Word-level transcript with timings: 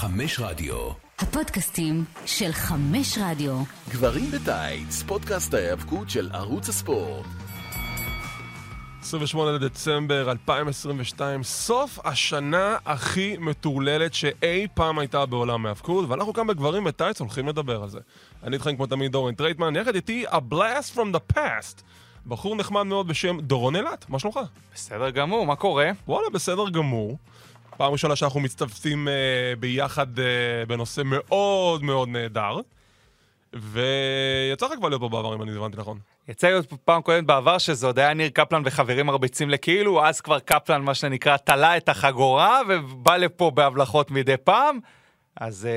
חמש 0.00 0.40
רדיו. 0.40 0.90
הפודקאסטים 1.18 2.04
של 2.26 2.52
חמש 2.52 3.18
רדיו. 3.20 3.62
גברים 3.88 4.30
בטייץ, 4.30 5.02
פודקאסט 5.02 5.54
ההיאבקות 5.54 6.10
של 6.10 6.30
ערוץ 6.32 6.68
הספורט. 6.68 7.26
28 9.00 9.52
לדצמבר 9.52 10.30
2022, 10.30 11.42
סוף 11.42 11.98
השנה 12.04 12.76
הכי 12.86 13.36
מטורללת 13.38 14.14
שאי 14.14 14.66
פעם 14.74 14.98
הייתה 14.98 15.26
בעולם 15.26 15.66
ההאבקות, 15.66 16.08
ואנחנו 16.08 16.32
כאן 16.32 16.46
בגברים 16.46 16.84
בטייץ 16.84 17.20
הולכים 17.20 17.48
לדבר 17.48 17.82
על 17.82 17.88
זה. 17.88 17.98
אני 18.42 18.54
איתכם 18.54 18.76
כמו 18.76 18.86
תמיד 18.86 19.12
אורן 19.12 19.34
טרייטמן, 19.34 19.76
יחד 19.76 19.94
איתי 19.94 20.24
A 20.28 20.36
Blast 20.52 20.96
from 20.96 21.14
the 21.14 21.36
Past. 21.36 21.82
בחור 22.26 22.56
נחמד 22.56 22.82
מאוד 22.82 23.08
בשם 23.08 23.40
דורון 23.40 23.76
אילת, 23.76 24.06
מה 24.08 24.18
שלומך? 24.18 24.40
בסדר 24.74 25.10
גמור, 25.10 25.46
מה 25.46 25.56
קורה? 25.56 25.90
וואלה, 26.08 26.30
בסדר 26.30 26.70
גמור. 26.70 27.18
פעם 27.80 27.92
ראשונה 27.92 28.16
שאנחנו 28.16 28.40
מצטרפים 28.40 29.08
uh, 29.08 29.60
ביחד 29.60 30.18
uh, 30.18 30.22
בנושא 30.68 31.02
מאוד 31.04 31.82
מאוד 31.82 32.08
נהדר. 32.08 32.56
ויצא 33.52 34.66
לך 34.66 34.72
כבר 34.72 34.88
להיות 34.88 35.00
פה 35.00 35.08
בעבר, 35.08 35.34
אם 35.34 35.42
אני 35.42 35.56
הבנתי 35.56 35.76
נכון. 35.76 35.98
יצא 36.28 36.48
להיות 36.48 36.72
פעם 36.84 37.02
קודמת 37.02 37.26
בעבר 37.26 37.58
שזה 37.58 37.86
עוד 37.86 37.98
היה 37.98 38.14
ניר 38.14 38.28
קפלן 38.28 38.62
וחברים 38.64 39.06
מרביצים 39.06 39.50
לכאילו, 39.50 40.06
אז 40.06 40.20
כבר 40.20 40.38
קפלן, 40.38 40.82
מה 40.82 40.94
שנקרא, 40.94 41.36
תלה 41.36 41.76
את 41.76 41.88
החגורה 41.88 42.60
ובא 42.68 43.16
לפה 43.16 43.50
בהבלחות 43.50 44.10
מדי 44.10 44.36
פעם. 44.36 44.78
אז 45.36 45.68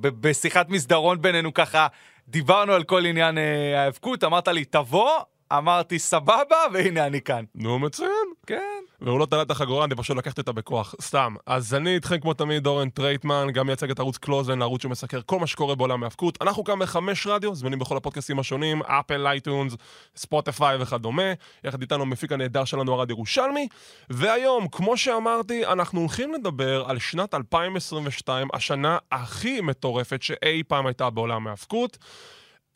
ב- 0.00 0.28
בשיחת 0.28 0.68
מסדרון 0.68 1.22
בינינו 1.22 1.54
ככה, 1.54 1.86
דיברנו 2.28 2.72
על 2.72 2.84
כל 2.84 3.06
עניין 3.06 3.38
uh, 3.38 3.76
ההאבקות, 3.76 4.24
אמרת 4.24 4.48
לי, 4.48 4.64
תבוא, 4.64 5.10
אמרתי, 5.58 5.98
סבבה, 5.98 6.56
והנה 6.72 7.06
אני 7.06 7.20
כאן. 7.20 7.44
נו, 7.54 7.78
מצוין. 7.78 8.10
כן. 8.46 8.82
והוא 9.00 9.20
לא 9.20 9.26
תלה 9.26 9.42
את 9.42 9.50
החגורה, 9.50 9.84
אני 9.84 9.94
פשוט 9.94 10.16
לקחתי 10.16 10.40
אותה 10.40 10.52
בכוח, 10.52 10.94
סתם. 11.00 11.34
אז 11.46 11.74
אני 11.74 11.94
איתכם 11.94 12.20
כמו 12.20 12.34
תמיד, 12.34 12.66
אורן 12.66 12.90
טרייטמן, 12.90 13.46
גם 13.52 13.66
מייצג 13.66 13.90
את 13.90 13.98
ערוץ 13.98 14.16
קלוזן, 14.16 14.62
הערוץ 14.62 14.82
שמסקר 14.82 15.20
כל 15.26 15.38
מה 15.38 15.46
שקורה 15.46 15.74
בעולם 15.74 16.02
ההאבקות. 16.02 16.38
אנחנו 16.42 16.64
כאן 16.64 16.78
בחמש 16.78 17.26
רדיו, 17.26 17.54
זמינים 17.54 17.78
בכל 17.78 17.96
הפודקאסטים 17.96 18.38
השונים, 18.38 18.82
אפל, 18.82 19.26
אייטונס, 19.26 19.76
ספוטיפיי 20.16 20.76
וכדומה. 20.80 21.32
יחד 21.64 21.80
איתנו 21.80 22.02
המפיק 22.02 22.32
הנהדר 22.32 22.64
שלנו, 22.64 22.94
ארד 22.94 23.10
ירושלמי. 23.10 23.68
והיום, 24.10 24.68
כמו 24.68 24.96
שאמרתי, 24.96 25.66
אנחנו 25.66 26.00
הולכים 26.00 26.34
לדבר 26.34 26.84
על 26.86 26.98
שנת 26.98 27.34
2022, 27.34 28.48
השנה 28.54 28.98
הכי 29.12 29.60
מטורפת 29.60 30.22
שאי 30.22 30.62
פעם 30.68 30.86
הייתה 30.86 31.10
בעולם 31.10 31.46
ההאבקות. 31.46 31.98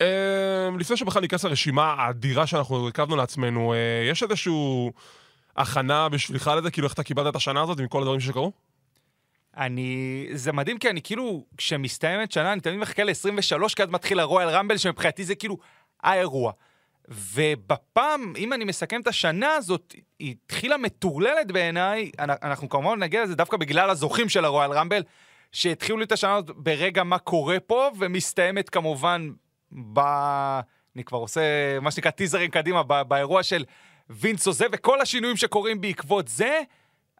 Uh, 0.03 0.79
לפני 0.79 0.97
שבכלל 0.97 1.21
ניכנס 1.21 1.45
לרשימה 1.45 1.83
האדירה 1.83 2.47
שאנחנו 2.47 2.75
הרכבנו 2.75 3.15
לעצמנו, 3.15 3.73
uh, 3.73 4.11
יש 4.11 4.23
איזשהו 4.23 4.91
הכנה 5.57 6.09
בשבילך 6.09 6.51
לזה? 6.57 6.71
כאילו 6.71 6.87
איך 6.87 6.93
אתה 6.93 7.03
קיבלת 7.03 7.27
את 7.27 7.35
השנה 7.35 7.61
הזאת 7.61 7.79
עם 7.79 7.87
כל 7.87 8.01
הדברים 8.01 8.19
שקרו? 8.19 8.51
אני... 9.57 10.27
זה 10.33 10.51
מדהים 10.51 10.77
כי 10.77 10.89
אני 10.89 11.01
כאילו, 11.01 11.45
כשמסתיימת 11.57 12.31
שנה, 12.31 12.53
אני 12.53 12.61
תמיד 12.61 12.77
מחכה 12.77 13.03
ל-23, 13.03 13.75
כי 13.75 13.83
אז 13.83 13.89
מתחיל 13.89 14.19
הרויאל 14.19 14.49
רמבל, 14.49 14.77
שמבחינתי 14.77 15.23
זה 15.23 15.35
כאילו 15.35 15.57
האירוע. 16.03 16.51
ובפעם, 17.07 18.33
אם 18.37 18.53
אני 18.53 18.65
מסכם 18.65 19.01
את 19.01 19.07
השנה 19.07 19.53
הזאת, 19.53 19.95
היא 20.19 20.35
התחילה 20.45 20.77
מטורללת 20.77 21.51
בעיניי, 21.51 22.11
אנחנו 22.19 22.69
כמובן 22.69 23.03
נגיע 23.03 23.23
לזה 23.23 23.35
דווקא 23.35 23.57
בגלל 23.57 23.89
הזוכים 23.89 24.29
של 24.29 24.45
הרויאל 24.45 24.71
רמבל, 24.71 25.03
שהתחילו 25.51 25.97
לי 25.97 26.03
את 26.03 26.11
השנה 26.11 26.35
הזאת 26.35 26.55
ברגע 26.55 27.03
מה 27.03 27.17
קורה 27.17 27.59
פה, 27.59 27.89
ומסתיימת 27.99 28.69
כמובן 28.69 29.29
ב... 29.93 29.99
אני 30.95 31.03
כבר 31.03 31.17
עושה 31.17 31.41
מה 31.81 31.91
שנקרא 31.91 32.11
טיזרים 32.11 32.51
קדימה, 32.51 32.83
באירוע 32.83 33.43
של 33.43 33.65
וינס 34.09 34.47
עוזב, 34.47 34.65
וכל 34.71 35.01
השינויים 35.01 35.37
שקורים 35.37 35.81
בעקבות 35.81 36.27
זה, 36.27 36.61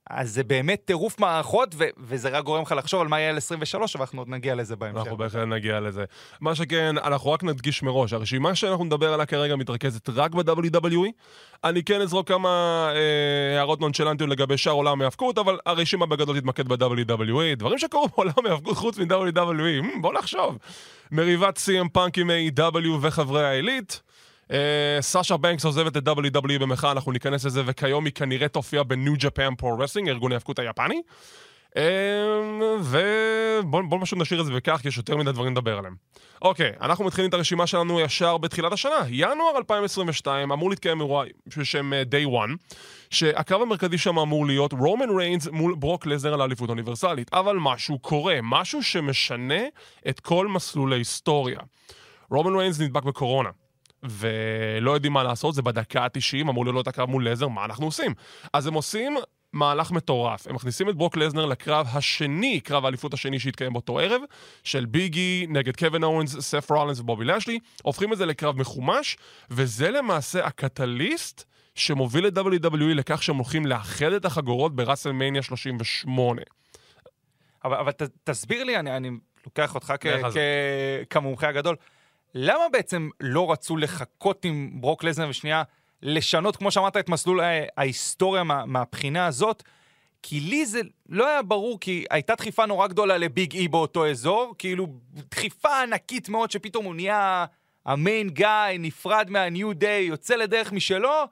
אז 0.10 0.34
זה 0.34 0.44
באמת 0.44 0.82
טירוף 0.86 1.20
מערכות, 1.20 1.76
ו- 1.78 1.84
וזה 1.98 2.30
רק 2.30 2.44
גורם 2.44 2.62
לך 2.62 2.72
לחשוב 2.78 3.02
על 3.02 3.08
מה 3.08 3.20
יהיה 3.20 3.30
על 3.30 3.38
23, 3.38 3.96
אבל 3.96 4.04
אנחנו 4.04 4.22
עוד 4.22 4.30
נגיע 4.30 4.56
לזה 4.56 4.76
בהמשך. 4.76 5.00
אנחנו 5.00 5.18
בהחלט 5.18 5.48
נגיע 5.48 5.80
לזה. 5.80 6.06
מה 6.42 6.56
שכן, 6.56 6.96
אנחנו 6.98 7.32
רק 7.32 7.44
נדגיש 7.44 7.84
מראש, 7.84 8.14
הרשימה 8.14 8.56
שאנחנו 8.56 8.86
נדבר 8.86 9.14
עליה 9.14 9.26
כרגע 9.26 9.56
מתרכזת 9.56 10.10
רק 10.10 10.36
ב-WWE. 10.36 11.12
אני 11.64 11.84
כן 11.84 12.02
אזרוק 12.02 12.28
כמה 12.28 12.50
אה, 12.96 13.58
הערות 13.58 13.82
נונשלנטיות 13.82 14.30
לגבי 14.30 14.58
שאר 14.58 14.72
עולם 14.72 15.02
ההאבקות, 15.02 15.38
אבל 15.38 15.58
הרשימה 15.66 16.06
בגדול 16.06 16.40
תתמקד 16.40 16.68
ב-WWE. 16.68 17.56
דברים 17.58 17.78
שקורו 17.80 18.08
בעולם 18.08 18.46
ההאבקות 18.46 18.78
חוץ 18.78 18.98
מ-WWE, 18.98 19.84
hmm, 19.84 20.02
בוא 20.02 20.14
נחשוב. 20.14 20.58
מריבת 21.12 21.58
CM 21.58 21.90
Punk 21.90 22.18
עם 22.18 22.30
AEW 22.30 22.90
וחברי 23.02 23.46
העילית. 23.46 24.02
אה, 24.52 24.98
סאשה 25.02 25.38
בנקס 25.38 25.66
עוזבת 25.66 25.98
את 25.98 26.08
WWE 26.08 26.60
במחאה, 26.60 26.92
אנחנו 26.92 27.12
ניכנס 27.12 27.46
לזה, 27.46 27.62
וכיום 27.66 28.06
היא 28.06 28.14
כנראה 28.14 28.48
תופיע 28.48 28.84
בניו 28.84 29.14
Japan 29.20 29.56
Pro 29.56 29.80
Wrestling, 29.80 30.10
ארגון 30.10 30.32
ההאבקות 30.32 30.60
היפני. 30.60 31.02
אה, 31.78 31.84
ובואו 32.84 34.02
פשוט 34.02 34.20
נשאיר 34.20 34.42
את 34.42 34.46
זה 34.46 34.54
בכך, 34.54 34.80
כי 34.82 34.88
יש 34.88 34.98
יותר 34.98 35.18
מדי 35.18 35.32
דברים 35.32 35.52
לדבר 35.52 35.78
עליהם. 35.78 35.96
אוקיי, 36.42 36.72
אנחנו 36.82 37.06
מתחילים 37.06 37.30
את 37.30 37.34
הרשימה 37.34 37.68
שלנו 37.68 38.00
ישר 38.00 38.38
בתחילת 38.38 38.74
השנה. 38.74 39.06
ינואר 39.10 39.58
2022 39.58 40.52
אמור 40.52 40.70
להתקיים 40.70 41.00
אירוע 41.00 41.26
בשם 41.58 41.94
אה, 41.94 42.04
Day 42.12 42.28
One, 42.28 42.76
שהקרב 43.10 43.62
המרכזי 43.62 43.98
שם 43.98 44.20
אמור 44.20 44.46
להיות 44.46 44.74
רומן 44.74 45.10
ריינס 45.18 45.48
מול 45.48 45.76
ברוק 45.76 46.06
לזנר 46.06 46.34
על 46.34 46.42
האליפות 46.42 46.70
האוניברסלית. 46.70 47.34
אבל 47.34 47.58
משהו 47.60 48.00
קורה, 48.00 48.40
משהו 48.44 48.84
שמשנה 48.84 49.64
את 50.10 50.20
כל 50.20 50.48
מסלול 50.48 50.94
ההיסטוריה. 50.94 51.60
רומן 52.30 52.56
ריינס 52.56 52.80
נדבק 52.80 53.04
בקורונה. 53.04 53.50
ולא 54.04 54.92
יודעים 54.92 55.14
מה 55.14 55.24
לעשות, 55.24 55.56
זה 55.56 55.62
בדקה 55.62 56.04
ה-90, 56.04 56.42
אמור 56.42 56.66
להיות 56.66 56.88
הקרב 56.88 57.10
מול 57.10 57.30
לזר, 57.30 57.48
מה 57.48 57.66
אנחנו 57.66 57.86
עושים? 57.86 58.14
אז 58.54 58.68
הם 58.68 58.74
עושים 58.74 59.18
מהלך 59.54 59.92
מטורף. 59.92 60.48
הם 60.48 60.56
מכניסים 60.56 60.90
את 60.90 60.96
ברוק 60.96 61.18
לזנר 61.18 61.46
לקרב 61.46 61.88
השני, 61.94 62.60
קרב 62.60 62.86
האליפות 62.86 63.14
השני 63.14 63.40
שהתקיים 63.40 63.74
באותו 63.74 64.00
ערב, 64.00 64.22
של 64.64 64.86
ביגי 64.86 65.46
נגד 65.50 65.76
קווין 65.76 66.04
אורנס, 66.04 66.40
סף 66.40 66.72
רולנס 66.72 67.00
ובובי 67.00 67.26
לשלי, 67.26 67.60
הופכים 67.84 68.14
את 68.14 68.18
זה 68.18 68.26
לקרב 68.26 68.60
מחומש, 68.60 69.18
וזה 69.50 69.92
למעשה 69.92 70.46
הקטליסט 70.46 71.44
שמוביל 71.76 72.28
את 72.28 72.38
WWE 72.38 72.94
לכך 72.96 73.24
שהם 73.24 73.36
הולכים 73.36 73.66
לאחד 73.66 74.12
את 74.12 74.26
החגורות 74.26 74.76
בראסלמניה 74.76 75.42
38. 75.42 76.42
אבל, 77.64 77.78
אבל 77.78 77.92
ת, 77.92 78.02
תסביר 78.24 78.64
לי, 78.64 78.80
אני, 78.80 78.98
אני 78.98 79.10
לוקח 79.46 79.76
אותך 79.76 79.94
כ, 80.00 80.08
כ, 80.34 80.38
כמומחה 81.10 81.48
הגדול. 81.48 81.76
למה 82.36 82.64
בעצם 82.72 83.10
לא 83.20 83.52
רצו 83.52 83.78
לחכות 83.78 84.46
עם 84.46 84.72
ברוק 84.74 85.04
לזנר 85.04 85.30
ושנייה 85.30 85.64
לשנות, 86.02 86.56
כמו 86.56 86.72
שאמרת, 86.72 86.98
את 86.98 87.10
מסלול 87.10 87.40
ההיסטוריה 87.78 88.44
מה, 88.44 88.66
מהבחינה 88.66 89.26
הזאת? 89.26 89.64
כי 90.24 90.40
לי 90.40 90.66
זה 90.66 90.82
לא 91.10 91.28
היה 91.28 91.42
ברור, 91.42 91.80
כי 91.80 92.06
הייתה 92.10 92.36
דחיפה 92.36 92.66
נורא 92.66 92.88
גדולה 92.88 93.18
לביג 93.18 93.54
אי 93.54 93.68
באותו 93.68 94.08
אזור, 94.08 94.56
כאילו 94.58 94.88
דחיפה 95.32 95.82
ענקית 95.82 96.30
מאוד 96.30 96.52
שפתאום 96.52 96.86
הוא 96.86 96.96
נהיה 96.96 97.46
המיין 97.86 98.30
גאי, 98.30 98.78
נפרד 98.78 99.30
מהניו 99.30 99.74
דיי, 99.74 100.04
יוצא 100.04 100.36
לדרך 100.36 100.72
משלו, 100.72 101.24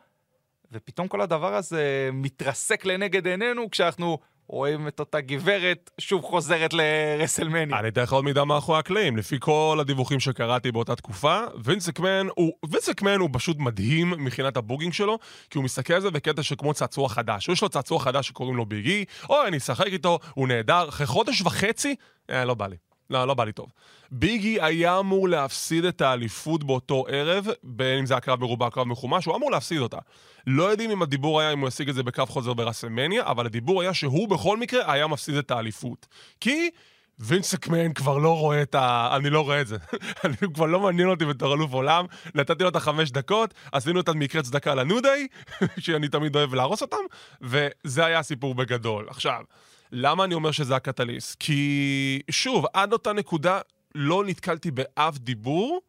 ופתאום 0.72 1.08
כל 1.08 1.22
הדבר 1.22 1.56
הזה 1.56 2.10
מתרסק 2.14 2.86
לנגד 2.86 3.28
עינינו 3.28 3.70
כשאנחנו 3.70 4.18
רואים 4.48 4.88
את 4.88 5.00
אותה 5.00 5.22
גברת 5.22 5.92
שוב 6.00 6.24
חוזרת 6.24 6.74
לרסלמניה. 6.74 7.80
אני 7.80 7.88
אתן 7.88 8.02
לך 8.02 8.14
עוד 8.14 8.26
מידע 8.26 8.44
מאחורי 8.44 8.80
הקלעים. 8.80 9.18
לפי 9.18 9.38
כל 9.40 9.78
הדיווחים 9.82 10.20
שקראתי 10.20 10.72
באותה 10.72 10.96
תקופה, 10.96 11.40
וינס 11.64 11.90
אקמן 11.90 12.28
הוא, 12.36 12.54
וינס 12.70 12.90
אקמן 12.90 13.20
הוא 13.20 13.30
פשוט 13.34 13.58
מדהים 13.60 14.10
מבחינת 14.10 14.58
הבוגינג 14.58 14.94
שלו, 14.94 15.20
כי 15.50 15.58
הוא 15.58 15.66
מסתכל 15.66 15.94
על 15.94 16.02
זה 16.02 16.12
בקטע 16.12 16.44
שכמו 16.44 16.74
צעצוע 16.74 17.10
חדש. 17.10 17.50
יש 17.50 17.62
לו 17.62 17.70
צעצוע 17.70 18.00
חדש 18.00 18.28
שקוראים 18.28 18.56
לו 18.56 18.66
ביגי, 18.66 19.06
אוי, 19.30 19.48
אני 19.48 19.58
אשחק 19.58 19.88
איתו, 19.88 20.20
הוא 20.34 20.48
נהדר. 20.48 20.90
אחרי 20.90 21.08
חודש 21.08 21.42
וחצי, 21.42 21.96
אה, 22.30 22.46
לא 22.46 22.54
בא 22.54 22.68
לי. 22.68 22.76
לא, 23.10 23.28
לא 23.28 23.34
בא 23.34 23.44
לי 23.44 23.52
טוב. 23.52 23.72
ביגי 24.12 24.62
היה 24.62 25.00
אמור 25.00 25.30
להפסיד 25.30 25.86
את 25.86 26.02
האליפות 26.02 26.64
באותו 26.64 27.06
ערב, 27.10 27.48
בין 27.64 28.00
אם 28.00 28.06
זה 28.06 28.16
הקרב 28.16 28.40
מרובע, 28.40 28.70
קרב 28.70 28.88
מחומש, 28.88 29.26
הוא 29.26 29.36
אמור 29.36 29.52
להפסיד 29.52 29.80
אותה. 29.80 29.98
לא 30.48 30.64
יודעים 30.64 30.92
אם 30.92 31.02
הדיבור 31.02 31.42
היה 31.42 31.54
אם 31.54 31.60
הוא 31.60 31.68
ישיג 31.68 31.90
את 31.90 31.96
זה 31.96 32.04
בקרב 32.04 32.30
חוזר 32.30 32.54
ברסלמניה, 32.54 33.24
אבל 33.26 33.46
הדיבור 33.46 33.82
היה 33.82 33.94
שהוא 33.94 34.30
בכל 34.30 34.58
מקרה 34.58 34.94
היה 34.94 35.08
מפסיד 35.08 35.36
את 35.36 35.52
האליפות. 35.52 36.08
כי 36.40 36.70
וינס 37.20 37.54
אקמן 37.54 37.94
כבר 37.94 38.18
לא 38.18 38.40
רואה 38.40 38.62
את 38.62 38.76
ה... 38.76 39.10
אני 39.16 39.30
לא 39.30 39.42
רואה 39.42 39.62
את 39.62 39.68
זה. 39.68 39.78
אני 40.26 40.36
כבר 40.54 40.66
לא 40.66 40.80
מעניין 40.80 41.10
אותי 41.10 41.26
בתור 41.26 41.54
אלוף 41.54 41.74
עולם. 41.74 42.06
נתתי 42.36 42.64
לו 42.64 42.70
את 42.70 42.76
החמש 42.76 43.12
דקות, 43.12 43.54
עשינו 43.72 44.00
את 44.00 44.10
המקרה 44.10 44.42
צדקה 44.42 44.76
לנודי, 44.76 45.28
שאני 45.80 46.08
תמיד 46.08 46.36
אוהב 46.36 46.54
להרוס 46.54 46.82
אותם, 46.82 46.98
וזה 47.42 48.06
היה 48.06 48.20
הסיפור 48.20 48.56
בגדול. 48.56 49.06
עכשיו, 49.10 49.44
למה 49.92 50.24
אני 50.24 50.34
אומר 50.34 50.52
שזה 50.52 50.76
הקטליסט? 50.76 51.36
כי, 51.40 52.22
שוב, 52.32 52.66
עד 52.74 52.94
אותה 52.94 53.14
נקודה 53.14 53.60
לא 53.96 54.24
נתקלתי 54.26 54.72
באף 54.72 55.18
דיבור 55.18 55.82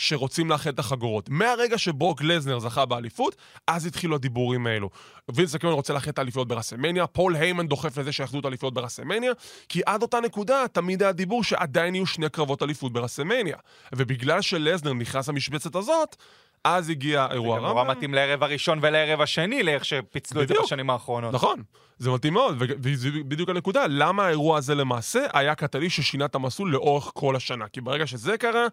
שרוצים 0.00 0.50
לאחד 0.50 0.72
את 0.72 0.78
החגורות. 0.78 1.28
מהרגע 1.28 1.78
שברוק 1.78 2.22
לזנר 2.22 2.58
זכה 2.58 2.84
באליפות, 2.84 3.36
אז 3.66 3.86
התחילו 3.86 4.16
הדיבורים 4.16 4.66
האלו. 4.66 4.90
וינס 5.28 5.54
מקמן 5.54 5.70
רוצה 5.70 5.92
לאחד 5.92 6.08
את 6.08 6.18
האליפויות 6.18 6.48
ברסלמניה, 6.48 7.06
פול 7.06 7.36
היימן 7.36 7.66
דוחף 7.66 7.98
לזה 7.98 8.12
שיאחדו 8.12 8.38
את 8.40 8.44
האליפויות 8.44 8.74
ברסלמניה, 8.74 9.32
כי 9.68 9.80
עד 9.86 10.02
אותה 10.02 10.20
נקודה 10.20 10.64
תמיד 10.72 11.02
היה 11.02 11.12
דיבור 11.12 11.44
שעדיין 11.44 11.94
יהיו 11.94 12.06
שני 12.06 12.28
קרבות 12.28 12.62
אליפות 12.62 12.92
ברסלמניה. 12.92 13.56
ובגלל 13.94 14.42
שלזנר 14.42 14.92
נכנס 14.92 15.28
למשבצת 15.28 15.76
הזאת, 15.76 16.16
אז 16.64 16.90
הגיע 16.90 17.26
אירוע 17.30 17.58
גם 17.58 17.64
נורא. 17.64 17.84
מתאים 17.84 18.14
לערב 18.14 18.42
הראשון 18.42 18.78
ולערב 18.82 19.20
השני, 19.20 19.62
לאיך 19.62 19.84
שפיצלו 19.84 20.42
את 20.42 20.48
זה 20.48 20.54
בדיוק. 20.54 20.66
בשנים 20.66 20.90
האחרונות. 20.90 21.34
נכון, 21.34 21.62
זה 21.98 22.10
מתאים 22.10 22.32
מאוד, 22.32 22.56
ו- 22.58 22.74
וזה 22.82 23.08
בדיוק 23.28 23.48
הנקודה, 23.48 23.84
למה 23.88 24.26
האירוע 24.26 24.58
הזה 24.58 24.74
למעשה 24.74 25.26
היה 25.32 25.54
קטליסט 25.54 25.96
ששינה 25.96 26.24
את 26.24 26.34
המסלול 26.34 26.72
לאורך 26.72 27.10
כל 27.14 27.36
השנה. 27.36 27.68
כי 27.68 27.80
ברגע 27.80 28.06
שזה 28.06 28.38
קרה, 28.38 28.66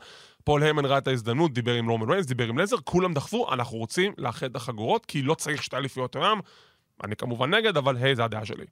פול 0.43 0.63
היימן 0.63 0.85
ראה 0.85 0.97
את 0.97 1.07
ההזדמנות, 1.07 1.53
דיבר 1.53 1.73
עם 1.73 1.89
רומן 1.89 2.09
ריינס, 2.09 2.25
דיבר 2.25 2.47
עם 2.47 2.57
לזר, 2.57 2.77
כולם 2.83 3.13
דחפו, 3.13 3.53
אנחנו 3.53 3.77
רוצים 3.77 4.13
לאחד 4.17 4.49
את 4.49 4.55
החגורות, 4.55 5.05
כי 5.05 5.21
לא 5.21 5.33
צריך 5.33 5.63
שתי 5.63 5.77
אליפויות 5.77 6.15
עולם. 6.15 6.39
אני 7.03 7.15
כמובן 7.15 7.53
נגד, 7.53 7.77
אבל 7.77 7.97
היי, 7.97 8.15
זו 8.15 8.23
הדעה 8.23 8.45
שלי. 8.45 8.65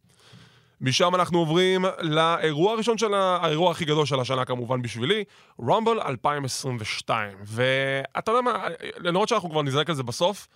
משם 0.82 1.16
אנחנו 1.16 1.40
עוברים 1.40 1.86
לאירוע 2.00 2.74
הראשון 2.74 2.98
של 2.98 3.14
ה... 3.14 3.38
האירוע 3.42 3.72
הכי 3.72 3.86
גדול 3.86 4.06
של 4.06 4.20
השנה 4.20 4.46
כמובן 4.46 4.82
בשבילי, 4.82 5.24
רומבל 5.58 6.00
2022. 6.02 7.38
ואתה 7.44 8.32
יודע 8.32 8.42
מה, 8.42 8.68
למרות 8.98 9.30
שאנחנו 9.30 9.50
כבר 9.50 9.62
נזרק 9.62 9.90
על 9.90 9.96
זה 9.96 10.04
בסוף, 10.04 10.48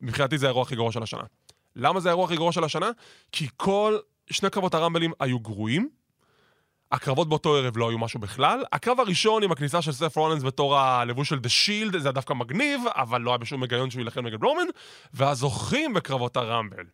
מבחינתי 0.00 0.38
זה 0.38 0.46
האירוע 0.46 0.62
הכי 0.62 0.76
גרוע 0.76 0.92
של 0.92 1.02
השנה. 1.02 1.22
למה 1.76 2.00
זה 2.00 2.08
האירוע 2.08 2.24
הכי 2.24 2.36
גרוע 2.36 2.52
של 2.52 2.64
השנה? 2.64 2.90
כי 3.32 3.48
כל 3.56 3.98
שני 4.30 4.50
קרבות 4.50 4.74
הרמבלים 4.74 5.12
היו 5.20 5.40
גרועים. 5.40 5.88
הקרבות 6.92 7.28
באותו 7.28 7.56
ערב 7.56 7.76
לא 7.76 7.88
היו 7.90 7.98
משהו 7.98 8.20
בכלל. 8.20 8.64
הקרב 8.72 9.00
הראשון 9.00 9.42
עם 9.42 9.52
הכניסה 9.52 9.82
של 9.82 9.92
סף 9.92 10.16
רולנס 10.16 10.42
בתור 10.42 10.78
הלבוש 10.78 11.28
של 11.28 11.38
דה 11.38 11.48
שילד, 11.48 11.98
זה 11.98 12.08
היה 12.08 12.12
דווקא 12.12 12.32
מגניב, 12.32 12.80
אבל 12.96 13.20
לא 13.20 13.30
היה 13.30 13.38
בשום 13.38 13.62
היגיון 13.62 13.90
שהוא 13.90 14.00
יילחם 14.00 14.26
נגד 14.26 14.44
רומן. 14.44 14.66
והזוכים 15.14 15.94
בקרבות 15.94 16.36
הרמבל. 16.36 16.84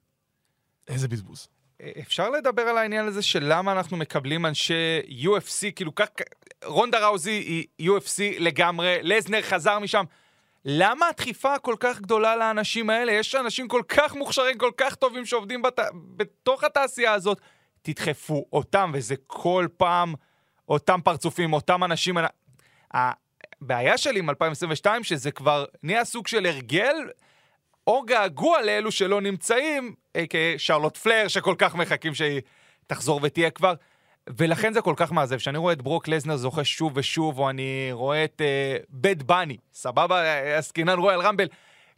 איזה 0.88 1.08
בזבוז. 1.08 1.48
אפשר 2.00 2.30
לדבר 2.30 2.62
על 2.62 2.78
העניין 2.78 3.06
הזה 3.06 3.22
של 3.22 3.44
למה 3.48 3.72
אנחנו 3.72 3.96
מקבלים 3.96 4.46
אנשי 4.46 5.00
UFC, 5.08 5.72
כאילו 5.76 5.94
כך, 5.94 6.06
רונדה 6.64 7.06
ראוזי 7.06 7.66
היא 7.78 7.90
UFC 7.96 8.20
לגמרי, 8.38 8.98
לזנר 9.02 9.42
חזר 9.42 9.78
משם. 9.78 10.04
למה 10.64 11.08
הדחיפה 11.08 11.54
הכל 11.54 11.74
כך 11.80 12.00
גדולה 12.00 12.36
לאנשים 12.36 12.90
האלה? 12.90 13.12
יש 13.12 13.34
אנשים 13.34 13.68
כל 13.68 13.82
כך 13.88 14.14
מוכשרים, 14.14 14.58
כל 14.58 14.70
כך 14.76 14.94
טובים 14.94 15.26
שעובדים 15.26 15.62
בת... 15.62 15.78
בתוך 16.16 16.64
התעשייה 16.64 17.12
הזאת. 17.12 17.40
תדחפו 17.82 18.44
אותם, 18.52 18.90
וזה 18.94 19.14
כל 19.26 19.66
פעם 19.76 20.14
אותם 20.68 21.00
פרצופים, 21.04 21.52
אותם 21.52 21.84
אנשים. 21.84 22.16
הבעיה 22.94 23.98
שלי 23.98 24.18
עם 24.18 24.30
2022, 24.30 25.04
שזה 25.04 25.30
כבר 25.30 25.64
נהיה 25.82 26.04
סוג 26.04 26.26
של 26.26 26.46
הרגל, 26.46 26.96
או 27.88 28.02
געגוע 28.02 28.62
לאלו 28.62 28.92
שלא 28.92 29.20
נמצאים, 29.20 29.94
כשרלוט 30.30 30.96
פלר, 30.96 31.28
שכל 31.28 31.54
כך 31.58 31.74
מחכים 31.74 32.14
שהיא 32.14 32.40
תחזור 32.86 33.20
ותהיה 33.22 33.50
כבר. 33.50 33.74
ולכן 34.36 34.72
זה 34.72 34.80
כל 34.80 34.94
כך 34.96 35.12
מעזב, 35.12 35.38
שאני 35.38 35.58
רואה 35.58 35.72
את 35.72 35.82
ברוק 35.82 36.08
לזנר 36.08 36.36
זוכה 36.36 36.64
שוב 36.64 36.92
ושוב, 36.94 37.38
או 37.38 37.50
אני 37.50 37.88
רואה 37.92 38.24
את 38.24 38.42
בד 38.90 39.20
uh, 39.20 39.24
בני, 39.24 39.56
סבבה, 39.72 40.38
עסקינן 40.58 40.98
רויאל 40.98 41.20
רמבל, 41.20 41.48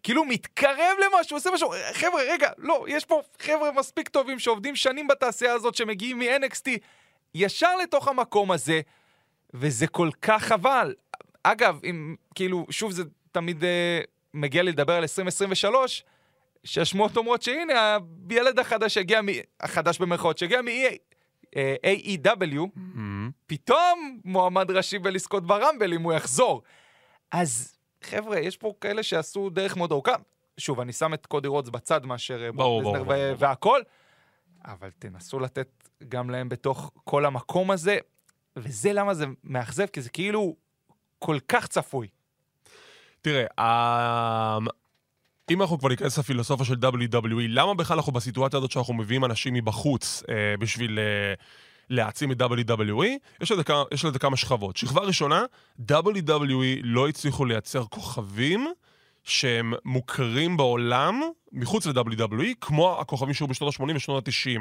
כאילו 0.02 0.24
מתקרב 0.24 0.96
למשהו, 1.04 1.36
עושה 1.36 1.50
משהו, 1.54 1.72
חבר'ה, 1.92 2.22
רגע, 2.28 2.50
לא, 2.58 2.84
יש 2.88 3.04
פה 3.04 3.20
חבר'ה 3.42 3.72
מספיק 3.72 4.08
טובים 4.08 4.38
שעובדים 4.38 4.76
שנים 4.76 5.08
בתעשייה 5.08 5.52
הזאת, 5.52 5.74
שמגיעים 5.74 6.18
מ-NXT 6.18 6.68
ישר 7.34 7.76
לתוך 7.76 8.08
המקום 8.08 8.50
הזה, 8.50 8.80
וזה 9.54 9.86
כל 9.86 10.10
כך 10.22 10.42
חבל. 10.44 10.94
אגב, 11.42 11.80
אם, 11.84 12.14
כאילו, 12.34 12.66
שוב, 12.70 12.92
זה 12.92 13.02
תמיד 13.32 13.62
uh, 13.62 13.66
מגיע 14.34 14.62
לי 14.62 14.72
לדבר 14.72 14.92
על 14.92 15.02
2023, 15.02 16.04
שהשמועות 16.64 17.16
אומרות 17.16 17.42
שהנה, 17.42 17.98
הילד 18.30 18.58
החדש 18.58 18.94
שהגיע, 18.94 19.22
מ... 19.22 19.26
החדש 19.60 19.98
במרכאות, 19.98 20.38
שהגיע 20.38 20.62
מ-EA, 20.62 20.94
AEW, 21.86 22.76
mm-hmm. 22.76 23.00
פתאום 23.46 24.20
מועמד 24.24 24.70
ראשי 24.70 24.98
בלזכות 24.98 25.46
ברמבל 25.46 25.92
אם 25.94 26.02
הוא 26.02 26.12
יחזור. 26.12 26.62
אז 27.30 27.76
חבר'ה, 28.02 28.38
יש 28.38 28.56
פה 28.56 28.74
כאלה 28.80 29.02
שעשו 29.02 29.50
דרך 29.50 29.76
מאוד 29.76 29.92
ארוכה. 29.92 30.14
שוב, 30.58 30.80
אני 30.80 30.92
שם 30.92 31.14
את 31.14 31.26
קודי 31.26 31.48
רודס 31.48 31.68
בצד 31.68 32.06
מאשר 32.06 32.50
ברור, 32.54 32.82
ברור, 32.82 32.98
ברור. 32.98 33.34
והכל, 33.38 33.80
אבל 34.64 34.90
תנסו 34.98 35.40
לתת 35.40 35.68
גם 36.08 36.30
להם 36.30 36.48
בתוך 36.48 36.90
כל 37.04 37.26
המקום 37.26 37.70
הזה, 37.70 37.98
וזה 38.56 38.92
למה 38.92 39.14
זה 39.14 39.26
מאכזב, 39.44 39.86
כי 39.86 40.00
זה 40.00 40.10
כאילו 40.10 40.56
כל 41.18 41.38
כך 41.48 41.66
צפוי. 41.66 42.08
תראה, 43.22 43.46
אם 45.50 45.62
אנחנו 45.62 45.78
כבר 45.78 45.88
ניכנס 45.88 46.18
לפילוסופיה 46.18 46.66
של 46.66 46.74
WWE, 46.74 47.48
למה 47.48 47.74
בכלל 47.74 47.96
אנחנו 47.96 48.12
בסיטואציה 48.12 48.58
הזאת 48.58 48.70
שאנחנו 48.70 48.94
מביאים 48.94 49.24
אנשים 49.24 49.54
מבחוץ 49.54 50.22
אה, 50.28 50.56
בשביל 50.58 50.98
אה, 50.98 51.34
להעצים 51.90 52.32
את 52.32 52.42
WWE? 52.42 53.06
יש 53.40 53.50
לזה, 53.52 53.62
יש 53.94 54.04
לזה 54.04 54.18
כמה 54.18 54.36
שכבות. 54.36 54.76
שכבה 54.76 55.00
ראשונה, 55.00 55.44
WWE 55.90 56.80
לא 56.82 57.08
הצליחו 57.08 57.44
לייצר 57.44 57.84
כוכבים 57.84 58.66
שהם 59.24 59.72
מוכרים 59.84 60.56
בעולם 60.56 61.20
מחוץ 61.52 61.86
ל-WWE, 61.86 62.54
כמו 62.60 63.00
הכוכבים 63.00 63.34
שהיו 63.34 63.48
בשנות 63.48 63.80
ה-80 63.80 63.96
ושנות 63.96 64.28
ה-90. 64.28 64.60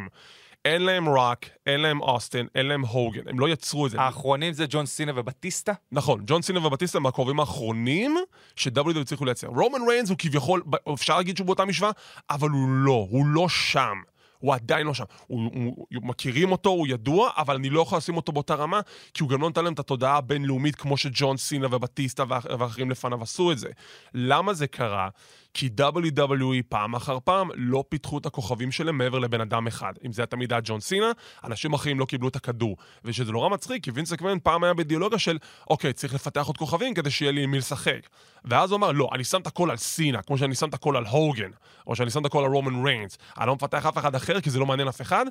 אין 0.66 0.82
להם 0.82 1.10
ראק, 1.10 1.50
אין 1.68 1.80
להם 1.80 2.02
אוסטן, 2.02 2.46
אין 2.56 2.66
להם 2.66 2.86
הוגן, 2.86 3.28
הם 3.28 3.40
לא 3.40 3.50
יצרו 3.50 3.86
את 3.86 3.92
זה. 3.92 4.02
האחרונים 4.02 4.54
זה 4.54 4.66
ג'ון 4.70 4.86
סינה 4.86 5.12
ובטיסטה? 5.16 5.74
נכון, 5.92 6.22
ג'ון 6.26 6.42
סינה 6.42 6.68
ובטיסטה 6.68 6.98
הם 6.98 7.06
הקרובים 7.06 7.40
האחרונים 7.40 8.18
ש-WWE 8.56 9.00
הצליחו 9.02 9.26
לייצר. 9.26 9.48
רומן 9.48 9.80
ריינס 9.90 10.10
הוא 10.10 10.18
כביכול, 10.18 10.64
אפשר 10.94 11.18
להגיד 11.18 11.38
שהוא 11.38 11.46
באותה 11.46 11.66
משוואה, 11.66 11.92
אבל 12.30 12.50
הוא 12.50 12.70
לא, 12.70 13.08
הוא 13.10 13.26
לא 13.26 13.50
שם. 13.50 13.98
הוא 14.40 14.54
עדיין 14.54 14.88
לא 14.88 14.94
שם. 14.94 15.04
הוא, 15.28 15.52
הוא, 15.54 15.88
הוא, 15.96 16.04
מכירים 16.08 16.52
אותו, 16.52 16.70
הוא 16.70 16.88
ידוע, 16.88 17.30
אבל 17.38 17.56
אני 17.56 17.70
לא 17.70 17.82
יכול 17.82 17.98
לשים 17.98 18.18
אותו 18.18 18.32
באותה 18.32 18.56
רמה, 18.56 18.80
כי 19.14 19.24
הוא 19.24 19.30
גם 19.30 19.42
לא 19.42 19.48
נותן 19.48 19.64
להם 19.64 19.74
את 19.74 19.80
התודעה 19.80 20.18
הבינלאומית 20.18 20.76
כמו 20.76 20.98
שג'ון 20.98 21.38
סינה 21.38 21.68
ובטיסטה 21.72 22.24
ואחרים 22.30 22.92
לפניו 22.92 23.22
עשו 23.22 23.52
את 23.52 23.58
זה. 23.58 23.70
למה 24.14 24.54
זה 24.54 24.68
קרה? 24.68 25.10
כי 25.54 25.70
WWE 25.80 26.64
פעם 26.70 26.96
אחר 26.96 27.18
פעם 27.24 27.50
לא 27.56 27.84
פיתחו 27.90 28.18
את 28.18 28.26
הכוכבים 28.26 28.72
שלהם 28.72 28.98
מעבר 28.98 29.20
לבן 29.20 29.42
אדם 29.42 29.68
אחד. 29.68 29.94
אם 30.06 30.12
זה 30.12 30.22
היה 30.22 30.28
תמיד 30.28 30.54
היה 30.54 30.62
ג'ון 30.64 30.80
סינה, 30.80 31.12
אנשים 31.44 31.74
אחרים 31.74 32.00
לא 32.00 32.06
קיבלו 32.06 32.28
את 32.28 32.36
הכדור. 32.36 32.78
ושזה 33.06 33.32
נורא 33.32 33.50
מצחיק, 33.50 33.84
כי 33.84 33.92
וינס 33.92 34.14
אקמן 34.14 34.40
פעם 34.44 34.64
היה 34.64 34.74
בדיאלוגיה 34.74 35.20
של, 35.20 35.38
אוקיי, 35.70 35.94
צריך 35.94 36.14
לפתח 36.14 36.46
עוד 36.46 36.58
כוכבים 36.58 36.94
כדי 36.94 37.12
שיהיה 37.12 37.32
לי 37.32 37.44
עם 37.44 37.52
מי 37.52 37.58
לשחק. 37.58 38.00
ואז 38.46 38.72
הוא 38.72 38.78
אמר, 38.78 38.92
לא, 38.92 39.10
אני 39.14 39.24
שם 39.24 39.42
את 39.42 39.48
הכל 39.48 39.72
על 39.72 39.78
סינה, 39.78 40.22
כמו 40.22 40.38
שאני 40.38 40.56
שם 40.56 40.70
את 40.70 40.74
הכל 40.74 40.98
על 40.98 41.06
הוגן, 41.06 41.52
או 41.88 41.96
שאני 41.96 42.10
שם 42.10 42.22
את 42.22 42.26
הכל 42.26 42.44
על 42.46 42.52
רומן 42.52 42.86
ריינס. 42.86 43.18
אני 43.38 43.48
לא 43.48 43.56
מפתח 43.56 43.86
אף 43.86 43.98
אחד 43.98 44.16
אחר, 44.16 44.42
כי 44.42 44.50
זה 44.50 44.60
לא 44.60 44.66
מעניין 44.66 44.88
אף 44.88 45.02
אחד. 45.02 45.26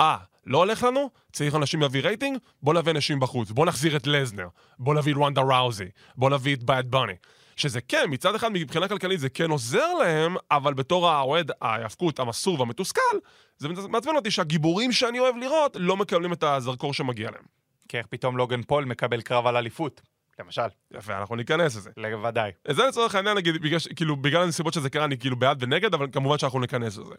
אה, 0.00 0.16
לא 0.46 0.58
הולך 0.58 0.82
לנו? 0.82 1.10
צריך 1.32 1.54
אנשים 1.54 1.80
להביא 1.80 2.00
רייטינג? 2.00 2.38
בוא 2.62 2.74
נביא 2.74 2.92
אנשים 2.92 3.20
בחוץ. 3.20 3.50
בוא 3.50 3.66
נחזיר 3.66 3.96
את 3.96 4.06
לזנר. 4.06 4.48
בוא 4.78 4.94
נביא 4.94 5.12
את 5.12 5.18
רונדה 5.18 5.42
ראוזי. 5.42 5.88
בוא 6.16 6.30
נביא 6.30 6.54
את 6.54 6.64
Bad 6.64 6.90
Bunny. 6.90 7.12
שזה 7.56 7.80
כן, 7.80 8.04
מצד 8.10 8.34
אחד 8.34 8.48
מבחינה 8.52 8.88
כלכלית 8.88 9.20
זה 9.20 9.28
כן 9.28 9.50
עוזר 9.50 9.94
להם, 9.94 10.36
אבל 10.50 10.74
בתור 10.74 11.08
האוהד, 11.08 11.50
ההאבקות, 11.60 12.18
המסור 12.18 12.60
והמתוסכל, 12.60 13.16
זה 13.58 13.68
מעצבן 13.68 14.16
אותי 14.16 14.30
שהגיבורים 14.30 14.92
שאני 14.92 15.18
אוהב 15.18 15.36
לראות 15.36 15.76
לא 15.80 15.96
מקבלים 15.96 16.32
את 16.32 16.42
הזרקור 16.42 16.94
שמגיע 16.94 17.30
להם. 17.30 17.44
כי 17.88 17.98
איך 17.98 18.06
פתאום 18.06 18.36
לוגן 18.36 18.62
פול 18.62 18.84
מקבל 18.84 19.20
קרב 19.20 19.46
על 19.46 19.56
אליפות, 19.56 20.00
למשל. 20.38 20.66
יפה, 20.94 21.18
אנחנו 21.18 21.36
ניכנס 21.36 21.76
לזה. 21.76 21.90
לוודאי. 21.96 22.50
זה 22.68 22.86
לצורך 22.86 23.14
העניין, 23.14 23.36
נגיד, 23.36 23.62
בגלל, 23.62 23.78
כאילו, 23.96 24.16
בגלל 24.16 24.42
הנסיבות 24.42 24.74
שזה 24.74 24.90
קרה, 24.90 25.04
אני 25.04 25.18
כאילו 25.18 25.36
בעד 25.36 25.62
ונגד, 25.62 25.94
אבל 25.94 26.06
כמובן 26.12 26.38
שאנחנו 26.38 26.60
ניכנס 26.60 26.98
לזה. 26.98 27.14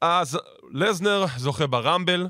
אז 0.00 0.38
לזנר 0.72 1.24
זוכה 1.36 1.66
ברמבל, 1.66 2.26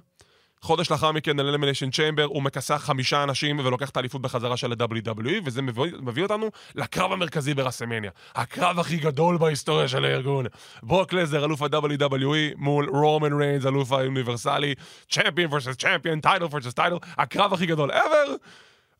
חודש 0.62 0.90
לאחר 0.90 1.12
מכן, 1.12 1.40
ל-Elimination 1.40 1.92
Chamber, 1.92 2.22
הוא 2.22 2.42
מכסח 2.42 2.82
חמישה 2.84 3.22
אנשים 3.22 3.58
ולוקח 3.58 3.90
את 3.90 3.96
האליפות 3.96 4.22
בחזרה 4.22 4.56
של 4.56 4.72
ה-WWE, 4.72 5.42
וזה 5.44 5.62
מביא, 5.62 5.92
מביא 6.00 6.22
אותנו 6.22 6.50
לקרב 6.74 7.12
המרכזי 7.12 7.54
ברסמניה. 7.54 8.10
הקרב 8.34 8.78
הכי 8.78 8.96
גדול 8.96 9.38
בהיסטוריה 9.38 9.88
של 9.88 10.04
הארגון. 10.04 10.46
ברוק 10.82 11.12
לזנר, 11.12 11.44
אלוף 11.44 11.62
ה-WWE, 11.62 12.54
מול 12.56 12.88
רומן 12.88 13.32
ריינס, 13.32 13.66
אלוף 13.66 13.92
האוניברסלי, 13.92 14.74
champion 15.10 15.52
versus 15.52 15.74
champion, 15.78 16.20
title 16.20 16.44
versus 16.44 16.72
title, 16.74 16.96
הקרב 17.18 17.52
הכי 17.52 17.66
גדול 17.66 17.90
ever. 17.90 18.30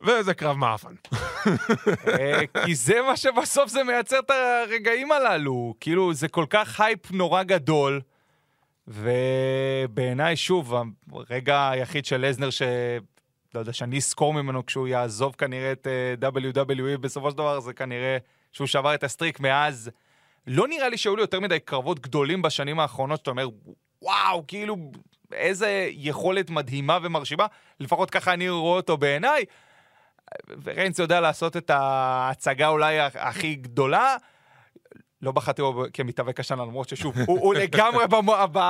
וזה 0.01 0.35
קרב 0.35 0.57
מאפן. 0.57 0.95
כי 2.65 2.75
זה 2.75 3.03
מה 3.07 3.17
שבסוף 3.17 3.71
זה 3.71 3.85
מייצר 3.85 4.19
את 4.19 4.31
הרגעים 4.31 5.13
הללו. 5.13 5.75
כאילו, 5.81 6.15
זה 6.15 6.29
כל 6.29 6.45
כך 6.51 6.81
הייפ 6.81 7.11
נורא 7.11 7.43
גדול. 7.43 8.01
ובעיניי, 8.89 10.37
שוב, 10.37 10.75
הרגע 11.13 11.71
היחיד 11.71 12.05
של 12.05 12.27
לזנר 12.27 12.51
ש... 12.51 12.63
לא 13.55 13.61
יודע, 13.61 13.73
שאני 13.73 13.97
אזכור 13.97 14.35
ממנו 14.35 14.67
כשהוא 14.67 14.89
יעזוב 14.89 15.35
כנראה 15.39 15.73
את 15.73 15.87
uh, 16.23 16.25
WWE 16.25 16.99
בסופו 17.01 17.31
של 17.31 17.37
דבר, 17.37 17.61
זה 17.61 17.73
כנראה 17.73 18.19
שהוא 18.53 18.67
שבר 18.67 18.95
את 18.95 19.05
ה 19.05 19.10
streak 19.10 19.41
מאז. 19.41 19.91
לא 20.47 20.69
נראה 20.69 20.89
לי 20.89 20.97
שהיו 20.97 21.17
לי 21.17 21.23
יותר 21.23 21.41
מדי 21.41 21.61
קרבות 21.61 22.01
גדולים 22.01 22.43
בשנים 22.43 22.81
האחרונות, 22.81 23.19
שאתה 23.19 23.31
אומר, 23.31 23.49
וואו, 24.03 24.45
כאילו, 24.49 24.77
איזה 25.33 25.89
יכולת 25.93 26.51
מדהימה 26.51 26.99
ומרשימה, 27.03 27.47
לפחות 27.81 28.11
ככה 28.11 28.33
אני 28.33 28.49
רואה 28.49 28.77
אותו 28.77 28.97
בעיניי. 28.97 29.45
וריינס 30.63 30.99
יודע 30.99 31.21
לעשות 31.21 31.57
את 31.57 31.71
ההצגה 31.71 32.69
אולי 32.69 33.01
הכי 33.01 33.55
גדולה. 33.55 34.17
לא 35.23 35.33
בחרתי 35.33 35.63
בו 35.63 35.85
כמתאבק 35.93 36.41
השנה, 36.41 36.63
למרות 36.63 36.89
ששוב, 36.89 37.19
הוא, 37.27 37.41
הוא 37.41 37.55
לגמרי 37.63 38.07
במו, 38.07 38.35
ב, 38.53 38.61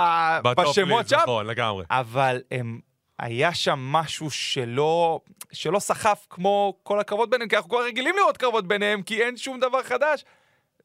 בשמות 0.43 1.09
שם. 1.09 1.17
נכון, 1.17 1.47
לגמרי. 1.47 1.85
אבל 1.91 2.43
הם, 2.51 2.81
היה 3.19 3.55
שם 3.55 3.79
משהו 3.79 4.31
שלא, 4.31 5.21
שלא 5.53 5.79
סחף 5.79 6.27
כמו 6.31 6.75
כל 6.83 7.01
הקרבות 7.01 7.31
ביניהם, 7.31 7.49
כי 7.49 7.57
אנחנו 7.57 7.71
כבר 7.71 7.85
רגילים 7.85 8.15
לראות 8.17 8.37
קרבות 8.37 8.69
ביניהם, 8.69 9.03
כי 9.03 9.23
אין 9.23 9.37
שום 9.37 9.61
דבר 9.61 9.83
חדש. 9.83 10.25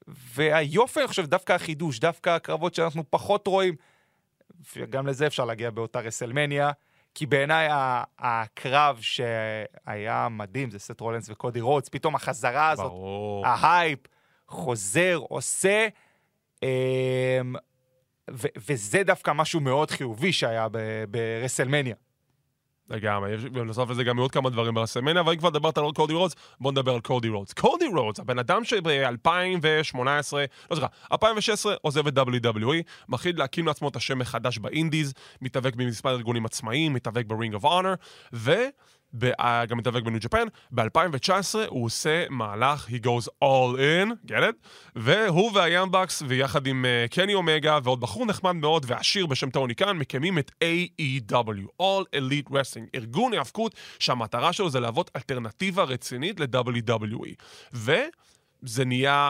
והיופי, 0.08 1.00
אני 1.00 1.08
חושב, 1.08 1.26
דווקא 1.26 1.54
החידוש, 1.54 2.00
דווקא 2.00 2.30
הקרבות 2.30 2.76
שאנחנו 2.76 3.04
פחות 3.10 3.48
רואים, 3.48 3.76
וגם 4.76 5.08
לזה 5.08 5.28
אפשר 5.28 5.46
להגיע 5.46 5.70
באותה 5.70 6.00
רסלמניה, 6.00 6.72
כי 7.16 7.26
בעיניי 7.26 7.68
הקרב 8.20 9.00
שהיה 9.02 10.28
מדהים, 10.30 10.72
זה 10.72 10.80
סת' 10.80 11.00
רולינס 11.00 11.30
וקודי 11.30 11.62
רודס, 11.62 11.90
פתאום 11.90 12.16
החזרה 12.16 12.70
הזאת, 12.70 12.86
ברור. 12.86 13.48
ההייפ 13.48 14.00
חוזר, 14.52 15.20
עושה, 15.30 15.88
אמ, 16.64 17.56
ו- 18.32 18.48
וזה 18.68 19.04
דווקא 19.04 19.32
משהו 19.32 19.60
מאוד 19.60 19.92
חיובי 19.92 20.34
שהיה 20.34 20.68
ברסלמניה. 21.10 21.96
לגמרי, 22.92 23.38
בנוסף 23.38 23.90
לזה 23.90 24.04
גם 24.04 24.18
עוד 24.18 24.32
כמה 24.32 24.50
דברים 24.50 24.74
ברסלמניה, 24.74 25.22
אבל 25.22 25.34
אם 25.34 25.38
כבר 25.38 25.50
דיברת 25.50 25.78
על 25.78 25.84
קודי 25.96 26.14
רודס, 26.14 26.36
בוא 26.60 26.72
נדבר 26.72 26.94
על 26.94 27.02
קודי 27.02 27.30
רודס. 27.30 27.54
קודי 27.54 27.88
רודס, 27.88 28.20
הבן 28.20 28.40
אדם 28.40 28.64
שב-2018, 28.64 29.98
לא 29.98 30.76
סליחה, 30.76 30.88
2016 31.12 31.76
עוזב 31.82 32.08
את 32.08 32.18
WWE, 32.18 32.84
מחליט 33.10 33.38
להקים 33.38 33.68
לעצמו 33.68 33.90
את 33.90 33.96
השם 33.96 34.20
מחדש 34.20 34.58
ב 34.58 34.65
indies, 34.65 35.14
מתאבק 35.42 35.76
במספר 35.76 36.10
ארגונים 36.10 36.46
עצמאיים, 36.46 36.94
מתאבק 36.94 37.26
ברינג 37.26 37.54
אוף 37.54 37.64
אונר, 37.64 37.94
וגם 39.14 39.78
מתאבק 39.78 40.04
בניו 40.04 40.20
ג'פן. 40.20 40.48
ב-2019 40.72 41.56
הוא 41.68 41.86
עושה 41.86 42.26
מהלך, 42.30 42.88
he 42.88 43.06
goes 43.06 43.28
all 43.44 43.78
in, 43.78 44.32
get 44.32 44.42
it? 44.42 44.68
והוא 44.96 45.52
וה 45.54 45.65
Young 45.65 45.92
Bucks, 45.92 46.24
ויחד 46.28 46.68
עם 46.68 46.86
uh, 46.86 47.14
קני 47.14 47.34
אומגה 47.34 47.80
ועוד 47.84 48.02
בחור 48.02 48.26
נחמד 48.26 48.52
מאוד 48.52 48.86
ועשיר 48.88 49.26
בשם 49.26 49.50
טוני 49.50 49.74
קאן, 49.74 49.98
מקימים 49.98 50.38
את 50.38 50.52
AEW, 50.64 51.82
All 51.82 52.06
Elite 52.16 52.52
Wrestling, 52.52 52.90
ארגון 52.96 53.34
היאבקות 53.34 53.76
שהמטרה 54.00 54.54
שלו 54.54 54.70
זה 54.70 54.80
להוות 54.80 55.12
אלטרנטיבה 55.16 55.84
רצינית 55.84 56.40
ל-WWE. 56.40 57.36
וזה 57.74 58.86
נהיה 58.86 59.30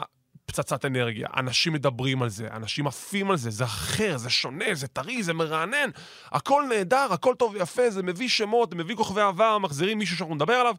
פצצת 0.51 0.85
אנרגיה, 0.85 1.27
אנשים 1.37 1.73
מדברים 1.73 2.23
על 2.23 2.29
זה, 2.29 2.47
אנשים 2.51 2.87
עפים 2.87 3.31
על 3.31 3.37
זה, 3.37 3.49
זה 3.49 3.63
אחר, 3.63 4.17
זה 4.17 4.29
שונה, 4.29 4.65
זה 4.73 4.87
טרי, 4.87 5.23
זה 5.23 5.33
מרענן, 5.33 5.89
הכל 6.25 6.63
נהדר, 6.69 7.07
הכל 7.11 7.35
טוב 7.35 7.53
ויפה, 7.53 7.89
זה 7.89 8.03
מביא 8.03 8.29
שמות, 8.29 8.69
זה 8.69 8.75
מביא 8.75 8.95
כוכבי 8.95 9.21
עבר, 9.21 9.57
מחזירים 9.57 9.97
מישהו 9.97 10.17
שאנחנו 10.17 10.35
נדבר 10.35 10.53
עליו, 10.53 10.75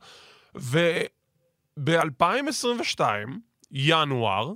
וב-2022, 0.55 3.01
ינואר, 3.71 4.53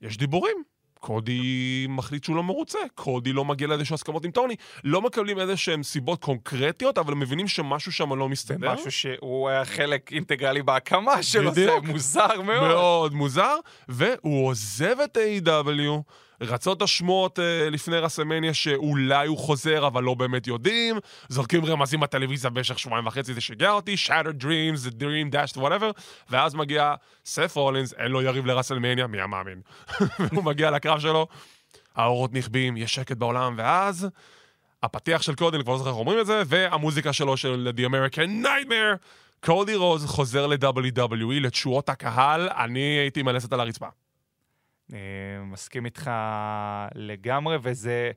יש 0.00 0.16
דיבורים. 0.16 0.75
קודי 1.06 1.86
מחליט 1.88 2.24
שהוא 2.24 2.36
לא 2.36 2.42
מרוצה, 2.42 2.78
קודי 2.94 3.32
לא 3.32 3.44
מגיע 3.44 3.68
לאיזשהו 3.68 3.94
הסכמות 3.94 4.24
עם 4.24 4.30
טוני, 4.30 4.54
לא 4.84 5.02
מקבלים 5.02 5.38
איזה 5.38 5.56
שהן 5.56 5.82
סיבות 5.82 6.24
קונקרטיות, 6.24 6.98
אבל 6.98 7.14
מבינים 7.14 7.48
שמשהו 7.48 7.92
שם 7.92 8.12
לא 8.12 8.28
מסתדר. 8.28 8.72
משהו 8.72 8.90
שהוא 8.90 9.48
היה 9.48 9.64
חלק 9.64 10.12
אינטגרלי 10.12 10.62
בהקמה 10.62 11.22
שלו, 11.22 11.54
זה. 11.54 11.70
מוזר 11.82 12.42
מאוד. 12.42 12.68
מאוד 12.68 13.14
מוזר, 13.14 13.56
והוא 13.88 14.48
עוזב 14.48 14.96
את 15.04 15.16
A.W. 15.16 16.02
רצות 16.40 16.82
השמועות 16.82 17.38
אה, 17.38 17.70
לפני 17.70 17.98
רסמניה 17.98 18.54
שאולי 18.54 19.26
הוא 19.26 19.38
חוזר, 19.38 19.86
אבל 19.86 20.02
לא 20.02 20.14
באמת 20.14 20.46
יודעים. 20.46 20.98
זורקים 21.28 21.64
רמזים 21.64 22.00
בטלוויזיה 22.00 22.50
במשך 22.50 22.78
שבועיים 22.78 23.06
וחצי, 23.06 23.34
זה 23.34 23.40
שיגע 23.40 23.70
אותי, 23.70 23.94
Shattered 24.06 24.42
Dreams, 24.42 24.88
The 24.88 24.92
Dream 24.92 25.34
Dashed, 25.34 25.56
whatever, 25.56 26.00
ואז 26.30 26.54
מגיע 26.54 26.94
סף 27.24 27.56
רולינס, 27.56 27.94
אין 27.94 28.10
לו 28.10 28.22
יריב 28.22 28.46
לרסלמניה, 28.46 29.06
מי 29.06 29.20
המאמין? 29.20 29.60
הוא 30.34 30.44
מגיע 30.44 30.70
לקרב 30.70 31.00
שלו, 31.00 31.26
האורות 31.96 32.32
נכבים, 32.32 32.76
יש 32.76 32.94
שקט 32.94 33.16
בעולם, 33.16 33.54
ואז 33.58 34.08
הפתיח 34.82 35.22
של 35.22 35.34
קודי, 35.34 35.56
אני 35.56 35.64
כבר 35.64 35.72
לא 35.72 35.78
זוכר 35.78 35.90
איך 35.90 35.98
אומרים 35.98 36.20
את 36.20 36.26
זה, 36.26 36.42
והמוזיקה 36.46 37.12
שלו 37.12 37.36
של 37.36 37.72
The 37.76 37.80
American 37.80 38.44
Nightmare. 38.44 38.96
קודי 39.40 39.74
רוז 39.74 40.06
חוזר 40.06 40.46
ל-WWE, 40.46 41.40
לתשואות 41.40 41.88
הקהל, 41.88 42.48
אני 42.48 42.80
הייתי 42.80 43.20
עם 43.20 43.28
הלסת 43.28 43.52
על 43.52 43.60
הרצפה. 43.60 43.86
אה, 44.92 44.98
מסכים 45.44 45.84
איתך 45.84 46.10
לגמרי, 46.94 47.56
וזה 47.62 48.10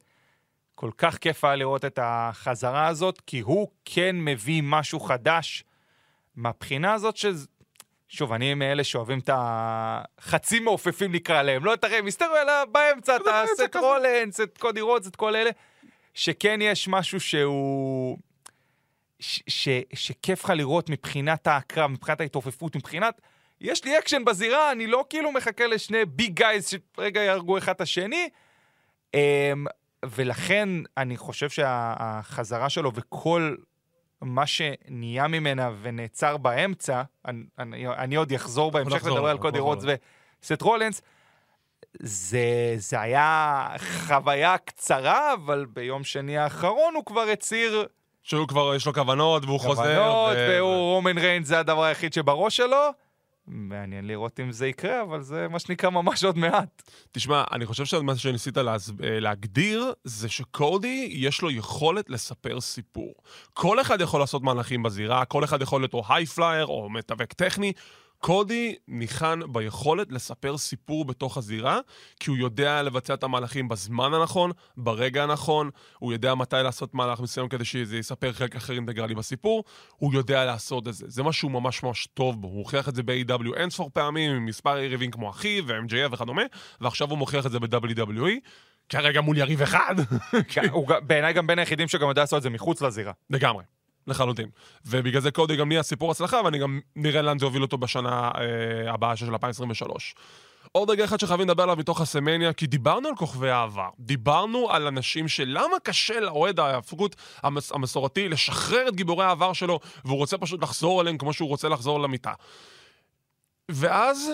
כל 0.75 0.91
כך 0.97 1.17
כיף 1.17 1.43
היה 1.43 1.55
לראות 1.55 1.85
את 1.85 1.99
החזרה 2.01 2.87
הזאת, 2.87 3.21
כי 3.27 3.39
הוא 3.39 3.67
כן 3.85 4.15
מביא 4.19 4.61
משהו 4.65 4.99
חדש 4.99 5.63
מהבחינה 6.35 6.93
הזאת 6.93 7.17
ש... 7.17 7.25
שוב, 8.07 8.33
אני 8.33 8.53
מאלה 8.53 8.83
שאוהבים 8.83 9.19
את 9.19 9.29
החצי 9.33 10.59
מעופפים 10.59 11.11
נקרא 11.11 11.41
להם, 11.41 11.65
לא 11.65 11.73
את 11.73 11.83
הרי 11.83 12.01
מיסטריו, 12.01 12.35
אלא 12.41 12.65
באמצע, 12.65 13.15
את 13.15 13.21
הסט. 13.27 13.75
רולנס, 13.75 14.41
את 14.41 14.57
קודי 14.57 14.81
רודס, 14.81 15.07
את 15.07 15.15
כל 15.15 15.35
אלה, 15.35 15.49
שכן 16.13 16.59
יש 16.61 16.87
משהו 16.87 17.19
שהוא... 17.19 18.17
ש- 19.19 19.43
ש- 19.47 19.83
שכיף 19.93 20.43
לך 20.43 20.49
לראות 20.49 20.89
מבחינת 20.89 21.47
הקרב, 21.47 21.91
מבחינת 21.91 22.21
ההתעופפות, 22.21 22.75
מבחינת... 22.75 23.21
יש 23.61 23.85
לי 23.85 23.99
אקשן 23.99 24.25
בזירה, 24.25 24.71
אני 24.71 24.87
לא 24.87 25.05
כאילו 25.09 25.31
מחכה 25.31 25.67
לשני 25.67 26.05
big 26.05 26.33
guys 26.33 26.67
שרגע 26.67 27.21
יהרגו 27.21 27.57
אחד 27.57 27.73
את 27.73 27.81
השני. 27.81 28.29
אמ, 29.13 29.65
ולכן 30.05 30.69
אני 30.97 31.17
חושב 31.17 31.49
שהחזרה 31.49 32.69
שלו 32.69 32.91
וכל 32.93 33.55
מה 34.21 34.47
שנהיה 34.47 35.27
ממנה 35.27 35.71
ונעצר 35.81 36.37
באמצע, 36.37 37.01
אני, 37.25 37.43
אני, 37.59 37.87
אני 37.87 38.15
עוד 38.15 38.33
אחזור 38.33 38.71
בהמשך 38.71 39.05
לדבר 39.05 39.27
על 39.27 39.37
קודי 39.37 39.59
רודס 39.59 39.83
וסת' 40.43 40.61
רולינס. 40.61 41.01
זה, 41.99 42.73
זה 42.77 43.01
היה 43.01 43.67
חוויה 44.07 44.57
קצרה, 44.57 45.33
אבל 45.33 45.65
ביום 45.69 46.03
שני 46.03 46.37
האחרון 46.37 46.95
הוא 46.95 47.05
כבר 47.05 47.21
הצהיר 47.21 47.85
שהוא 48.23 48.47
כבר, 48.47 48.75
יש 48.75 48.85
לו 48.85 48.93
כוונות, 48.93 49.45
והוא 49.45 49.59
חוזר. 49.59 49.83
כוונות, 49.83 50.35
ו- 50.37 50.47
והוא 50.49 50.93
רומן 50.95 51.17
ריינס 51.17 51.47
זה 51.47 51.59
הדבר 51.59 51.83
היחיד 51.83 52.13
שבראש 52.13 52.57
שלו. 52.57 52.89
מעניין 53.49 54.07
לראות 54.07 54.39
אם 54.39 54.51
זה 54.51 54.67
יקרה, 54.67 55.01
אבל 55.01 55.21
זה 55.21 55.47
מה 55.47 55.59
שנקרא 55.59 55.89
ממש 55.89 56.23
עוד 56.23 56.37
מעט. 56.37 56.91
תשמע, 57.11 57.43
אני 57.51 57.65
חושב 57.65 57.85
שמה 57.85 58.15
שניסית 58.15 58.57
להס... 58.57 58.89
אה, 59.03 59.19
להגדיר 59.19 59.93
זה 60.03 60.29
שקודי 60.29 61.09
יש 61.11 61.41
לו 61.41 61.51
יכולת 61.51 62.09
לספר 62.09 62.61
סיפור. 62.61 63.13
כל 63.53 63.81
אחד 63.81 64.01
יכול 64.01 64.19
לעשות 64.19 64.43
מהלכים 64.43 64.83
בזירה, 64.83 65.25
כל 65.25 65.43
אחד 65.43 65.61
יכול 65.61 65.81
להיות 65.81 65.93
או 65.93 66.03
high 66.09 66.25
flyer 66.25 66.65
או 66.65 66.89
מתאבק 66.89 67.33
טכני. 67.33 67.73
קודי 68.19 68.75
ניחן 68.87 69.39
ביכולת 69.51 70.11
לספר 70.11 70.57
סיפור 70.57 71.05
בתוך 71.05 71.37
הזירה, 71.37 71.79
כי 72.19 72.29
הוא 72.29 72.37
יודע 72.37 72.83
לבצע 72.83 73.13
את 73.13 73.23
המהלכים 73.23 73.67
בזמן 73.67 74.13
הנכון, 74.13 74.51
ברגע 74.77 75.23
הנכון, 75.23 75.69
הוא 75.99 76.13
יודע 76.13 76.35
מתי 76.35 76.55
לעשות 76.63 76.93
מהלך 76.93 77.19
מסוים 77.19 77.49
כדי 77.49 77.65
שזה 77.65 77.97
יספר 77.97 78.33
חלק 78.33 78.55
אחר 78.55 78.73
אינטגרלי 78.73 79.15
בסיפור, 79.15 79.63
הוא 79.97 80.13
יודע 80.13 80.45
לעשות 80.45 80.87
את 80.87 80.93
זה. 80.93 81.05
זה 81.07 81.23
מה 81.23 81.33
שהוא 81.33 81.51
ממש 81.51 81.83
ממש 81.83 82.07
טוב 82.13 82.41
בו. 82.41 82.47
הוא 82.47 82.57
הוכיח 82.57 82.89
את 82.89 82.95
זה 82.95 83.03
ב-AW 83.03 83.55
אינספור 83.55 83.89
פעמים, 83.93 84.31
עם 84.31 84.45
מספר 84.45 84.77
יריבים 84.77 85.11
כמו 85.11 85.29
אחיו 85.29 85.63
ו-MJF 85.67 86.13
וכדומה, 86.13 86.43
ועכשיו 86.81 87.09
הוא 87.09 87.17
מוכיח 87.17 87.45
את 87.45 87.51
זה 87.51 87.59
ב-WWE, 87.59 88.29
כרגע 88.89 89.21
מול 89.21 89.37
יריב 89.37 89.61
אחד. 89.61 89.95
הוא 90.71 90.87
גם- 90.87 91.07
בעיניי 91.07 91.33
גם 91.33 91.47
בין 91.47 91.59
היחידים 91.59 91.87
שגם 91.87 92.09
יודע 92.09 92.21
לעשות 92.21 92.37
את 92.37 92.43
זה 92.43 92.49
מחוץ 92.49 92.81
לזירה. 92.81 93.11
לגמרי. 93.29 93.63
לחלוטין. 94.09 94.49
ובגלל 94.85 95.21
זה 95.21 95.31
קודי 95.31 95.55
גם 95.55 95.67
נהיה 95.67 95.83
סיפור 95.83 96.11
הצלחה, 96.11 96.41
ואני 96.45 96.57
גם 96.57 96.79
נראה 96.95 97.21
לאן 97.21 97.39
זה 97.39 97.45
יוביל 97.45 97.61
אותו 97.61 97.77
בשנה 97.77 98.31
אה, 98.35 98.93
הבאה 98.93 99.15
של 99.15 99.31
2023. 99.31 100.15
עוד 100.71 100.89
רגע 100.89 101.05
אחד 101.05 101.19
שחייבים 101.19 101.47
לדבר 101.47 101.63
עליו 101.63 101.75
מתוך 101.75 102.01
הסמניה, 102.01 102.53
כי 102.53 102.67
דיברנו 102.67 103.07
על 103.07 103.15
כוכבי 103.15 103.49
העבר. 103.49 103.89
דיברנו 103.99 104.71
על 104.71 104.87
אנשים 104.87 105.27
שלמה 105.27 105.79
קשה 105.83 106.19
לאוהד 106.19 106.59
ההפקות 106.59 107.15
המס, 107.43 107.71
המסורתי 107.71 108.29
לשחרר 108.29 108.87
את 108.87 108.95
גיבורי 108.95 109.25
העבר 109.25 109.53
שלו, 109.53 109.79
והוא 110.05 110.17
רוצה 110.17 110.37
פשוט 110.37 110.63
לחזור 110.63 111.01
אליהם 111.01 111.17
כמו 111.17 111.33
שהוא 111.33 111.49
רוצה 111.49 111.69
לחזור 111.69 111.99
למיטה. 111.99 112.33
ואז, 113.71 114.31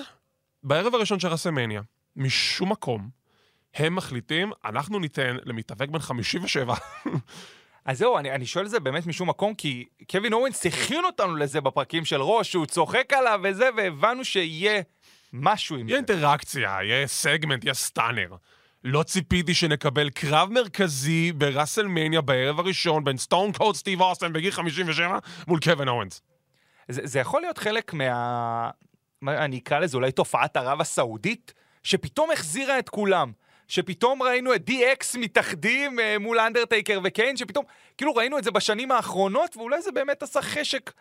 בערב 0.64 0.96
הראשון 0.96 1.20
של 1.20 1.34
הסמניה, 1.34 1.82
משום 2.16 2.72
מקום, 2.72 3.10
הם 3.76 3.96
מחליטים, 3.96 4.52
אנחנו 4.66 5.00
ניתן 5.00 5.38
למתאבק 5.46 5.90
בן 5.90 6.00
57, 6.00 6.76
אז 7.86 7.98
זהו, 7.98 8.18
אני, 8.18 8.32
אני 8.32 8.46
שואל 8.46 8.66
את 8.66 8.72
זה 8.72 8.80
באמת 8.80 9.08
משום 9.08 9.30
מקום, 9.30 9.54
כי 9.56 9.86
קווין 10.12 10.34
אורנס 10.34 10.66
הכין 10.66 11.06
אותנו 11.06 11.36
לזה 11.36 11.62
בפרקים 11.62 12.06
של 12.06 12.22
ראש, 12.22 12.52
שהוא 12.52 12.66
צוחק 12.66 13.14
עליו 13.14 13.40
וזה, 13.44 13.70
והבנו 13.78 14.26
שיהיה 14.26 14.82
משהו 15.34 15.76
עם 15.76 15.90
יהיה 15.90 16.02
זה. 16.02 16.14
אינטראקציה, 16.14 16.78
יהיה 16.82 17.08
סגמנט, 17.08 17.64
יהיה 17.64 17.74
stunner. 17.74 18.36
לא 18.84 19.04
ציפיתי 19.04 19.54
שנקבל 19.54 20.10
קרב 20.10 20.50
מרכזי 20.52 21.32
בראסלמניה 21.32 22.22
בערב 22.22 22.60
הראשון 22.60 23.04
בין 23.04 23.18
סטון 23.18 23.52
קולד 23.52 23.76
סטיב 23.76 24.02
אוסטן 24.02 24.34
בגיל 24.34 24.52
57 24.52 25.20
מול 25.48 25.60
קווין 25.60 25.88
אוונס. 25.88 26.22
זה, 26.88 27.02
זה 27.04 27.20
יכול 27.20 27.42
להיות 27.42 27.58
חלק 27.58 27.94
מה... 27.94 28.70
מה 29.22 29.46
אני 29.46 29.58
אקרא 29.58 29.80
לזה 29.80 29.98
אולי 29.98 30.12
תופעת 30.12 30.58
ערב 30.58 30.82
הסעודית, 30.82 31.54
שפתאום 31.84 32.32
החזירה 32.32 32.80
את 32.80 32.90
כולם. 32.90 33.32
שפתאום 33.68 34.24
ראינו 34.24 34.56
את 34.56 34.70
DX 34.70 35.18
מתאחדים 35.20 36.00
אה, 36.00 36.20
מול 36.20 36.40
אנדרטייקר 36.40 37.00
וקיין, 37.04 37.38
שפתאום, 37.38 37.66
כאילו 37.98 38.16
ראינו 38.16 38.38
את 38.38 38.44
זה 38.44 38.52
בשנים 38.52 38.92
האחרונות, 38.92 39.58
ואולי 39.58 39.82
זה 39.82 39.92
באמת 39.92 40.24
עשה 40.24 40.42
חשק 40.42 40.92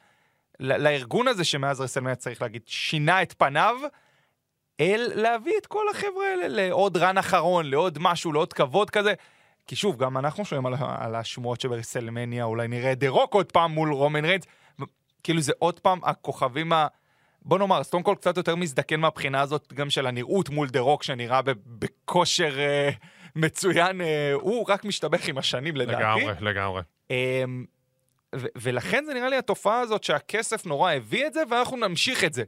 לארגון 0.61 1.29
הזה, 1.29 1.45
שמאז 1.45 1.81
רסלמניה 1.81 2.15
צריך 2.15 2.43
להגיד, 2.43 2.63
שינה 2.67 3.23
את 3.23 3.33
פניו, 3.39 3.77
אל 4.81 5.11
להביא 5.15 5.53
את 5.59 5.67
כל 5.67 5.89
החבר'ה 5.91 6.27
האלה 6.31 6.49
לעוד 6.49 6.97
run 6.97 7.19
אחרון, 7.19 7.67
לעוד 7.67 7.99
משהו, 8.01 8.33
לעוד 8.33 8.53
כבוד 8.53 8.91
כזה. 8.91 9.15
כי 9.67 9.77
שוב, 9.77 9.97
גם 9.97 10.19
אנחנו 10.19 10.45
שומעים 10.45 10.67
על, 10.67 10.75
ה- 10.75 11.05
על 11.05 11.15
השמועות 11.15 11.61
שברסלמניה 11.61 12.45
אולי 12.45 12.69
נראה 12.69 12.95
דה 12.95 13.09
רוק 13.09 13.35
עוד 13.35 13.53
פעם 13.53 13.71
מול 13.71 13.93
רומן 13.93 14.25
ריינס. 14.25 14.45
כאילו 15.23 15.41
זה 15.41 15.53
עוד 15.59 15.81
פעם 15.81 16.01
הכוכבים 16.03 16.73
בוא 17.45 17.59
נאמר, 17.59 17.83
סטון 17.83 18.03
קולד 18.03 18.15
קצת 18.15 18.37
יותר 18.37 18.57
מזדקן 18.57 19.01
מהבחינה 19.01 19.41
הזאת 19.41 19.73
גם 19.73 19.91
של 19.91 20.07
הנראות 20.07 20.49
מול 20.49 20.69
דה 20.69 20.81
רוק, 20.81 21.03
שנראה 21.03 21.41
בכושר 21.67 22.59
אה, 22.59 22.91
מצוין, 23.37 24.01
אה, 24.01 24.33
הוא 24.33 24.65
רק 24.69 24.85
משתבח 24.85 25.29
עם 25.29 25.39
השנים 25.39 25.77
לדעתי. 25.77 26.01
לגמרי, 26.01 26.35
לגמרי. 26.41 26.83
אמ, 27.11 27.65
ו- 28.37 28.47
ולכן 28.57 29.05
זה 29.07 29.15
נראה 29.15 29.29
לי 29.29 29.37
התופעה 29.37 29.81
הזאת 29.81 30.05
שהכסף 30.05 30.67
נורא 30.67 30.93
הביא 30.93 31.27
את 31.27 31.33
זה, 31.35 31.43
ואנחנו 31.51 31.77
נמשיך 31.77 32.25
את 32.25 32.35
זה. 32.35 32.45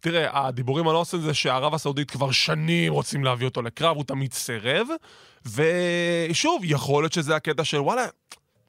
תראה, 0.00 0.46
הדיבורים 0.46 0.88
על 0.88 0.96
אוסטין 0.96 1.20
זה 1.20 1.34
שערב 1.34 1.74
הסעודית 1.74 2.10
כבר 2.10 2.30
שנים 2.30 2.92
רוצים 2.92 3.24
להביא 3.24 3.46
אותו 3.46 3.62
לקרב, 3.62 3.96
הוא 3.96 4.04
תמיד 4.04 4.32
סירב, 4.32 4.86
ושוב, 5.46 6.62
יכול 6.64 7.02
להיות 7.02 7.12
שזה 7.12 7.36
הקטע 7.36 7.64
של 7.64 7.80
וואלה, 7.80 8.06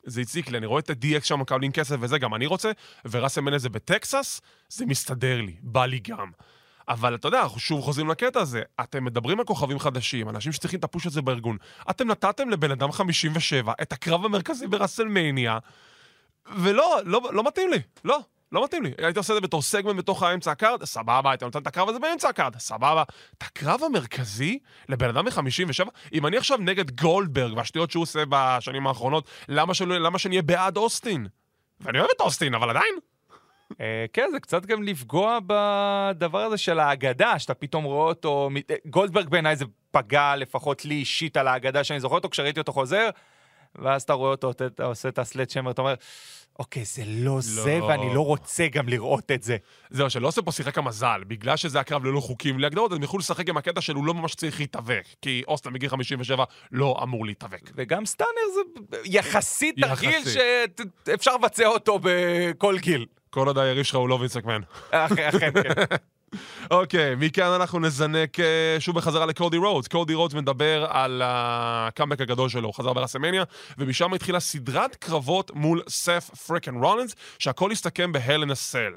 זה 0.06 0.22
הציק 0.22 0.50
לי, 0.50 0.58
אני 0.58 0.66
רואה 0.66 0.80
את 0.80 0.90
ה-DX 0.90 1.24
שם 1.24 1.40
מקבלים 1.40 1.72
כסף 1.72 1.96
וזה, 2.00 2.18
גם 2.18 2.36
אני 2.36 2.46
רוצה, 2.46 2.72
וראסל 3.06 3.42
מנז 3.42 3.62
זה 3.62 3.70
בטקסס, 3.70 4.42
זה 4.70 4.86
מסתדר 4.86 5.42
לי, 5.42 5.56
בא 5.62 5.86
לי 5.86 6.00
גם. 6.00 6.32
אבל 6.88 7.16
אתה 7.16 7.28
יודע, 7.28 7.42
אנחנו 7.42 7.60
שוב 7.60 7.82
חוזרים 7.82 8.10
לקטע 8.10 8.40
הזה. 8.40 8.62
אתם 8.82 9.04
מדברים 9.04 9.40
על 9.40 9.46
כוכבים 9.46 9.80
חדשים, 9.80 10.30
אנשים 10.30 10.52
שצריכים 10.52 10.80
את 10.80 10.84
הפוש 10.84 11.06
הזה 11.06 11.22
בארגון. 11.22 11.58
אתם 11.90 12.08
נתתם 12.08 12.50
לבן 12.50 12.72
אדם 12.72 12.92
57 12.92 13.74
את 13.82 13.92
הקרב 13.92 14.26
המרכזי 14.26 14.68
ברסלמניה, 14.68 15.60
ולא, 16.56 17.00
לא, 17.06 17.22
לא 17.34 17.44
מתאים 17.48 17.72
לי, 17.72 17.80
לא. 18.06 18.20
לא 18.52 18.64
מתאים 18.64 18.84
לי. 18.84 18.92
הייתי 18.98 19.20
עושה 19.20 19.34
את 19.34 19.38
זה 19.38 19.42
בתור 19.42 19.62
סגמנט 19.62 19.98
בתוך 19.98 20.24
האמצע 20.24 20.52
ה 20.52 20.57
card, 20.57 20.84
סבבה, 20.84 21.32
הייתי 21.32 21.46
נותן 21.46 21.60
את 21.60 21.68
הקרב 21.68 21.90
הזה 21.90 22.00
באמצע 22.00 22.30
ה 22.30 22.34
card, 22.34 22.56
סבבה. 22.60 23.04
את 23.38 23.44
הקרב 23.44 23.84
המרכזי 23.84 24.60
לבן 24.90 25.10
אדם 25.10 25.26
מ-57, 25.26 25.90
אם 26.14 26.26
אני 26.26 26.38
עכשיו 26.38 26.58
נגד 26.58 27.02
גולדברג 27.02 27.58
והשטויות 27.58 27.92
שהוא 27.92 28.02
עושה 28.02 28.24
בשנים 28.30 28.88
האחרונות, 28.88 29.30
למה, 29.50 29.74
שלא, 29.74 29.98
למה 29.98 30.20
שאני 30.20 30.36
אהיה 30.36 30.42
בעד 30.42 30.78
אוסטין? 30.78 31.28
ואני 31.82 32.00
אוהב 32.00 32.10
את 32.16 32.22
אוסטין, 32.22 32.54
אבל 32.54 32.70
עדיין. 32.70 32.96
אה, 33.82 34.06
כן, 34.14 34.30
זה 34.32 34.40
קצת 34.40 34.66
גם 34.66 34.84
לפגוע 34.84 35.40
בדבר 35.48 36.40
הזה 36.40 36.58
של 36.58 36.80
האגדה, 36.80 37.40
שאתה 37.40 37.54
פתאום 37.54 37.84
רואה 37.84 38.08
אותו... 38.08 38.50
אה, 38.70 38.76
גולדברג 38.86 39.30
בעיניי 39.30 39.56
זה 39.56 39.66
פגע 39.92 40.36
לפחות 40.36 40.86
לי 40.86 40.96
אישית 40.96 41.38
על 41.38 41.48
האגדה 41.48 41.84
שאני 41.84 42.00
זוכר 42.00 42.16
אותו 42.16 42.30
כשראיתי 42.30 42.60
אותו 42.60 42.72
חוזר, 42.72 43.10
ואז 43.80 44.02
אתה 44.02 44.14
רואה 44.14 44.32
אותו 44.32 44.52
אתה 44.52 44.84
עושה 44.86 45.10
את 45.10 45.20
הסלט 45.20 45.50
שמר, 45.50 45.72
אתה 45.72 45.82
אומר, 45.82 45.94
אוקיי, 46.60 46.86
זה 46.86 47.04
לא 47.06 47.38
זה, 47.42 47.80
ואני 47.84 48.16
לא 48.16 48.26
רוצה 48.26 48.68
גם 48.68 48.90
לראות 48.90 49.32
את 49.32 49.44
זה. 49.44 49.58
זהו, 49.90 50.10
שלא 50.10 50.28
עושה 50.28 50.42
פה 50.42 50.52
שיחק 50.52 50.78
המזל, 50.78 51.22
בגלל 51.28 51.58
שזה 51.58 51.80
הקרב 51.80 52.06
ללא 52.06 52.20
חוקים 52.20 52.60
להגדרות, 52.60 52.92
הם 52.92 53.04
יכלו 53.04 53.20
לשחק 53.20 53.50
עם 53.50 53.58
הקטע 53.58 53.82
שהוא 53.82 54.06
לא 54.06 54.14
ממש 54.14 54.36
צריך 54.36 54.60
להתאבק, 54.60 55.04
כי 55.22 55.44
אוסטין 55.48 55.74
בגיל 55.74 55.90
57 55.90 56.44
לא 56.72 57.00
אמור 57.04 57.26
להתאבק. 57.26 57.72
וגם 57.76 58.06
סטאנר 58.06 58.30
זה 58.54 58.98
יחסית 59.06 59.76
תרגיל. 59.82 60.22
שאפשר 61.06 61.36
לבצע 61.36 61.66
אותו 61.68 62.00
בכל 62.04 62.78
גיל. 62.80 63.06
כל 63.30 63.48
עוד 63.48 63.58
היריב 63.58 63.84
שלך 63.84 63.96
הוא 63.96 64.10
לא 64.10 64.16
וינסק 64.16 64.46
מן. 64.46 64.62
אכ- 64.92 65.12
אכן, 65.20 65.50
כן. 65.64 65.96
אוקיי, 66.72 67.16
מכאן 67.16 67.52
אנחנו 67.52 67.80
נזנק 67.80 68.40
אה, 68.40 68.76
שוב 68.80 68.96
בחזרה 68.96 69.26
לקודי 69.26 69.58
רודס. 69.58 69.88
קודי 69.88 70.14
רודס 70.14 70.34
מדבר 70.34 70.86
על 70.90 71.22
הקאמבק 71.26 72.22
הגדול 72.22 72.50
שלו, 72.50 72.68
הוא 72.68 72.74
חזר 72.74 72.94
ברסמניה, 72.94 73.44
ומשם 73.78 74.14
התחילה 74.14 74.40
סדרת 74.40 74.96
קרבות 74.96 75.52
מול 75.56 75.82
סת' 75.90 76.30
freakin' 76.30 76.76
רולינס, 76.76 77.16
שהכל 77.40 77.72
הסתכם 77.72 78.12
ב 78.12 78.17
Hell 78.17 78.40
in 78.40 78.52
a 78.52 78.59
Cell. 78.59 78.94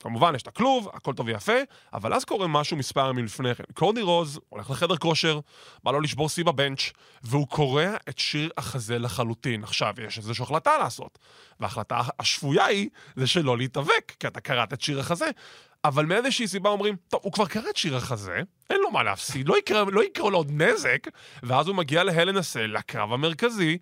כמובן, 0.00 0.34
יש 0.34 0.42
את 0.42 0.48
הכלוב, 0.48 0.88
הכל 0.92 1.14
טוב 1.14 1.26
ויפה, 1.26 1.52
אבל 1.92 2.14
אז 2.14 2.24
קורה 2.24 2.46
משהו 2.46 2.76
מספר 2.76 3.10
ימים 3.10 3.24
לפני 3.24 3.54
כן. 3.54 3.64
קודי 3.74 4.02
רודס 4.02 4.40
הולך 4.48 4.70
לחדר 4.70 4.96
כושר, 4.96 5.40
בא 5.84 5.90
לו 5.90 6.00
לשבור 6.00 6.28
שיא 6.28 6.44
ב 6.44 6.49
bench, 6.49 6.80
והוא 7.22 7.48
קורע 7.48 7.96
את 8.08 8.18
שריר 8.18 8.50
החזה 8.56 8.98
לחלוטין. 8.98 9.64
עכשיו, 9.64 9.94
יש 10.06 10.18
איזושהי 10.18 10.42
החלטה 10.42 10.78
לעשות, 10.78 11.18
וההחלטה 11.60 12.00
השפויה 12.18 12.64
היא 12.64 12.88
זה 13.16 13.26
שלא 13.26 13.58
להתאבק, 13.58 14.12
כי 14.20 14.26
אתה 14.26 14.40
קראת 14.40 14.72
את 14.72 14.80
שיר 14.80 15.00
החזה. 15.00 15.30
אבל 15.84 16.06
מאיזושהי 16.06 16.48
סיבה 16.48 16.70
אומרים, 16.70 16.96
טוב, 17.08 17.20
הוא 17.22 17.32
כבר 17.32 17.46
קרא 17.46 17.70
את 17.70 17.76
שיר 17.76 17.96
החזה, 17.96 18.40
אין 18.70 18.80
לו 18.80 18.90
מה 18.90 19.02
להפסיד, 19.02 19.48
לא 19.48 19.58
יקרה, 19.58 19.84
לא 19.84 20.04
יקרה 20.04 20.30
לו 20.30 20.36
עוד 20.36 20.50
נזק, 20.50 21.06
ואז 21.42 21.68
הוא 21.68 21.76
מגיע 21.76 22.04
להלן 22.04 22.36
הסל, 22.36 22.66
לקרב 22.66 23.12
המרכזי, 23.12 23.78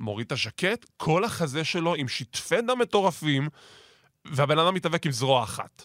מוריד 0.00 0.26
את 0.26 0.32
הז'קט, 0.32 0.86
כל 0.96 1.24
החזה 1.24 1.64
שלו 1.64 1.94
עם 1.94 2.08
שטפי 2.08 2.60
דם 2.60 2.78
מטורפים, 2.78 3.48
והבן 4.24 4.58
אדם 4.58 4.74
מתאבק 4.74 5.06
עם 5.06 5.12
זרוע 5.12 5.42
אחת. 5.42 5.82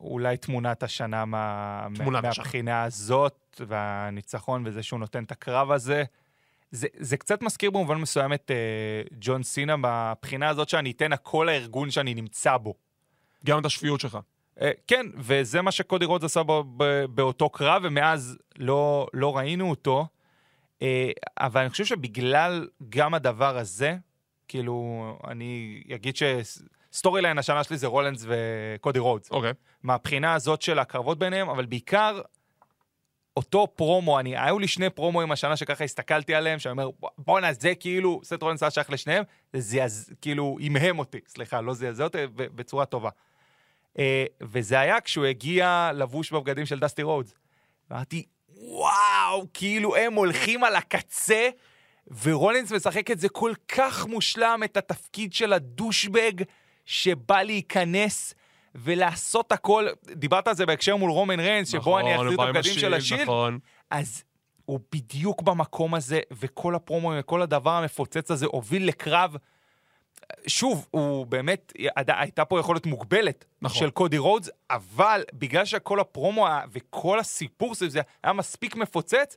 אולי 0.00 0.36
תמונת 0.36 0.82
השנה 0.82 1.24
מה... 1.24 1.86
תמונת 1.94 2.24
השנה. 2.24 2.44
מהבחינה 2.44 2.82
הזאת, 2.82 3.60
והניצחון 3.66 4.62
וזה 4.66 4.82
שהוא 4.82 5.00
נותן 5.00 5.24
את 5.24 5.32
הקרב 5.32 5.70
הזה. 5.70 6.04
זה, 6.70 6.86
זה 6.96 7.16
קצת 7.16 7.42
מזכיר 7.42 7.70
במובן 7.70 7.96
מסוים 7.96 8.32
את 8.32 8.50
uh, 8.50 9.14
ג'ון 9.20 9.42
סינה 9.42 9.76
מבחינה 9.76 10.48
הזאת 10.48 10.68
שאני 10.68 10.90
אתן 10.90 11.12
הכל 11.12 11.44
לארגון 11.50 11.90
שאני 11.90 12.14
נמצא 12.14 12.56
בו. 12.56 12.74
גם 13.46 13.60
את 13.60 13.66
השפיות 13.66 14.00
שלך. 14.00 14.18
Uh, 14.58 14.62
כן, 14.86 15.06
וזה 15.16 15.62
מה 15.62 15.70
שקודי 15.70 16.04
רודס 16.04 16.24
עשה 16.24 16.42
באותו 17.10 17.48
קרב, 17.50 17.82
ומאז 17.84 18.38
לא, 18.58 19.06
לא 19.12 19.36
ראינו 19.36 19.70
אותו. 19.70 20.06
Uh, 20.74 20.82
אבל 21.38 21.60
אני 21.60 21.70
חושב 21.70 21.84
שבגלל 21.84 22.68
גם 22.88 23.14
הדבר 23.14 23.56
הזה, 23.56 23.96
כאילו, 24.48 25.18
אני 25.26 25.82
אגיד 25.94 26.14
ש 26.16 27.22
storyline 27.22 27.38
השנה 27.38 27.64
שלי 27.64 27.76
זה 27.76 27.86
רולינס 27.86 28.24
וקודי 28.28 28.98
רודס. 28.98 29.30
אוקיי. 29.30 29.52
מהבחינה 29.82 30.34
הזאת 30.34 30.62
של 30.62 30.78
הקרבות 30.78 31.18
ביניהם, 31.18 31.48
אבל 31.48 31.66
בעיקר 31.66 32.20
אותו 33.36 33.66
פרומו, 33.76 34.20
אני, 34.20 34.38
היו 34.38 34.58
לי 34.58 34.68
שני 34.68 34.90
פרומואים 34.90 35.32
השנה 35.32 35.56
שככה 35.56 35.84
הסתכלתי 35.84 36.34
עליהם, 36.34 36.58
שאני 36.58 36.72
אומר, 36.72 36.90
בואנה, 37.18 37.52
זה 37.52 37.74
כאילו, 37.74 38.20
סט 38.24 38.42
רולנס 38.42 38.62
היה 38.62 38.70
שייך 38.70 38.90
לשניהם, 38.90 39.24
זה 39.52 39.60
זעז, 39.60 40.14
כאילו, 40.20 40.58
המהם 40.62 40.98
אותי, 40.98 41.20
סליחה, 41.28 41.60
לא 41.60 41.74
זעזע 41.74 42.04
אותי, 42.04 42.18
בצורה 42.34 42.84
טובה. 42.84 43.10
אה, 43.98 44.24
וזה 44.42 44.80
היה 44.80 45.00
כשהוא 45.00 45.24
הגיע 45.24 45.90
לבוש 45.94 46.32
בבגדים 46.32 46.66
של 46.66 46.78
דסטי 46.78 47.02
רודס. 47.02 47.34
אמרתי, 47.92 48.24
וואו, 48.48 49.46
כאילו 49.54 49.96
הם 49.96 50.14
הולכים 50.14 50.64
על 50.64 50.76
הקצה, 50.76 51.48
ורולינס 52.22 52.72
משחק 52.72 53.10
את 53.10 53.18
זה 53.18 53.28
כל 53.28 53.52
כך 53.68 54.06
מושלם, 54.06 54.60
את 54.64 54.76
התפקיד 54.76 55.32
של 55.32 55.52
הדושבג 55.52 56.32
שבא 56.84 57.42
להיכנס 57.42 58.34
ולעשות 58.74 59.52
הכל. 59.52 59.86
דיברת 60.02 60.48
על 60.48 60.54
זה 60.54 60.66
בהקשר 60.66 60.96
מול 60.96 61.10
רומן 61.10 61.40
ריינס, 61.40 61.68
שבו 61.68 61.98
אני 61.98 62.14
נכון, 62.14 62.26
אחזיר 62.26 62.42
את 62.42 62.48
הבגדים 62.48 62.74
של 62.78 62.94
השילד. 62.94 63.22
נכון. 63.22 63.58
אז 63.90 64.24
הוא 64.64 64.80
בדיוק 64.92 65.42
במקום 65.42 65.94
הזה, 65.94 66.20
וכל 66.30 66.74
הפרומואים 66.74 67.20
וכל 67.20 67.42
הדבר 67.42 67.70
המפוצץ 67.70 68.30
הזה 68.30 68.46
הוביל 68.46 68.88
לקרב. 68.88 69.36
שוב, 70.46 70.86
הוא 70.90 71.26
באמת, 71.26 71.72
הייתה 71.96 72.44
פה 72.44 72.60
יכולת 72.60 72.86
מוגבלת 72.86 73.44
נכון. 73.62 73.78
של 73.78 73.90
קודי 73.90 74.18
רודס, 74.18 74.50
אבל 74.70 75.24
בגלל 75.32 75.64
שכל 75.64 76.00
הפרומו 76.00 76.46
וכל 76.72 77.18
הסיפור 77.18 77.74
סביב 77.74 77.90
זה 77.90 78.00
היה 78.22 78.32
מספיק 78.32 78.76
מפוצץ, 78.76 79.36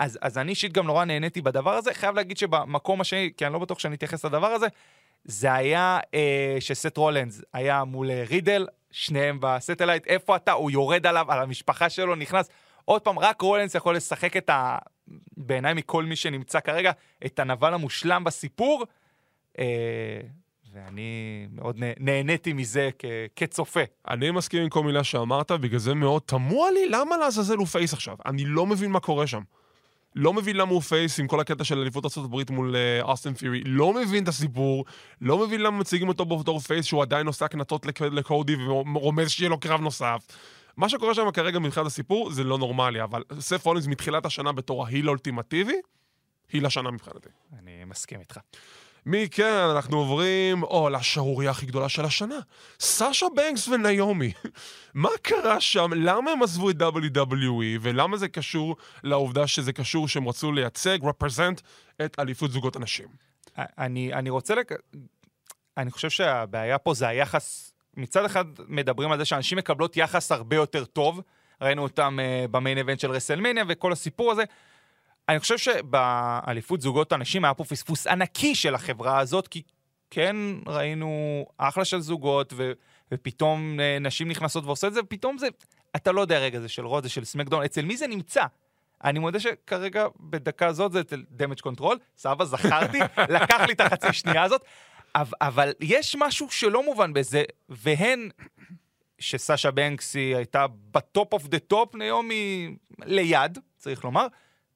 אז, 0.00 0.18
אז 0.22 0.38
אני 0.38 0.50
אישית 0.50 0.72
גם 0.72 0.86
נורא 0.86 1.04
נהניתי 1.04 1.42
בדבר 1.42 1.74
הזה. 1.74 1.94
חייב 1.94 2.16
להגיד 2.16 2.36
שבמקום 2.36 3.00
השני, 3.00 3.30
כי 3.36 3.46
אני 3.46 3.52
לא 3.52 3.58
בטוח 3.58 3.78
שאני 3.78 3.94
אתייחס 3.94 4.24
לדבר 4.24 4.46
הזה, 4.46 4.66
זה 5.24 5.52
היה 5.52 6.00
אה, 6.14 6.56
שסת' 6.60 6.96
רולינס 6.96 7.42
היה 7.52 7.84
מול 7.84 8.10
אה, 8.10 8.24
רידל, 8.28 8.66
שניהם 8.90 9.38
ב-spotlight, 9.40 10.06
איפה 10.06 10.36
אתה? 10.36 10.52
הוא 10.52 10.70
יורד 10.70 11.06
עליו, 11.06 11.32
על 11.32 11.42
המשפחה 11.42 11.90
שלו, 11.90 12.14
נכנס. 12.14 12.48
עוד 12.84 13.02
פעם, 13.02 13.18
רק 13.18 13.40
רולינס 13.40 13.74
יכול 13.74 13.96
לשחק 13.96 14.36
את 14.36 14.50
ה... 14.50 14.78
בעיניי 15.36 15.74
מכל 15.74 16.04
מי 16.04 16.16
שנמצא 16.16 16.60
כרגע, 16.60 16.92
את 17.26 17.38
הנבל 17.38 17.74
המושלם 17.74 18.24
בסיפור. 18.24 18.84
אה, 19.58 20.20
ואני 20.74 21.46
מאוד 21.52 21.78
נה- 21.78 21.86
נהניתי 22.00 22.52
מזה 22.52 22.90
כ- 22.98 23.04
כצופה. 23.36 23.80
אני 24.08 24.30
מסכים 24.30 24.62
עם 24.62 24.68
כל 24.68 24.82
מילה 24.84 25.04
שאמרת, 25.04 25.50
בגלל 25.50 25.78
זה 25.78 25.94
מאוד 25.94 26.22
תמוה 26.26 26.70
לי 26.70 26.88
למה 26.88 27.16
לעזאזל 27.16 27.56
הוא 27.56 27.66
face 27.66 27.92
עכשיו. 27.92 28.16
אני 28.26 28.44
לא 28.44 28.66
מבין 28.66 28.90
מה 28.90 29.00
קורה 29.00 29.26
שם. 29.26 29.40
לא 30.14 30.32
מבין 30.32 30.56
למה 30.56 30.70
הוא 30.70 30.80
face 30.82 31.20
עם 31.20 31.26
כל 31.26 31.40
הקטע 31.40 31.64
של 31.64 31.78
אליפות 31.78 32.18
ארה"ב 32.18 32.52
מול 32.52 32.76
אה, 32.76 33.02
אוסטין 33.02 33.34
פירי, 33.34 33.62
לא 33.64 33.92
מבין 33.94 34.22
את 34.22 34.28
הסיפור, 34.28 34.84
לא 35.20 35.38
מבין 35.46 35.60
למה 35.62 35.78
מציגים 35.78 36.08
אותו 36.08 36.24
בתור 36.26 36.60
face 36.60 36.86
שהוא 36.86 37.02
עדיין 37.02 37.26
עושה 37.26 37.44
הקנטות 37.44 37.86
לק- 37.86 38.00
לקודי 38.02 38.56
רומז 38.66 39.30
שיהיה 39.30 39.48
לו 39.50 39.60
קרב 39.60 39.80
נוסף. 39.80 40.26
מה 40.76 40.88
שקורה 40.88 41.14
שם 41.14 41.30
כרגע 41.30 41.58
מבחינת 41.58 41.86
הסיפור 41.86 42.30
זה 42.32 42.44
לא 42.44 42.58
נורמלי, 42.58 43.02
אבל 43.02 43.22
סת' 43.40 43.64
רולינס 43.66 43.86
מתחילת 43.86 44.26
השנה 44.26 44.52
בתור 44.52 44.86
ה-heel 44.86 45.06
האולטימטיבי, 45.06 45.74
heel 46.52 46.66
השנה 46.66 46.90
מבחינתי. 46.90 47.28
אני 47.58 47.84
מסכים 47.86 48.20
איתך. 48.20 48.38
מכאן 49.06 49.44
אנחנו 49.76 49.98
עוברים, 49.98 50.62
או, 50.62 50.88
לשערורייה 50.90 51.50
הכי 51.50 51.66
גדולה 51.66 51.88
של 51.88 52.04
השנה. 52.04 52.38
סאשה 52.80 53.26
בנקס 53.36 53.68
ונעמי. 53.68 54.32
מה 54.94 55.08
קרה 55.22 55.60
שם? 55.60 55.90
למה 55.96 56.30
הם 56.30 56.42
עזבו 56.42 56.70
את 56.70 56.76
WWE, 56.76 57.78
ולמה 57.80 58.16
זה 58.16 58.28
קשור 58.28 58.76
לעובדה 59.02 59.46
שזה 59.46 59.72
קשור 59.72 60.08
שהם 60.08 60.28
רצו 60.28 60.52
לייצג, 60.52 60.98
represent, 61.02 61.60
את 62.04 62.18
אליפות 62.18 62.50
זוגות 62.50 62.76
הנשים? 62.76 63.08
אני, 63.58 64.12
אני 64.12 64.30
רוצה 64.30 64.54
לק... 64.54 64.72
אני 65.76 65.90
חושב 65.90 66.10
שהבעיה 66.10 66.78
פה 66.78 66.94
זה 66.94 67.08
היחס... 67.08 67.72
מצד 67.96 68.24
אחד 68.24 68.44
מדברים 68.68 69.12
על 69.12 69.18
זה 69.18 69.24
שאנשים 69.24 69.58
מקבלות 69.58 69.96
יחס 69.96 70.32
הרבה 70.32 70.56
יותר 70.56 70.84
טוב. 70.84 71.20
ראינו 71.62 71.82
אותם 71.82 72.18
uh, 72.18 72.48
ב-main 72.48 72.78
event 72.78 73.00
של 73.00 73.10
רסלמניה 73.10 73.64
וכל 73.68 73.92
הסיפור 73.92 74.32
הזה. 74.32 74.42
אני 75.32 75.40
חושב 75.40 75.58
שבאליפות 75.58 76.80
זוגות 76.80 77.12
הנשים 77.12 77.44
היה 77.44 77.54
פה 77.54 77.64
פספוס 77.64 78.06
ענקי 78.06 78.54
של 78.54 78.74
החברה 78.74 79.18
הזאת, 79.18 79.48
כי 79.48 79.62
כן 80.10 80.36
ראינו 80.66 81.44
אחלה 81.58 81.84
של 81.84 82.00
זוגות, 82.00 82.52
ו... 82.56 82.72
ופתאום 83.12 83.80
אה, 83.80 83.98
נשים 84.00 84.28
נכנסות 84.28 84.64
ועושות 84.64 84.88
את 84.88 84.94
זה, 84.94 85.00
ופתאום 85.00 85.38
זה, 85.38 85.46
אתה 85.96 86.12
לא 86.12 86.20
יודע 86.20 86.38
רגע, 86.38 86.60
זה 86.60 86.68
של 86.68 86.86
רו, 86.86 87.02
זה 87.02 87.08
של 87.08 87.24
סמקדאון, 87.24 87.64
אצל 87.64 87.84
מי 87.84 87.96
זה 87.96 88.06
נמצא? 88.06 88.44
אני 89.04 89.18
מודה 89.18 89.40
שכרגע, 89.40 90.06
בדקה 90.20 90.66
הזאת 90.66 90.92
זה 90.92 91.00
אצל 91.00 91.24
דמג' 91.30 91.60
קונטרול, 91.60 91.98
סבבה, 92.16 92.44
זכרתי, 92.44 92.98
לקח 93.36 93.60
לי 93.66 93.72
את 93.72 93.80
החצי 93.80 94.12
שנייה 94.12 94.42
הזאת, 94.42 94.64
אבל, 95.14 95.34
אבל 95.40 95.72
יש 95.80 96.16
משהו 96.18 96.50
שלא 96.50 96.84
מובן 96.84 97.12
בזה, 97.12 97.42
והן, 97.68 98.28
שסאשה 99.18 99.70
בנקס 99.70 100.14
היא 100.14 100.36
הייתה 100.36 100.66
ב-top 100.90 101.32
of 101.32 101.46
the 101.46 101.58
top, 101.58 101.94
נעמי 101.94 102.74
ליד, 103.04 103.58
צריך 103.78 104.04
לומר, 104.04 104.26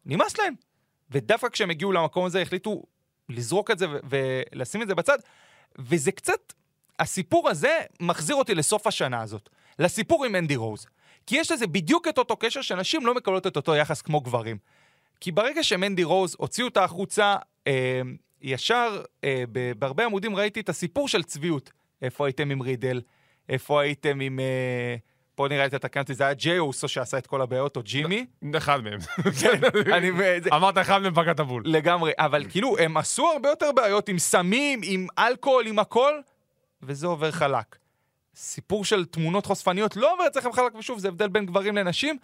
נמאס 0.07 0.38
להם. 0.38 0.55
ודווקא 1.11 1.49
כשהם 1.49 1.71
הגיעו 1.71 1.92
למקום 1.92 2.25
הזה, 2.25 2.42
החליטו 2.42 2.83
לזרוק 3.29 3.71
את 3.71 3.79
זה 3.79 3.87
ולשים 4.09 4.83
את 4.83 4.88
זה 4.88 4.95
בצד, 4.95 5.19
וזה 5.79 6.12
קצת, 6.12 6.53
הסיפור 6.99 7.49
הזה 7.49 7.79
מחזיר 8.01 8.37
אותי 8.37 8.55
לסוף 8.55 8.87
השנה 8.87 9.23
הזאת, 9.23 9.49
לסיפור 9.79 10.25
עם 10.25 10.37
אנדי 10.37 10.57
רוז. 10.57 10.87
כי 11.27 11.37
יש 11.37 11.53
לזה 11.53 11.66
בדיוק 11.66 12.09
את 12.09 12.19
אותו 12.19 12.37
קשר 12.37 12.62
שנשים 12.62 13.07
לא 13.07 13.14
מקבלות 13.14 13.47
את 13.47 13.57
אותו 13.57 13.77
יחס 13.77 14.03
כמו 14.03 14.21
גברים. 14.21 14.57
כי 15.21 15.33
ברגע 15.33 15.62
שמנדי 15.62 16.05
רוז 16.05 16.37
הוציאו 16.38 16.66
אותה 16.66 16.85
החוצה, 16.85 17.37
אה, 17.66 18.01
ישר 18.42 19.03
אה, 19.25 19.45
בהרבה 19.79 20.05
עמודים 20.05 20.37
ראיתי 20.37 20.61
את 20.61 20.69
הסיפור 20.69 21.09
של 21.09 21.23
צביעות. 21.23 21.71
איפה 22.03 22.27
הייתם 22.27 22.51
עם 22.51 22.62
רידל? 22.62 23.01
איפה 23.49 23.81
הייתם 23.81 24.21
עם... 24.21 24.40
אה, 24.40 24.97
פה 25.37 25.46
נראה 25.49 25.64
לי 25.64 25.70
תתקן 25.70 26.01
אותי, 26.01 26.14
זה 26.14 26.25
היה 26.25 26.35
ג'יי 26.35 26.59
אוסו 26.59 26.88
שעשה 26.88 27.18
את 27.18 27.27
כל 27.27 27.42
הבעיות, 27.42 27.77
או 27.77 27.83
ג'ימי. 27.83 28.27
אחד 28.57 28.81
מהם. 28.85 28.99
כן, 29.40 29.61
אמרת 30.53 30.79
אחד 30.79 31.03
מהם 31.03 31.14
פגעת 31.14 31.40
בול. 31.40 31.62
לגמרי, 31.66 32.12
אבל 32.18 32.44
כאילו, 32.51 32.79
הם 32.79 32.96
עשו 32.96 33.27
הרבה 33.27 33.49
יותר 33.49 33.72
בעיות 33.72 34.09
עם 34.09 34.18
סמים, 34.18 34.81
עם 34.85 35.07
אלכוהול, 35.18 35.66
עם 35.66 35.79
הכל, 35.79 36.12
וזה 36.83 37.07
עובר 37.07 37.31
חלק. 37.31 37.77
סיפור 38.37 38.85
של 38.85 39.05
תמונות 39.05 39.46
חושפניות 39.46 39.96
לא 39.96 40.12
עובר 40.12 40.27
אצלכם 40.27 40.53
חלק, 40.53 40.75
ושוב, 40.75 40.99
זה 40.99 41.09
הבדל 41.09 41.29
בין 41.29 41.46
גברים 41.46 41.77
לנשים. 41.77 42.18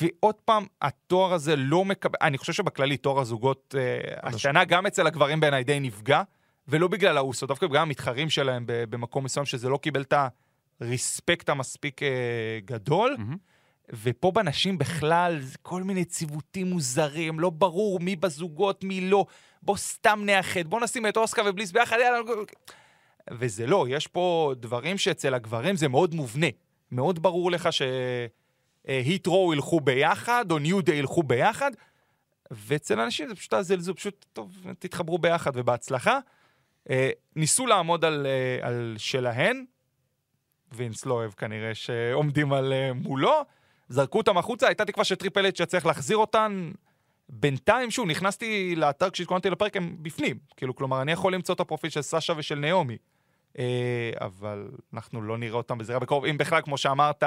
ועוד 0.00 0.34
פעם, 0.34 0.66
התואר 0.82 1.32
הזה 1.32 1.56
לא 1.56 1.84
מקבל, 1.84 2.18
אני 2.22 2.38
חושב 2.38 2.52
שבכללי 2.52 2.96
תואר 2.96 3.20
הזוגות 3.20 3.74
אה, 3.78 4.14
השנה 4.22 4.64
גם 4.64 4.86
אצל 4.86 5.06
הגברים 5.06 5.40
בעיניי 5.40 5.64
די 5.64 5.80
נפגע, 5.80 6.22
ולא 6.68 6.88
בגלל 6.88 7.16
האוסו, 7.16 7.46
דווקא 7.46 7.66
בגלל 7.66 7.82
המתחרים 7.82 8.30
שלהם 8.30 8.64
במקום 8.66 9.24
מסוים, 9.24 9.46
שזה 9.46 9.68
לא 9.68 9.76
קיבל 9.76 10.02
את 10.02 10.12
הרספקט 10.80 11.48
המספיק 11.48 12.02
אה, 12.02 12.08
גדול. 12.64 13.16
מהמם. 13.18 13.36
ופה 13.92 14.30
בנשים 14.30 14.78
בכלל, 14.78 15.40
כל 15.62 15.82
מיני 15.82 16.04
ציוותים 16.04 16.70
מוזרים, 16.70 17.40
לא 17.40 17.50
ברור 17.50 18.00
מי 18.00 18.16
בזוגות, 18.16 18.84
מי 18.84 19.00
לא. 19.00 19.26
בוא 19.62 19.76
סתם 19.76 20.22
נאחד, 20.24 20.66
בוא 20.66 20.80
נשים 20.80 21.06
את 21.06 21.16
אוסקר 21.16 21.42
ובליס 21.46 21.72
ביחד, 21.72 21.96
יאללה. 22.00 22.20
וזה 23.30 23.66
לא, 23.66 23.86
יש 23.88 24.06
פה 24.06 24.54
דברים 24.56 24.98
שאצל 24.98 25.34
הגברים 25.34 25.76
זה 25.76 25.88
מאוד 25.88 26.14
מובנה. 26.14 26.46
מאוד 26.92 27.22
ברור 27.22 27.50
לך 27.50 27.68
שהיט 27.72 29.26
רו 29.26 29.52
ילכו 29.54 29.80
ביחד, 29.80 30.50
או 30.50 30.58
ניו 30.58 30.80
דיי 30.80 30.98
ילכו 30.98 31.22
ביחד, 31.22 31.70
ואצל 32.50 33.00
אנשים 33.00 33.28
זה 33.28 33.34
פשוט 33.34 33.52
הזלזול, 33.52 33.94
פשוט, 33.94 34.24
טוב, 34.32 34.56
תתחברו 34.78 35.18
ביחד 35.18 35.50
ובהצלחה. 35.54 36.18
אה, 36.90 37.10
ניסו 37.36 37.66
לעמוד 37.66 38.04
על, 38.04 38.26
אה, 38.26 38.68
על 38.68 38.94
שלהן, 38.98 39.64
וינס 40.76 41.06
לא 41.06 41.14
אוהב 41.14 41.32
כנראה 41.32 41.74
שעומדים 41.74 42.52
על 42.52 42.72
אה, 42.72 42.92
מולו, 42.92 43.44
זרקו 43.88 44.18
אותם 44.18 44.38
החוצה, 44.38 44.66
הייתה 44.66 44.84
תקווה 44.84 45.04
שטריפל 45.04 45.46
אץ' 45.46 45.60
יצליח 45.60 45.86
להחזיר 45.86 46.16
אותן. 46.16 46.70
בינתיים, 47.28 47.90
שוב, 47.90 48.08
נכנסתי 48.08 48.76
לאתר 48.76 49.10
כשהתכוננתי 49.10 49.50
לפרק, 49.50 49.76
הם 49.76 49.96
בפנים. 50.02 50.38
כאילו, 50.56 50.74
כלומר, 50.74 51.02
אני 51.02 51.12
יכול 51.12 51.34
למצוא 51.34 51.54
את 51.54 51.60
הפרופיל 51.60 51.90
של 51.90 52.02
סאשה 52.02 52.32
ושל 52.36 52.54
נעמי. 52.54 52.96
אה, 53.58 54.10
אבל 54.20 54.68
אנחנו 54.94 55.22
לא 55.22 55.38
נראה 55.38 55.56
אותם 55.56 55.78
בזירה 55.78 55.98
בקרוב. 55.98 56.24
אם 56.24 56.38
בכלל, 56.38 56.60
כמו 56.62 56.78
שאמרת, 56.78 57.24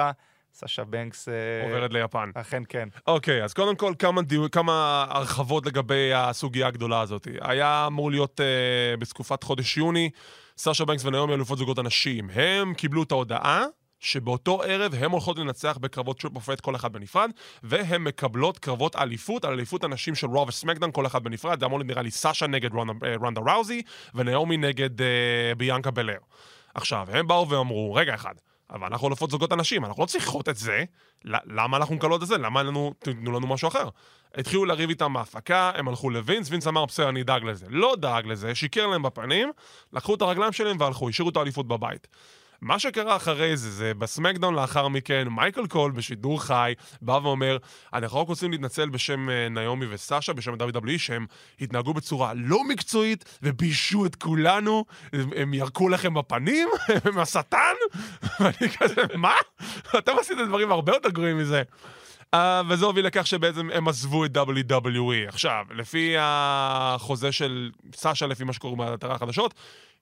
סאשה 0.54 0.84
בנקס... 0.84 1.30
אה, 1.30 1.34
עוברת 1.64 1.94
ליפן. 1.94 2.32
אכן 2.34 2.64
כן. 2.70 2.90
אוקיי, 3.08 3.44
אז 3.44 3.54
קודם 3.54 3.76
כל 3.76 3.94
כמה, 4.00 4.22
דיו, 4.22 4.52
כמה 4.52 5.06
הרחבות 5.10 5.66
לגבי 5.66 6.14
הסוגיה 6.14 6.68
הגדולה 6.68 7.02
הזאת. 7.02 7.28
היה 7.42 7.88
אמור 7.88 8.12
להיות 8.12 8.40
uh, 8.40 9.00
בתקופת 9.00 9.44
חודש 9.44 9.78
יוני, 9.78 10.10
סאשה 10.58 10.86
בנקס 10.86 11.06
ונעמי 11.06 11.34
אלופות 11.34 11.58
זוגות 11.58 11.78
הנשים. 11.78 12.30
הם 12.30 12.74
קיבלו 12.74 13.04
את 13.04 13.12
ההודעה 13.12 13.66
שבאותו 14.00 14.62
ערב 14.64 14.94
הם 14.96 15.12
הולכות 15.12 15.40
לנצח 15.40 15.78
בקרבות 15.78 16.20
triple 16.20 16.36
threat 16.36 16.60
כל 16.60 16.76
אחד 16.76 16.94
בנפרד, 16.94 17.32
והן 17.64 18.02
מקבלות 18.02 18.60
קרבות 18.60 18.96
אליפות 18.96 19.46
על 19.46 19.54
אליפות 19.54 19.84
הנשים 19.84 20.16
של 20.16 20.28
רו 20.28 20.50
וסמקדאון 20.50 20.92
כל 20.92 21.06
אחד 21.06 21.24
בנפרד. 21.24 21.60
זה 21.60 21.66
אמור 21.66 21.80
להיות 21.80 21.90
נראה 21.90 22.02
לי 22.02 22.12
סאשה 22.12 22.48
נגד 22.48 22.74
רונדה, 22.74 23.08
אה, 23.08 23.16
רונדה 23.16 23.42
ראוזי, 23.42 23.82
ונעמי 24.16 24.58
נגד 24.58 25.00
uh, 25.00 25.04
ביאנקה 25.58 25.92
בלר. 25.92 26.18
עכשיו, 26.74 27.08
הם 27.12 27.28
באו 27.28 27.50
ואמרו, 27.50 27.94
רגע 27.94 28.16
אחד, 28.16 28.34
אבל 28.70 28.88
אנחנו 28.88 29.08
אלופות 29.08 29.32
זוגות 29.32 29.52
הנשים, 29.52 29.86
אנחנו 29.86 30.04
לא 30.04 30.08
צריכות 30.08 30.50
את 30.50 30.58
זה, 30.58 30.84
למה 31.26 31.78
אנחנו 31.78 31.96
מקבלות 31.96 32.24
את 32.24 32.28
זה? 32.28 32.38
למה 32.38 32.64
לנו, 32.64 32.94
תנו 33.00 33.32
לנו 33.32 33.48
משהו 33.48 33.68
אחר? 33.68 33.90
התחילו 34.36 34.66
לריב 34.66 34.90
איתם 34.90 35.14
בהפקה, 35.14 35.72
הם 35.76 35.88
הלכו 35.88 36.10
לווינס, 36.10 36.50
וינס 36.50 36.68
אמר, 36.68 36.86
בסדר, 36.86 37.10
אני 37.10 37.22
אדאג 37.22 37.44
לזה. 37.44 37.66
לא 37.70 37.96
דאג 38.00 38.28
לזה, 38.28 38.56
שיקר 38.56 38.88
להם 38.88 39.04
בפנים, 39.04 39.52
לקחו 39.94 40.16
את 40.16 40.22
הרגליים 40.22 40.54
שלהם 40.54 40.78
והלכו, 40.80 41.10
השאירו 41.10 41.30
את 41.30 41.38
האליפות 41.38 41.68
בבית. 41.68 42.08
מה 42.62 42.80
שקרה 42.80 43.16
אחרי 43.16 43.58
זה, 43.58 43.72
זה 43.72 43.94
בסמקדאון 43.94 44.56
לאחר 44.56 44.88
מכן, 44.88 45.28
מייקל 45.28 45.68
קול 45.68 45.92
בשידור 45.92 46.42
חי, 46.44 46.74
בא 47.02 47.20
ואומר, 47.24 47.58
אנחנו 47.94 48.20
רק 48.20 48.28
רוצים 48.28 48.52
להתנצל 48.52 48.90
בשם 48.90 49.30
אה, 49.30 49.50
נעמי 49.50 49.86
וסשה, 49.90 50.34
בשם 50.34 50.54
WWE, 50.54 50.98
שהם 50.98 51.26
התנהגו 51.62 51.94
בצורה 51.94 52.34
לא 52.36 52.64
מקצועית 52.64 53.40
וביישו 53.44 54.06
את 54.06 54.16
כולנו, 54.16 54.86
הם 55.14 55.54
ירקו 55.54 55.90
לכם 55.90 56.14
בפנים, 56.14 56.68
הם 57.06 57.20
השטן, 57.20 57.76
ואני 58.40 58.70
כזה, 58.80 59.02
מה? 59.16 59.36
אתם 59.98 60.12
עשיתם 60.20 60.46
דברים 60.48 60.72
הרבה 60.72 60.94
יותר 60.94 61.10
גרועים 61.10 61.38
מזה. 61.38 61.64
Uh, 62.36 62.40
וזה 62.70 62.86
הוביל 62.86 63.06
לכך 63.06 63.28
שבעצם 63.28 63.70
הם 63.74 63.88
עזבו 63.88 64.26
את 64.26 64.38
WWE. 64.38 65.28
עכשיו, 65.28 65.66
לפי 65.76 66.16
החוזה 66.20 67.32
של 67.32 67.72
סאשה, 67.96 68.28
לפי 68.28 68.44
מה 68.44 68.54
שקוראים 68.54 68.78
באתרי 68.78 69.14
החדשות, 69.14 69.54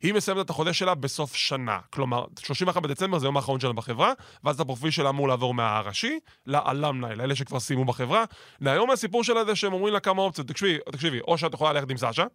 היא 0.02 0.14
מסיימת 0.14 0.46
את 0.46 0.50
החוזה 0.50 0.74
שלה 0.74 0.96
בסוף 0.96 1.36
שנה. 1.36 1.80
כלומר, 1.90 2.26
31 2.40 2.82
בדצמבר 2.82 3.20
זה 3.20 3.26
היום 3.26 3.38
האחרון 3.38 3.60
שלה 3.60 3.74
בחברה, 3.74 4.14
ואז 4.44 4.60
הפרופיל 4.60 4.92
שלה 4.92 5.10
אמור 5.10 5.28
לעבור 5.28 5.54
מהראשי 5.54 6.20
ל-alumni, 6.46 7.16
לאלה 7.16 7.36
שכבר 7.36 7.60
סיימו 7.60 7.86
בחברה. 7.86 8.24
והיום 8.62 8.92
הסיפור 8.92 9.24
שלה 9.24 9.46
זה 9.46 9.56
שהם 9.56 9.74
אומרים 9.74 9.94
לה 9.94 10.00
כמה 10.00 10.22
אופציות. 10.22 10.48
תקשיבי, 10.48 10.78
תקשיבי, 10.92 11.20
או 11.20 11.38
שאת 11.38 11.54
יכולה 11.54 11.74
ללכת 11.74 11.90
עם 11.90 11.98
סאשה, 11.98 12.26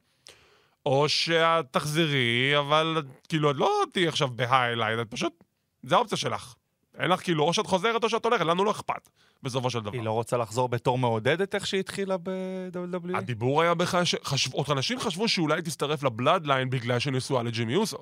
או 0.87 1.09
שאת 1.09 1.67
תחזרי, 1.71 2.59
אבל 2.59 3.03
כאילו, 3.29 3.51
את 3.51 3.57
לא 3.57 3.83
תהיי 3.93 4.09
עכשיו 4.09 4.29
ב-highlight, 4.29 5.01
את 5.01 5.11
פשוט... 5.11 5.45
זה 5.83 5.95
האופציה 5.95 6.19
שלך. 6.19 6.55
אין 7.01 7.11
לך 7.11 7.21
כאילו, 7.23 7.45
או 7.45 7.53
שאת 7.53 7.67
חוזרת 7.67 8.05
או 8.05 8.09
שאת 8.09 8.25
הולכת, 8.25 8.45
לנו 8.45 8.65
לא 8.65 8.71
אכפת, 8.71 9.09
בסופו 9.43 9.71
של 9.71 9.81
דבר. 9.81 9.93
היא 9.93 10.03
לא 10.03 10.13
רוצה 10.13 10.37
לחזור 10.37 10.69
בתור 10.69 10.99
מעודדת 10.99 11.55
איך 11.55 11.67
שהיא 11.67 11.81
התחילה 11.81 12.17
ב-WWE? 12.23 13.17
הדיבור 13.17 13.63
היה 13.63 13.75
בכלל 13.75 14.05
שחשבו, 14.05 14.57
עוד 14.57 14.67
אנשים 14.71 15.01
חשבו 15.01 15.29
שאולי 15.29 15.63
תצטרף 15.63 16.03
לבלאדליין 16.03 16.71
בגלל 16.71 16.99
שנשואה 16.99 17.43
לג'ימי 17.43 17.77
אוסו. 17.77 17.99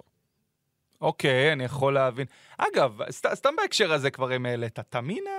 אוקיי, 1.00 1.52
אני 1.52 1.64
יכול 1.64 1.94
להבין. 1.94 2.26
אגב, 2.58 2.98
סת, 3.10 3.34
סתם 3.34 3.50
בהקשר 3.56 3.92
הזה 3.92 4.10
כבר 4.10 4.36
אם 4.36 4.46
העלית, 4.46 4.78
תמינה, 4.80 5.30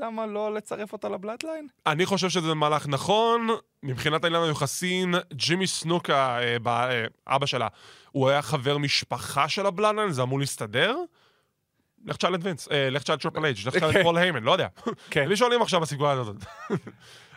למה 0.00 0.26
לא 0.26 0.54
לצרף 0.54 0.92
אותה 0.92 1.08
לבלאדליין? 1.08 1.68
אני 1.86 2.06
חושב 2.06 2.28
שזה 2.28 2.54
מהלך 2.54 2.88
נכון, 2.88 3.48
מבחינת 3.82 4.24
העניין 4.24 4.42
היוחסין, 4.42 5.14
ג'ימי 5.32 5.66
סנוקה, 5.66 6.38
אה, 6.38 6.58
ב- 6.62 6.68
אה, 6.68 7.04
אבא 7.26 7.46
שלה, 7.46 7.68
הוא 8.10 8.28
היה 8.28 8.42
חבר 8.42 8.78
משפחה 8.78 9.48
של 9.48 9.66
הבלאדליין, 9.66 10.10
זה 10.10 10.22
אמור 10.22 10.40
להסתדר. 10.40 10.96
לך 12.06 12.16
תשאל 12.16 12.34
את 12.34 12.40
וינס, 12.42 12.68
אה, 12.70 12.90
לך 12.90 13.02
תשאל 13.02 13.14
את 13.14 13.20
טריפל 13.20 13.44
אייץ', 13.44 13.56
לך 13.66 13.76
תשאל 13.76 13.90
את 13.90 13.96
פול 14.02 14.18
היימן, 14.18 14.42
לא 14.42 14.52
יודע. 14.52 14.66
כן. 15.10 15.28
לי 15.28 15.36
שואלים 15.36 15.62
עכשיו 15.62 15.80
בסיטואציה 15.80 16.12
הזאת. 16.12 16.36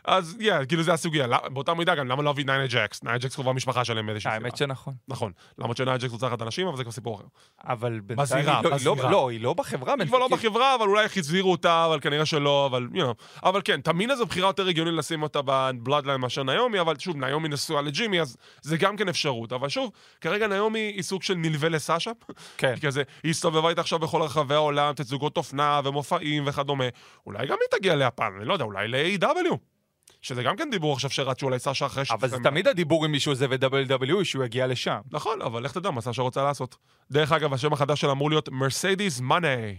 אז 0.10 0.38
yeah, 0.40 0.66
כאילו 0.66 0.84
זה 0.84 0.94
הסוגיה, 0.94 1.28
למה- 1.28 1.50
באותה 1.50 1.74
מידה 1.74 1.96
גם, 1.96 2.08
למה 2.08 2.22
לא 2.24 2.30
להביא 2.30 2.46
ניינה 2.46 2.66
ג'קס? 2.70 3.04
ניינה 3.04 3.18
ג'קס 3.18 3.36
קרובה 3.36 3.54
משפחה 3.54 3.86
שלהם 3.86 4.06
באיזושהי 4.06 4.32
סיבה. 4.32 4.46
האמת 4.46 4.58
שנכון. 4.58 4.94
נכון, 5.08 5.32
למרות 5.58 5.78
שניינה 5.78 5.98
ג'קס 5.98 6.12
רוצחת 6.12 6.42
אנשים, 6.42 6.68
אבל 6.68 6.78
זה 6.78 6.84
כבר 6.84 6.92
סיפור 6.92 7.16
אחר. 7.16 7.24
אבל 7.64 8.00
בינתיים... 8.00 8.26
בזירה, 8.42 8.60
היא 8.60 8.86
לא- 8.86 8.96
לא-. 8.98 9.12
לא, 9.12 9.30
היא 9.30 9.42
לא 9.42 9.54
בחברה. 9.54 9.94
היא 10.00 10.08
כבר 10.08 10.18
לא 10.20 10.28
בחברה, 10.28 10.76
אבל 10.76 10.88
אולי 10.88 11.06
החזירו 11.06 11.52
אותה, 11.52 11.86
אבל 11.86 12.00
כנראה 12.00 12.26
שלא, 12.26 12.66
אבל, 12.66 12.88
you 12.94 12.98
know. 12.98 13.42
אבל 13.44 13.62
כן, 13.66 13.82
תמינה 13.82 14.16
זו 14.16 14.26
בחירה 14.26 14.50
יותר 14.50 14.68
הגיונית 14.68 14.94
לשים 14.94 15.24
אותה 15.24 15.40
בבלאדליין 15.46 16.22
מאשר 16.22 16.44
נעמי, 16.44 16.80
אבל 16.82 17.00
שוב, 17.00 17.16
נעמי 17.16 17.50
נשואה 17.50 17.82
לג'ימי, 17.82 18.22
אז 18.22 18.38
זה 18.62 18.78
גם 18.78 18.98
כן 18.98 19.10
אפשרות. 19.10 19.54
אבל 19.54 19.70
שוב, 19.70 19.92
כרגע 20.22 20.48
נעמי 20.48 20.80
היא 20.80 21.02
סוג 21.04 21.24
של 21.24 21.34
נלווה 21.36 21.70
לסאשה. 21.70 22.12
כן. 22.58 22.76
כזה, 22.82 23.04
היא 23.24 23.30
הסתובבה 23.30 23.70
איתה 23.70 23.82
עכשיו 23.82 24.00
בכל 24.00 24.22
רחבי 24.22 24.54
העולם, 24.56 24.94
תצוגות 24.94 25.38
אופנה 25.38 25.82
ומופעים 25.84 26.44
וכדומה. 26.48 26.86
אולי 27.26 27.48
גם 27.48 27.58
היא 27.62 27.80
תגיע 27.80 27.96
ליפן, 27.96 28.30
אני 28.38 28.46
לא 28.46 28.54
יודע, 28.54 28.66
אולי 28.66 28.88
ל-AW. 28.88 29.56
שזה 30.22 30.44
גם 30.44 30.56
כן 30.56 30.70
דיבור 30.72 30.94
עכשיו 30.94 31.10
שרצו 31.10 31.46
אולי 31.46 31.60
סאשה 31.60 31.86
אחרי 31.86 32.06
ש... 32.06 32.12
אבל 32.12 32.28
זה 32.28 32.38
תמיד 32.44 32.68
הדיבור 32.68 33.06
עם 33.06 33.12
מישהו 33.12 33.36
זה 33.36 33.48
ו-WWE 33.50 34.24
שהוא 34.24 34.44
יגיע 34.44 34.68
לשם. 34.68 35.00
נכון, 35.12 35.42
אבל 35.42 35.64
לך 35.64 35.72
תדע 35.72 35.92
מה 35.92 36.02
סאשה 36.02 36.22
רוצה 36.22 36.44
לעשות. 36.44 36.78
דרך 37.12 37.32
אגב, 37.32 37.54
השם 37.54 37.74
החדש 37.74 38.02
שלה 38.02 38.12
אמור 38.12 38.30
להיות 38.30 38.50
מרסדיס 38.50 39.20
מאני. 39.20 39.76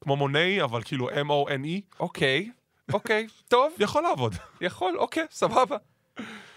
כמו 0.00 0.16
מוני, 0.16 0.62
אבל 0.62 0.82
כאילו 0.82 1.10
M-O-N-E. 1.10 1.96
אוקיי, 2.00 2.50
אוקיי, 2.92 3.26
טוב, 3.48 3.72
יכול 3.78 4.02
לעבוד. 4.02 4.34
יכול, 4.60 4.98
אוקיי, 4.98 5.24
סבבה. 5.30 5.76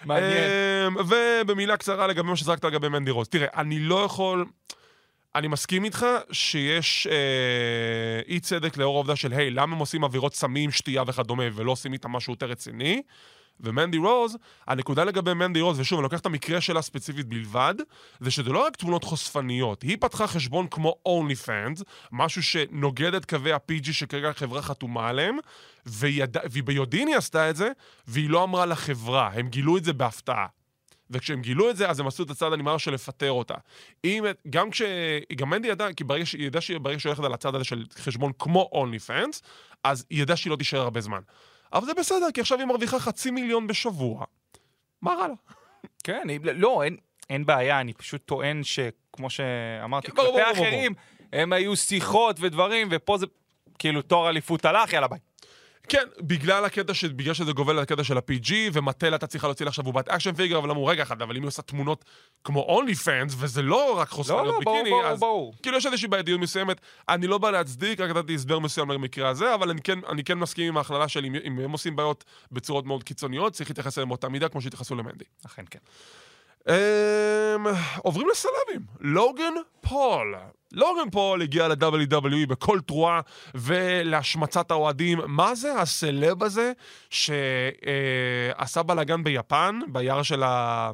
מעניין. 0.06 0.52
אמ, 0.88 0.96
ובמילה 0.96 1.78
קצרה 1.78 2.08
לגבי 2.08 2.30
מה 2.30 2.36
שזרקת 2.36 2.66
לגבי 2.66 2.90
מנדי 2.90 3.12
רוז. 3.12 3.28
תראה, 3.28 3.48
אני 3.56 3.80
לא 3.80 4.04
יכול... 4.04 4.46
אני 5.36 5.48
מסכים 5.48 5.84
איתך 5.84 6.06
שיש 6.32 7.08
אה, 7.08 8.21
אי 8.28 8.39
צדק 8.39 8.78
לאור 8.78 8.95
העובדה 8.95 9.15
של, 9.15 9.34
היי, 9.34 9.52
למה 9.52 9.76
הם 9.76 9.80
עושים 9.80 10.04
עבירות 10.04 10.36
סמים, 10.36 10.71
שתייה 10.71 11.04
וכדומה, 11.08 11.43
ולא 11.54 11.71
עושים 11.71 11.93
איתם 11.93 12.12
משהו 12.12 12.34
יותר 12.34 12.45
רציני? 12.45 13.02
ומנדי 13.60 13.98
רוז, 13.98 14.38
הנקודה 14.67 15.04
לגבי 15.04 15.34
מנדי 15.34 15.62
רוז, 15.62 15.80
ושוב, 15.80 16.00
אני 16.00 16.04
לוקח 16.04 16.19
את 16.19 16.26
המקרה 16.26 16.62
שלה 16.62 16.82
ספציפית 16.82 17.26
בלבד, 17.26 17.76
זה 18.19 18.32
שזה 18.32 18.50
לא 18.50 18.65
רק 18.65 18.76
תמונות 18.76 19.04
חושפניות, 19.04 19.82
היא 19.82 19.98
פתחה 20.00 20.28
חשבון 20.28 20.67
כמו 20.67 20.95
אונלי 21.06 21.36
פאנס, 21.36 21.84
משהו 22.12 22.43
שנוגד 22.43 23.13
את 23.13 23.26
קווי 23.26 23.54
ה-PG 23.54 23.93
שכרגע 23.93 24.30
החברה 24.30 24.62
חתומה 24.62 25.10
עליהם, 25.10 25.38
ויד... 25.86 26.38
והיא 26.52 26.63
ביודעין 26.63 27.08
היא 27.08 27.15
עשתה 27.15 27.50
את 27.50 27.56
זה, 27.56 27.69
והיא 28.08 28.30
לא 28.30 28.43
אמרה 28.43 28.65
לחברה, 28.65 29.32
הם 29.34 29.48
גילו 29.50 29.78
את 29.78 29.84
זה 29.84 29.93
בהפתעה. 29.93 30.45
וכשהם 31.10 31.41
גילו 31.41 31.70
את 31.70 31.78
זה, 31.78 31.89
אז 31.89 32.00
הם 32.00 32.08
עשו 32.08 32.24
את 32.24 32.30
הצעד 32.30 32.54
הנמהר 32.54 32.78
של 32.78 32.94
לפטר 32.94 33.32
אותה. 33.32 33.56
אם, 34.06 34.24
גם 34.50 34.72
כש... 34.72 34.82
גם 35.36 35.50
מנדי 35.50 35.68
ידעה, 35.68 35.94
כי 35.94 36.04
ברגע 36.04 36.26
שהיא 36.26 36.46
ידעה 36.48 36.62
שברגע 36.62 37.00
שהיא 37.00 37.10
הולכת 37.10 37.24
על 37.24 37.34
הצעד 37.34 37.56
הזה 37.56 37.63
של 37.63 37.86
חשבון 37.96 38.32
כמו 38.39 38.70
אונלי 38.72 39.00
פאנס, 39.00 39.41
אז 39.84 40.06
היא 40.10 40.22
ידעה 40.22 40.38
שהיא 40.38 40.52
לא 40.52 40.56
תישאר 40.56 40.80
הרבה 40.80 41.02
זמן. 41.02 41.20
אבל 41.74 41.86
זה 41.86 41.94
בסדר, 41.94 42.28
כי 42.34 42.41
עכשיו 42.41 42.60
היא 42.60 42.68
מרוויחה 42.68 43.00
חצי 43.00 43.32
מיליון 43.32 43.68
בשבוע. 43.68 44.26
מה 45.02 45.13
רע 45.13 45.28
לה? 45.28 45.34
כן, 46.04 46.28
לא, 46.44 46.84
אין, 46.84 46.98
אין 47.30 47.46
בעיה, 47.46 47.82
אני 47.82 47.94
פשוט 47.94 48.22
טוען 48.26 48.63
שכמו 48.63 49.30
שאמרתי, 49.30 50.12
כן, 50.12 50.15
כלפי. 50.15 50.41
האחרים, 50.41 50.94
הם 51.34 51.54
היו 51.54 51.76
שיחות 51.76 52.38
ודברים, 52.39 52.88
ופה 52.91 53.18
זה 53.18 53.26
כאילו 53.80 54.02
תואר 54.02 54.30
אליפות 54.30 54.65
הלך, 54.65 54.94
יאללה 54.94 55.08
ביי. 55.08 55.20
כן, 55.89 56.04
בגלל 56.21 56.65
הקטע 56.65 56.93
ש... 56.93 57.06
בגלל 57.06 57.34
שזה 57.34 57.52
גובל 57.52 57.78
על 57.78 57.84
הקטע 57.84 58.04
של 58.04 58.17
ה-PG, 58.17 58.54
ומאטל 58.74 59.13
הייתה 59.13 59.28
צריכה 59.28 59.48
להוציא 59.48 59.65
לה 59.65 59.69
עכשיו 59.69 59.84
בובת 59.84 60.10
action 60.10 60.34
figure, 60.36 60.58
אבל 60.58 60.71
אמרו, 60.71 60.86
רגע 60.86 61.04
אחד, 61.04 61.21
אבל 61.21 61.36
אם 61.36 61.41
היא 61.41 61.48
עושה 61.48 61.62
תמונות 61.62 62.06
כמו 62.43 62.60
אונלי 62.60 62.95
פאנס, 62.95 63.36
וזה 63.38 63.62
לא 63.62 63.98
רק 63.98 64.12
לא, 64.12 64.15
חושפניות 64.15 64.45
לא, 64.45 64.60
ברור, 64.63 64.78
ביקיני, 64.78 64.89
ברור, 64.89 65.06
אז... 65.06 65.19
ברור. 65.19 65.54
כאילו 65.63 65.78
יש 65.78 65.86
איזושהי 65.86 66.08
בעייתיות 66.08 66.39
מסוימת, 66.39 66.82
אני 67.10 67.28
לא 67.28 67.38
בא 67.38 67.52
להצדיק, 67.52 68.00
רק 68.00 68.17
נתתי 68.17 68.36
הסבר 68.36 68.60
מסוים 68.60 68.91
למקרה 68.91 69.30
הזה, 69.30 69.54
אבל 69.54 69.69
אני 69.69 69.82
כן, 69.82 70.00
אני 70.10 70.24
כן 70.24 70.38
מסכים 70.38 70.67
עם 70.67 70.78
ההכללה 70.78 71.08
של 71.08 71.26
אם, 71.26 71.36
אם 71.36 71.60
הם 71.60 71.71
עושים 71.71 71.95
בעיות 71.95 72.24
בצורות 72.52 72.86
מאוד 72.86 73.04
קיצוניות, 73.04 73.54
צריך 73.54 73.69
להתייחס 73.69 73.98
אליהם 73.98 74.10
באותה 74.10 74.30
מידה 74.30 74.50
כמו 74.50 74.62
שהתייחסו 74.62 74.95
למנדי. 74.95 75.26
אכן 75.45 75.63
כן. 75.69 75.80
Um, 76.67 76.71
עוברים 77.97 78.28
לסלבים. 78.32 78.86
לוגן 78.99 79.54
פול. 79.82 80.36
לוגן 80.71 81.10
פול 81.12 81.41
הגיע 81.41 81.67
ל-WWE 81.67 82.47
בכל 82.47 82.80
תרועה 82.80 83.21
ולהשמצת 83.56 84.71
האוהדים. 84.71 85.19
מה 85.28 85.56
זה 85.56 85.80
הסלב 85.82 86.43
הזה 86.43 86.71
שעשה 87.10 88.84
בלאגן 88.86 89.23
ביפן, 89.23 89.80
ביער 89.88 90.23
של 90.23 90.43
ה... 90.43 90.91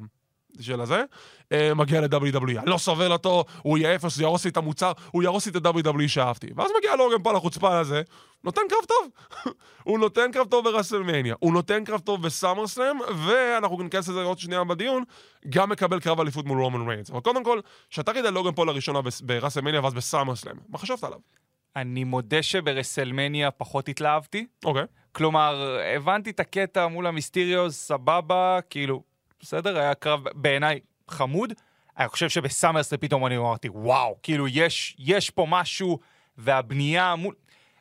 של 0.59 0.81
הזה, 0.81 1.03
אה, 1.51 1.73
מגיע 1.73 2.01
ל-WWE. 2.01 2.59
אני 2.59 2.69
לא 2.69 2.77
סובל 2.77 3.11
אותו, 3.11 3.45
הוא 3.61 3.77
יהיה 3.77 3.95
אפס, 3.95 4.17
הוא 4.17 4.21
יהרוס 4.21 4.45
לי 4.45 4.51
את 4.51 4.57
המוצר, 4.57 4.91
הוא 5.11 5.23
יהרוס 5.23 5.45
לי 5.45 5.51
את 5.57 5.65
ה-WWE 5.65 6.07
שאהבתי. 6.07 6.47
ואז 6.55 6.71
מגיע 6.77 6.95
לוגן 6.95 7.23
פול 7.23 7.35
החוצפן 7.35 7.71
הזה, 7.71 8.01
נותן 8.43 8.61
קרב 8.69 8.85
טוב. 8.87 9.07
הוא 9.83 9.99
נותן 9.99 10.31
קרב 10.31 10.47
טוב 10.47 10.65
ברסלמניה, 10.65 11.35
הוא 11.39 11.53
נותן 11.53 11.83
קרב 11.83 11.99
טוב 11.99 12.23
בסאמרסלאם, 12.23 12.97
ואנחנו 13.25 13.83
ניכנס 13.83 14.07
לזה 14.07 14.21
עוד 14.21 14.39
שנייה 14.39 14.63
בדיון, 14.63 15.03
גם 15.49 15.69
מקבל 15.69 15.99
קרב 15.99 16.19
אליפות 16.19 16.45
מול 16.45 16.61
רומן 16.61 16.89
ריינס. 16.89 17.09
אבל 17.09 17.19
קודם 17.19 17.43
כל, 17.43 17.59
שאתה 17.89 18.11
ראית 18.11 18.25
לוגן 18.25 18.51
פול 18.51 18.67
לראשונה 18.67 18.99
ברסלמניה 19.23 19.81
ואז 19.81 19.93
בסאמרסלאם, 19.93 20.55
מה 20.69 20.77
חשבת 20.77 21.03
עליו? 21.03 21.19
אני 21.75 22.03
מודה 22.03 22.43
שברסלמניה 22.43 23.51
פחות 23.51 23.89
התלהבתי. 23.89 24.47
אוקיי. 24.65 24.83
כלומר, 25.11 25.77
הבנתי 25.95 26.29
את 26.29 26.39
הקטע 26.39 26.87
מול 26.87 27.07
המיסטיריוס, 27.07 27.75
סבבה, 27.75 28.59
כאילו, 28.69 29.03
בסדר, 29.41 29.79
היה 29.79 29.95
קרב 29.95 30.23
בעיניי 30.33 30.79
חמוד. 31.07 31.53
אני 31.97 32.07
חושב 32.07 32.29
שבסאמרסלאם 32.29 33.01
פתאום 33.01 33.25
אני 33.25 33.37
אמרתי, 33.37 33.69
וואו, 33.69 34.17
כאילו, 34.23 34.47
יש, 34.47 34.95
יש 34.99 35.29
פה 35.29 35.45
משהו, 35.49 35.99
והבנייה 36.37 37.15
מול... 37.15 37.35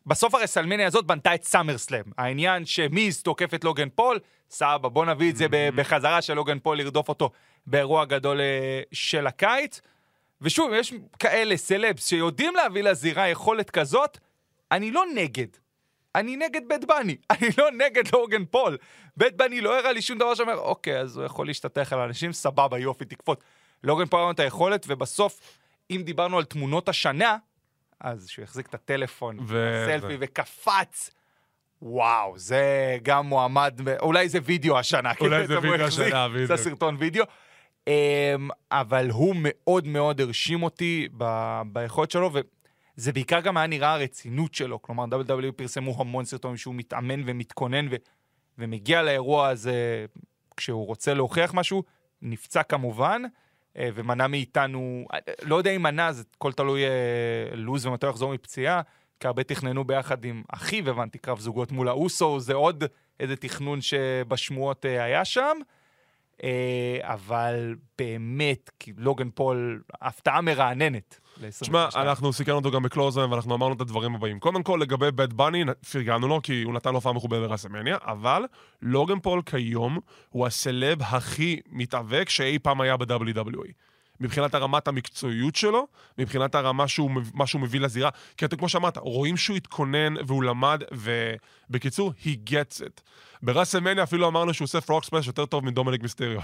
בסוף 0.06 0.34
הרסלמניה 0.34 0.86
הזאת 0.86 1.06
בנתה 1.06 1.34
את 1.34 1.44
סאמרסלאם. 1.44 2.02
העניין 2.18 2.64
שמיז 2.64 3.22
תוקף 3.22 3.54
את 3.54 3.64
לוגן 3.64 3.88
פול, 3.94 4.18
סבבה, 4.50 4.88
בוא 4.88 5.04
נביא 5.04 5.30
את 5.30 5.36
זה 5.36 5.46
ב- 5.50 5.70
בחזרה 5.74 6.22
של 6.22 6.34
לוגן 6.34 6.58
פול 6.58 6.78
לרדוף 6.78 7.08
אותו 7.08 7.30
באירוע 7.66 8.04
גדול 8.04 8.40
אה, 8.40 8.80
של 8.92 9.26
הקיץ. 9.26 9.80
ושוב, 10.40 10.72
יש 10.74 10.92
כאלה 11.18 11.56
סלבס 11.56 12.08
שיודעים 12.08 12.54
להביא 12.54 12.82
לזירה 12.82 13.28
יכולת 13.28 13.70
כזאת, 13.70 14.18
אני 14.72 14.90
לא 14.90 15.04
נגד. 15.14 15.46
אני 16.14 16.36
נגד 16.36 16.60
באד 16.68 16.84
באני, 16.84 17.16
אני 17.30 17.48
לא 17.58 17.70
נגד 17.70 18.04
לוגן 18.12 18.44
פול. 18.44 18.78
באד 19.16 19.36
באני 19.36 19.60
לא 19.60 19.78
הראה 19.78 19.92
לי 19.92 20.02
שום 20.02 20.18
דבר 20.18 20.34
שאומר, 20.34 20.58
אוקיי, 20.58 21.00
אז 21.00 21.16
הוא 21.16 21.24
יכול 21.24 21.46
להשתטח 21.46 21.92
על 21.92 21.98
אנשים, 21.98 22.32
סבבה, 22.32 22.78
יופי, 22.78 23.04
תקפוט. 23.04 23.44
לוגן 23.84 24.06
פול 24.06 24.20
לנו 24.20 24.30
את 24.30 24.40
היכולת, 24.40 24.84
ובסוף, 24.88 25.40
אם 25.90 26.02
דיברנו 26.04 26.38
על 26.38 26.44
תמונות 26.44 26.88
השנה, 26.88 27.36
אז 28.00 28.28
שהוא 28.28 28.42
החזיק 28.42 28.66
את 28.66 28.74
הטלפון, 28.74 29.38
ו- 29.46 29.84
סלפי 29.86 30.16
וקפץ. 30.20 31.10
וואו, 31.82 32.38
זה 32.38 32.98
גם 33.02 33.26
מועמד, 33.26 33.80
אולי 34.00 34.28
זה 34.28 34.38
וידאו 34.42 34.78
השנה. 34.78 35.12
אולי 35.20 35.46
כאילו, 35.46 35.46
זה 35.46 35.68
וידאו 35.68 35.86
השנה, 35.86 36.28
זה 36.28 36.34
בדיוק. 36.34 36.50
הסרטון 36.50 36.96
וידאו. 36.98 37.24
Um, 37.80 37.92
אבל 38.70 39.10
הוא 39.10 39.36
מאוד 39.38 39.86
מאוד 39.86 40.20
הרשים 40.20 40.62
אותי 40.62 41.08
ביכולת 41.66 42.10
שלו, 42.10 42.30
וזה 43.00 43.12
בעיקר 43.12 43.40
גם 43.40 43.56
היה 43.56 43.66
נראה 43.66 43.92
הרצינות 43.92 44.54
שלו. 44.54 44.82
כלומר, 44.82 45.04
WWE 45.04 45.52
פרסמו 45.56 46.00
המון 46.00 46.24
סרטונים 46.24 46.56
שהוא 46.56 46.74
מתאמן 46.74 47.22
ומתכונן, 47.26 47.86
ו- 47.90 47.96
ומגיע 48.58 49.02
לאירוע 49.02 49.48
הזה 49.48 50.06
כשהוא 50.56 50.86
רוצה 50.86 51.14
להוכיח 51.14 51.54
משהו, 51.54 51.82
נפצע 52.22 52.62
כמובן, 52.62 53.22
אה, 53.76 53.88
ומנע 53.94 54.26
מאיתנו, 54.26 55.06
אה, 55.14 55.18
לא 55.42 55.56
יודע 55.56 55.70
אם 55.70 55.82
מנע, 55.82 56.12
זה 56.12 56.22
הכל 56.36 56.52
תלוי 56.52 56.84
אה, 56.84 56.90
לוז 57.52 57.86
ומתי 57.86 58.06
הוא 58.06 58.10
יחזור 58.10 58.34
מפציעה, 58.34 58.80
כי 59.20 59.26
הרבה 59.26 59.42
תכננו 59.42 59.84
ביחד 59.84 60.24
עם 60.24 60.42
אחיו, 60.48 60.90
הבנתי, 60.90 61.18
קרב 61.18 61.40
זוגות 61.40 61.72
מול 61.72 61.88
האוסו, 61.88 62.40
זה 62.40 62.54
עוד 62.54 62.84
איזה 63.20 63.36
תכנון 63.36 63.80
שבשמועות 63.80 64.84
היה 64.84 65.24
שם. 65.24 65.58
אה, 66.44 66.98
אבל 67.02 67.74
באמת, 67.98 68.70
כי 68.78 68.92
לוגן 68.96 69.30
פול, 69.30 69.82
הפתעה 70.00 70.40
מרעננת. 70.40 71.20
תשמע, 71.60 71.84
ל-22. 71.84 71.98
אנחנו 71.98 72.32
סיכרנו 72.32 72.58
אותו 72.58 72.70
גם 72.70 72.82
בקלוזן, 72.82 73.30
ואנחנו 73.32 73.54
אמרנו 73.54 73.74
את 73.74 73.80
הדברים 73.80 74.14
הבאים. 74.14 74.38
קודם 74.38 74.62
כל, 74.62 74.78
לגבי 74.82 75.10
בית 75.10 75.32
בני, 75.32 75.64
פרגנו 75.92 76.28
לו, 76.28 76.40
כי 76.42 76.62
הוא 76.62 76.74
נתן 76.74 76.90
לו 76.90 76.96
הופעה 76.96 77.12
מכובדת 77.12 77.48
ברסלמניה, 77.48 77.96
אבל 78.02 78.42
לוגן 78.82 79.20
פול 79.20 79.42
כיום 79.46 79.98
הוא 80.30 80.46
הסלב 80.46 81.02
הכי 81.02 81.60
מתאבק 81.70 82.28
שאי 82.28 82.58
פעם 82.58 82.80
היה 82.80 82.96
ב-WWE. 82.96 83.72
מבחינת 84.20 84.54
הרמת 84.54 84.88
המקצועיות 84.88 85.56
שלו, 85.56 85.86
מבחינת 86.18 86.54
הרמה 86.54 86.88
שהוא, 86.88 87.10
מה 87.34 87.46
שהוא 87.46 87.60
מביא 87.60 87.80
לזירה. 87.80 88.10
כי 88.36 88.44
אתה, 88.44 88.56
כמו 88.56 88.68
שאמרת, 88.68 88.96
רואים 88.96 89.36
שהוא 89.36 89.56
התכונן 89.56 90.14
והוא 90.26 90.42
למד, 90.44 90.82
ובקיצור, 90.92 92.12
he 92.24 92.50
gets 92.50 92.80
it. 92.80 93.00
ברסלמניה 93.42 94.04
אפילו 94.04 94.28
אמרנו 94.28 94.54
שהוא 94.54 94.64
עושה 94.64 94.80
frog 94.80 95.04
splash 95.04 95.26
יותר 95.26 95.46
טוב 95.46 95.64
מדומניק 95.64 96.02
מיסטריו. 96.02 96.40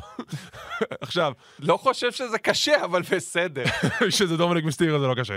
עכשיו, 1.01 1.33
לא 1.59 1.77
חושב 1.77 2.13
שזה 2.13 2.39
קשה, 2.39 2.85
אבל 2.85 3.03
בסדר. 3.03 3.65
שזה 4.11 4.37
דומניק 4.37 4.65
מיסטיריו 4.65 5.01
זה 5.01 5.07
לא 5.07 5.15
קשה. 5.15 5.37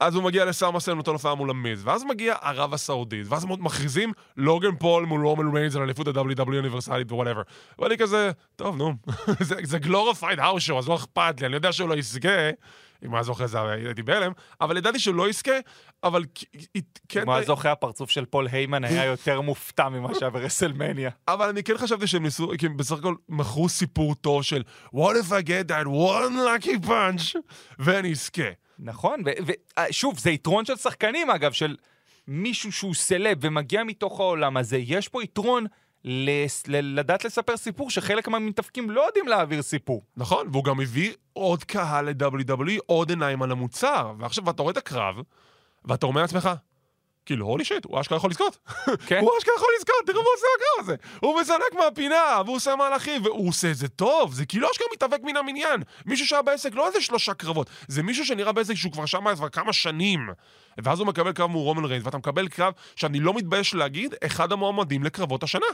אז 0.00 0.14
הוא 0.14 0.22
מגיע 0.24 0.44
לסאמרסלם, 0.44 0.96
נותן 0.96 1.10
הופעה 1.10 1.34
מול 1.34 1.50
המיז, 1.50 1.82
ואז 1.86 2.04
מגיע 2.04 2.34
ערב 2.42 2.74
הסעודית, 2.74 3.26
ואז 3.28 3.44
הם 3.44 3.50
עוד 3.50 3.62
מכריזים 3.62 4.12
לוגן 4.36 4.76
פול 4.78 5.04
מול 5.04 5.26
רומן 5.26 5.56
ריינס 5.56 5.76
על 5.76 5.82
אליפות 5.82 6.06
ה-WWE 6.08 6.40
אוניברסלית 6.56 7.12
ו 7.12 7.15
whatever. 7.15 7.42
ואני 7.78 7.98
כזה, 7.98 8.30
טוב, 8.56 8.76
נו, 8.76 8.92
זה- 9.40 9.54
זה 9.62 9.78
glorified 9.78 10.38
house 10.40 10.70
אז 10.78 10.88
לא 10.88 10.94
אכפת 10.94 11.40
לי, 11.40 11.46
אני 11.46 11.54
יודע 11.54 11.72
שהוא 11.72 11.88
לא 11.88 11.94
יזכה, 11.94 12.50
היה 13.12 13.22
זוכה 13.22 13.46
זה 13.46 13.60
הייתי 13.60 14.02
בהלם, 14.02 14.32
אבל 14.60 14.76
ידעתי 14.76 14.98
שהוא 14.98 15.14
לא 15.14 15.28
יזכה, 15.28 15.52
אבל 16.02 16.24
כן... 17.08 17.30
היה 17.30 17.42
זוכה, 17.42 17.72
הפרצוף 17.72 18.10
של 18.10 18.24
פול 18.24 18.48
היימן 18.52 18.84
היה 18.84 19.04
יותר 19.04 19.40
מופתע 19.40 19.88
ממה 19.88 20.14
שהיה 20.14 20.30
ברסלמניה. 20.30 21.10
אבל 21.28 21.48
אני 21.48 21.62
כן 21.62 21.78
חשבתי 21.78 22.06
שהם 22.06 22.22
ניסו, 22.22 22.50
כי 22.58 22.66
הם 22.66 22.76
בסך 22.76 22.98
הכל 22.98 23.14
מכרו 23.28 23.68
סיפור 23.68 24.14
טוב 24.14 24.42
של 24.42 24.62
What 24.94 25.14
if 25.22 25.30
I 25.30 25.46
get 25.46 25.68
that 25.68 25.86
one 25.86 26.34
lucky 26.34 26.86
punch 26.86 27.36
ואני 27.78 28.10
אזכה. 28.10 28.42
נכון, 28.78 29.22
ושוב, 29.46 30.18
זה 30.18 30.30
יתרון 30.30 30.64
של 30.64 30.76
שחקנים, 30.76 31.30
אגב, 31.30 31.52
של 31.52 31.76
מישהו 32.28 32.72
שהוא 32.72 32.94
סלב 32.94 33.38
ומגיע 33.40 33.84
מתוך 33.84 34.20
העולם 34.20 34.56
הזה. 34.56 34.76
יש 34.76 35.08
פה 35.08 35.22
יתרון 35.22 35.66
לדעת 36.68 37.24
לספר 37.24 37.56
סיפור 37.56 37.90
שחלק 37.90 38.28
מהמתאפקים 38.28 38.90
לא 38.90 39.06
יודעים 39.06 39.28
להעביר 39.28 39.62
סיפור. 39.62 40.02
נכון, 40.16 40.48
והוא 40.52 40.64
גם 40.64 40.80
הביא 40.80 41.12
עוד 41.32 41.64
קהל 41.64 42.10
ל-WWE, 42.10 42.78
עוד 42.86 43.10
עיניים 43.10 43.42
על 43.42 43.50
המוצר. 43.50 44.12
ועכשיו, 44.18 44.44
ואתה 44.44 44.62
רואה 44.62 44.72
את 44.72 44.76
הקרב, 44.76 45.16
ואתה 45.84 46.06
אומר 46.06 46.22
לעצמך, 46.22 46.50
כאילו, 47.26 47.46
הולי 47.46 47.64
שיט, 47.64 47.84
הוא 47.84 48.00
אשכרה 48.00 48.18
יכול 48.18 48.30
לזכות. 48.30 48.58
כן. 49.06 49.20
הוא 49.24 49.30
אשכרה 49.38 49.54
יכול 49.56 49.68
לזכות, 49.78 50.06
תראו 50.06 50.22
מה 50.22 50.28
הוא 50.28 50.34
עושה 50.34 50.46
בקרב 50.56 50.80
הזה. 50.80 50.96
הוא 51.20 51.40
מזנק 51.40 51.84
מהפינה, 51.84 52.42
והוא 52.44 52.56
עושה 52.56 52.76
מהלכים, 52.76 53.24
והוא 53.24 53.48
עושה 53.48 53.70
את 53.70 53.76
זה 53.76 53.88
טוב. 53.88 54.34
זה 54.34 54.46
כאילו 54.46 54.70
אשכרה 54.70 54.86
מתאבק 54.92 55.20
מן 55.22 55.36
המניין. 55.36 55.82
מישהו 56.06 56.26
שהיה 56.26 56.42
בעסק, 56.42 56.74
לא 56.74 56.86
איזה 56.86 57.00
שלושה 57.00 57.34
קרבות, 57.34 57.70
זה 57.88 58.02
מישהו 58.02 58.26
שנראה 58.26 58.52
בעסק 58.52 58.74
שהוא 58.74 58.92
כבר 58.92 59.06
שם 59.06 59.34
כבר 59.34 59.48
כמה 59.48 59.72
שנים. 59.72 60.28
ואז 60.78 61.00
הוא 61.00 61.06
מקבל 61.06 61.32
קרב 61.32 61.50
מול 61.50 61.62
רומן 61.62 61.84
ריינס, 61.84 62.04
ואתה 62.04 62.18
מקבל 62.18 62.48
קרב 62.48 62.72
שאני 62.96 63.20
לא 63.20 63.34
מתבייש 63.34 63.74
להגיד, 63.74 64.14
אחד 64.24 64.52
המועמדים 64.52 65.04
לקרבות 65.04 65.42
השנה. 65.42 65.66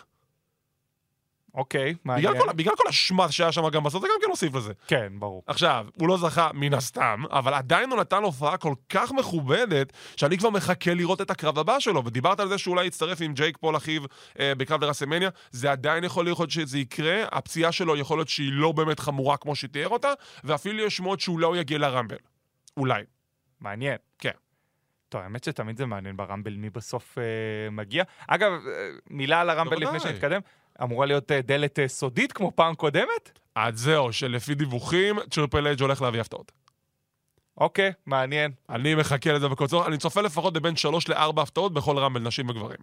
אוקיי, 1.54 1.94
מעניין. 2.04 2.32
בגלל 2.32 2.46
כל, 2.46 2.52
בגלל 2.52 2.74
כל 2.76 2.88
השמט 2.88 3.30
שהיה 3.30 3.52
שם 3.52 3.68
גם 3.68 3.84
בסוף, 3.84 4.02
זה 4.02 4.08
גם 4.08 4.20
כן 4.22 4.30
הוסיף 4.30 4.54
לזה. 4.54 4.72
כן, 4.86 5.12
ברור. 5.18 5.42
עכשיו, 5.46 5.86
הוא 6.00 6.08
לא 6.08 6.16
זכה 6.16 6.50
מן 6.54 6.74
הסתם, 6.74 7.22
אבל 7.30 7.54
עדיין 7.54 7.90
הוא 7.90 8.00
נתן 8.00 8.22
הופעה 8.22 8.56
כל 8.56 8.74
כך 8.88 9.12
מכובדת, 9.12 9.92
שאני 10.16 10.38
כבר 10.38 10.50
מחכה 10.50 10.94
לראות 10.94 11.20
את 11.20 11.30
הקרב 11.30 11.58
הבא 11.58 11.80
שלו. 11.80 12.04
ודיברת 12.04 12.40
על 12.40 12.48
זה 12.48 12.58
שאולי 12.58 12.86
יצטרף 12.86 13.18
עם 13.20 13.34
ג'ייק 13.34 13.58
פול 13.58 13.76
אחיו 13.76 14.02
אה, 14.40 14.52
בקרב 14.54 14.84
לרסמניה, 14.84 15.30
זה 15.50 15.72
עדיין 15.72 16.04
יכול 16.04 16.24
להיות 16.24 16.50
שזה 16.50 16.78
יקרה, 16.78 17.24
הפציעה 17.32 17.72
שלו 17.72 17.96
יכול 17.96 18.18
להיות 18.18 18.28
שהיא 18.28 18.52
לא 18.52 18.72
באמת 18.72 19.00
חמורה 19.00 19.36
כמו 19.36 19.54
שתיאר 19.54 19.88
אותה, 19.88 20.12
ואפילו 20.44 20.84
יש 20.84 20.96
שמועות 20.96 21.20
שאולי 21.20 21.46
הוא 21.46 21.56
יגיע 21.56 21.78
לרמבל. 21.78 22.16
אולי. 22.76 23.02
מעניין. 23.60 23.96
כן. 24.18 24.30
טוב, 25.08 25.20
האמת 25.20 25.44
שתמיד 25.44 25.76
זה 25.76 25.86
מעניין 25.86 26.16
ברמבל 26.16 26.56
מי 26.56 26.70
בסוף 26.70 27.18
אה, 27.18 27.70
מגיע. 27.70 28.04
אגב, 28.26 28.52
אה, 28.52 28.88
מילה 29.10 29.40
על 29.40 29.50
הרמבל. 29.50 29.76
לפני 29.76 30.00
שנתקדם. 30.00 30.40
אמורה 30.82 31.06
להיות 31.06 31.32
אה, 31.32 31.42
דלת 31.42 31.78
אה, 31.78 31.88
סודית 31.88 32.32
כמו 32.32 32.52
פעם 32.54 32.74
קודמת? 32.74 33.38
עד 33.54 33.74
זהו, 33.74 34.12
שלפי 34.12 34.54
דיווחים, 34.54 35.20
טריפל 35.20 35.66
אג' 35.66 35.80
הולך 35.80 36.02
להביא 36.02 36.20
הפתעות. 36.20 36.52
אוקיי, 37.56 37.92
מעניין. 38.06 38.52
אני 38.70 38.94
מחכה 38.94 39.32
לזה 39.32 39.48
בקוצר, 39.48 39.86
אני 39.86 39.98
צופה 39.98 40.20
לפחות 40.20 40.52
בבין 40.52 40.76
שלוש 40.76 41.08
לארבע 41.08 41.42
הפתעות 41.42 41.74
בכל 41.74 41.98
רמבל, 41.98 42.20
נשים 42.20 42.48
וגברים. 42.48 42.78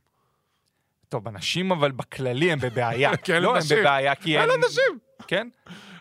טוב, 1.09 1.27
הנשים 1.27 1.71
אבל 1.71 1.91
בכללי 1.91 2.51
הם 2.51 2.59
בבעיה. 2.59 3.17
כן, 3.25 3.41
לא, 3.41 3.51
הם 3.51 3.57
נשים. 3.57 3.77
בבעיה 3.79 4.15
כי 4.15 4.37
הם... 4.37 4.43
אלה 4.43 4.53
נשים! 4.67 4.99
כן? 5.27 5.47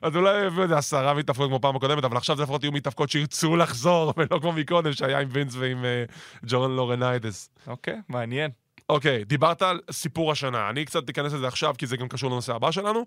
אז 0.03 0.17
אולי 0.17 0.47
יביאו 0.47 0.63
איזה 0.63 0.79
עשרה 0.79 1.15
מתאבקות 1.15 1.49
כמו 1.49 1.61
פעם 1.61 1.77
הקודמת, 1.77 2.05
אבל 2.05 2.17
עכשיו 2.17 2.37
זה 2.37 2.43
לפחות 2.43 2.63
יהיו 2.63 2.73
מתאבקות 2.73 3.11
שירצו 3.11 3.57
לחזור, 3.57 4.13
ולא 4.17 4.39
כמו 4.41 4.53
מקודם 4.53 4.93
שהיה 4.93 5.19
עם 5.19 5.29
וינס 5.33 5.55
ועם 5.55 5.85
אה, 5.85 6.05
ג'ון 6.47 6.71
לורינאיטיס. 6.71 7.51
אוקיי, 7.67 7.97
מעניין. 8.09 8.51
אוקיי, 8.89 9.25
דיברת 9.25 9.63
על 9.63 9.81
סיפור 9.91 10.33
השנה. 10.33 10.71
אני 10.71 10.85
קצת 10.85 11.11
אכנס 11.11 11.33
לזה 11.33 11.49
עכשיו, 11.49 11.75
כי 11.79 11.87
זה 11.87 11.97
גם 11.97 12.09
קשור 12.09 12.31
לנושא 12.31 12.55
הבא 12.55 12.71
שלנו. 12.71 13.07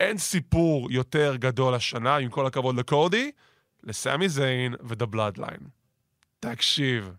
אין 0.00 0.18
סיפור 0.18 0.92
יותר 0.92 1.36
גדול 1.36 1.74
השנה, 1.74 2.16
עם 2.16 2.30
כל 2.30 2.46
הכבוד 2.46 2.76
לקודי, 2.76 3.30
לסמי 3.82 4.28
זיין 4.28 4.74
ודה 4.80 5.06
בלאדליין. 5.06 5.60
תקשיב, 6.40 7.10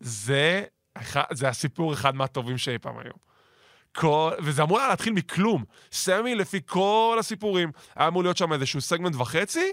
זה, 0.00 0.64
זה 1.30 1.48
הסיפור 1.48 1.92
אחד 1.92 2.14
מהטובים 2.14 2.58
שאי 2.58 2.78
פעם 2.78 2.98
היו. 2.98 3.12
כל, 3.92 4.32
וזה 4.42 4.62
אמור 4.62 4.78
היה 4.78 4.88
להתחיל 4.88 5.12
מכלום. 5.12 5.64
סמי, 5.92 6.34
לפי 6.34 6.60
כל 6.66 7.16
הסיפורים, 7.20 7.70
היה 7.96 8.08
אמור 8.08 8.22
להיות 8.22 8.36
שם 8.36 8.52
איזשהו 8.52 8.80
סגמנט 8.80 9.14
וחצי, 9.14 9.72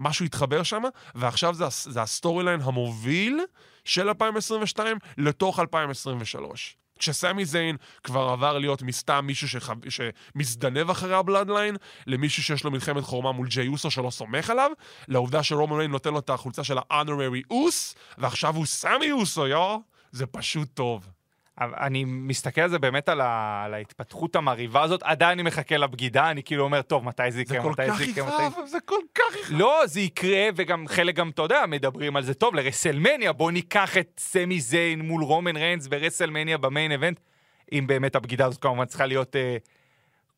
משהו 0.00 0.24
התחבר 0.24 0.62
שם, 0.62 0.82
ועכשיו 1.14 1.54
זה, 1.54 1.64
זה 1.70 2.02
ה 2.02 2.44
storyline 2.44 2.60
המוביל 2.60 3.40
של 3.84 4.08
2022 4.08 4.96
לתוך 5.18 5.60
2023. 5.60 6.76
כשסמי 6.98 7.44
זיין 7.44 7.76
כבר 8.04 8.28
עבר 8.28 8.58
להיות 8.58 8.82
מסתם 8.82 9.24
מישהו 9.26 9.48
שחו... 9.48 9.72
שמזדנב 9.88 10.90
אחרי 10.90 11.14
הבלאדליין, 11.14 11.76
למישהו 12.06 12.42
שיש 12.42 12.64
לו 12.64 12.70
מלחמת 12.70 13.02
חורמה 13.02 13.32
מול 13.32 13.48
ג'יי 13.48 13.68
אוסו 13.68 13.90
שלא 13.90 14.10
סומך 14.10 14.50
עליו, 14.50 14.70
לעובדה 15.08 15.42
שרומן 15.42 15.76
ריינס 15.76 15.90
נותן 15.90 16.12
לו 16.12 16.18
את 16.18 16.30
החולצה 16.30 16.64
של 16.64 16.78
ה-honorary 16.78 17.44
Uce, 17.50 17.94
ועכשיו 18.18 18.56
הוא 18.56 18.66
סמי 18.66 19.12
אוסו, 19.12 19.46
יו! 19.46 19.78
זה 20.12 20.26
פשוט 20.26 20.68
טוב. 20.74 21.19
אני 21.60 22.04
מסתכל 22.04 22.60
על 22.60 22.70
זה 22.70 22.78
באמת 22.78 23.08
על, 23.08 23.20
ה... 23.20 23.62
על 23.64 23.74
ההתפתחות 23.74 24.36
המרהיבה 24.36 24.82
הזאת, 24.82 25.02
עדיין 25.02 25.38
אני 25.38 25.42
מחכה 25.48 25.76
לבגידה, 25.76 26.30
אני 26.30 26.42
כאילו 26.42 26.64
אומר, 26.64 26.82
טוב, 26.82 27.04
מתי 27.04 27.30
זה 27.30 27.40
יקרה, 27.40 27.70
מתי 27.70 27.92
זה 27.92 28.04
יקרה, 28.04 28.48
מתי... 28.48 28.66
זה 28.66 28.78
כל 28.84 29.00
כך 29.14 29.36
יכאב. 29.40 29.58
לא, 29.58 29.82
זה 29.86 30.00
יקרה, 30.00 30.48
וגם 30.56 30.88
חלק 30.88 31.14
גם, 31.14 31.30
אתה 31.30 31.42
יודע, 31.42 31.64
מדברים 31.68 32.16
על 32.16 32.22
זה 32.22 32.34
טוב, 32.34 32.54
לרסלמניה, 32.54 33.32
בוא 33.32 33.50
ניקח 33.50 33.96
את 33.96 34.10
סמי 34.18 34.60
זיין 34.60 35.00
מול 35.00 35.22
רומן 35.22 35.56
ריינס 35.56 35.86
ברסלמניה 35.86 36.58
ב 36.58 36.65
main 36.65 36.92
event, 36.92 37.20
אם 37.72 37.84
באמת 37.86 38.16
הבגידה 38.16 38.46
הזאת 38.46 38.62
כמובן 38.62 38.84
צריכה 38.84 39.06
להיות 39.06 39.36
אה, 39.36 39.56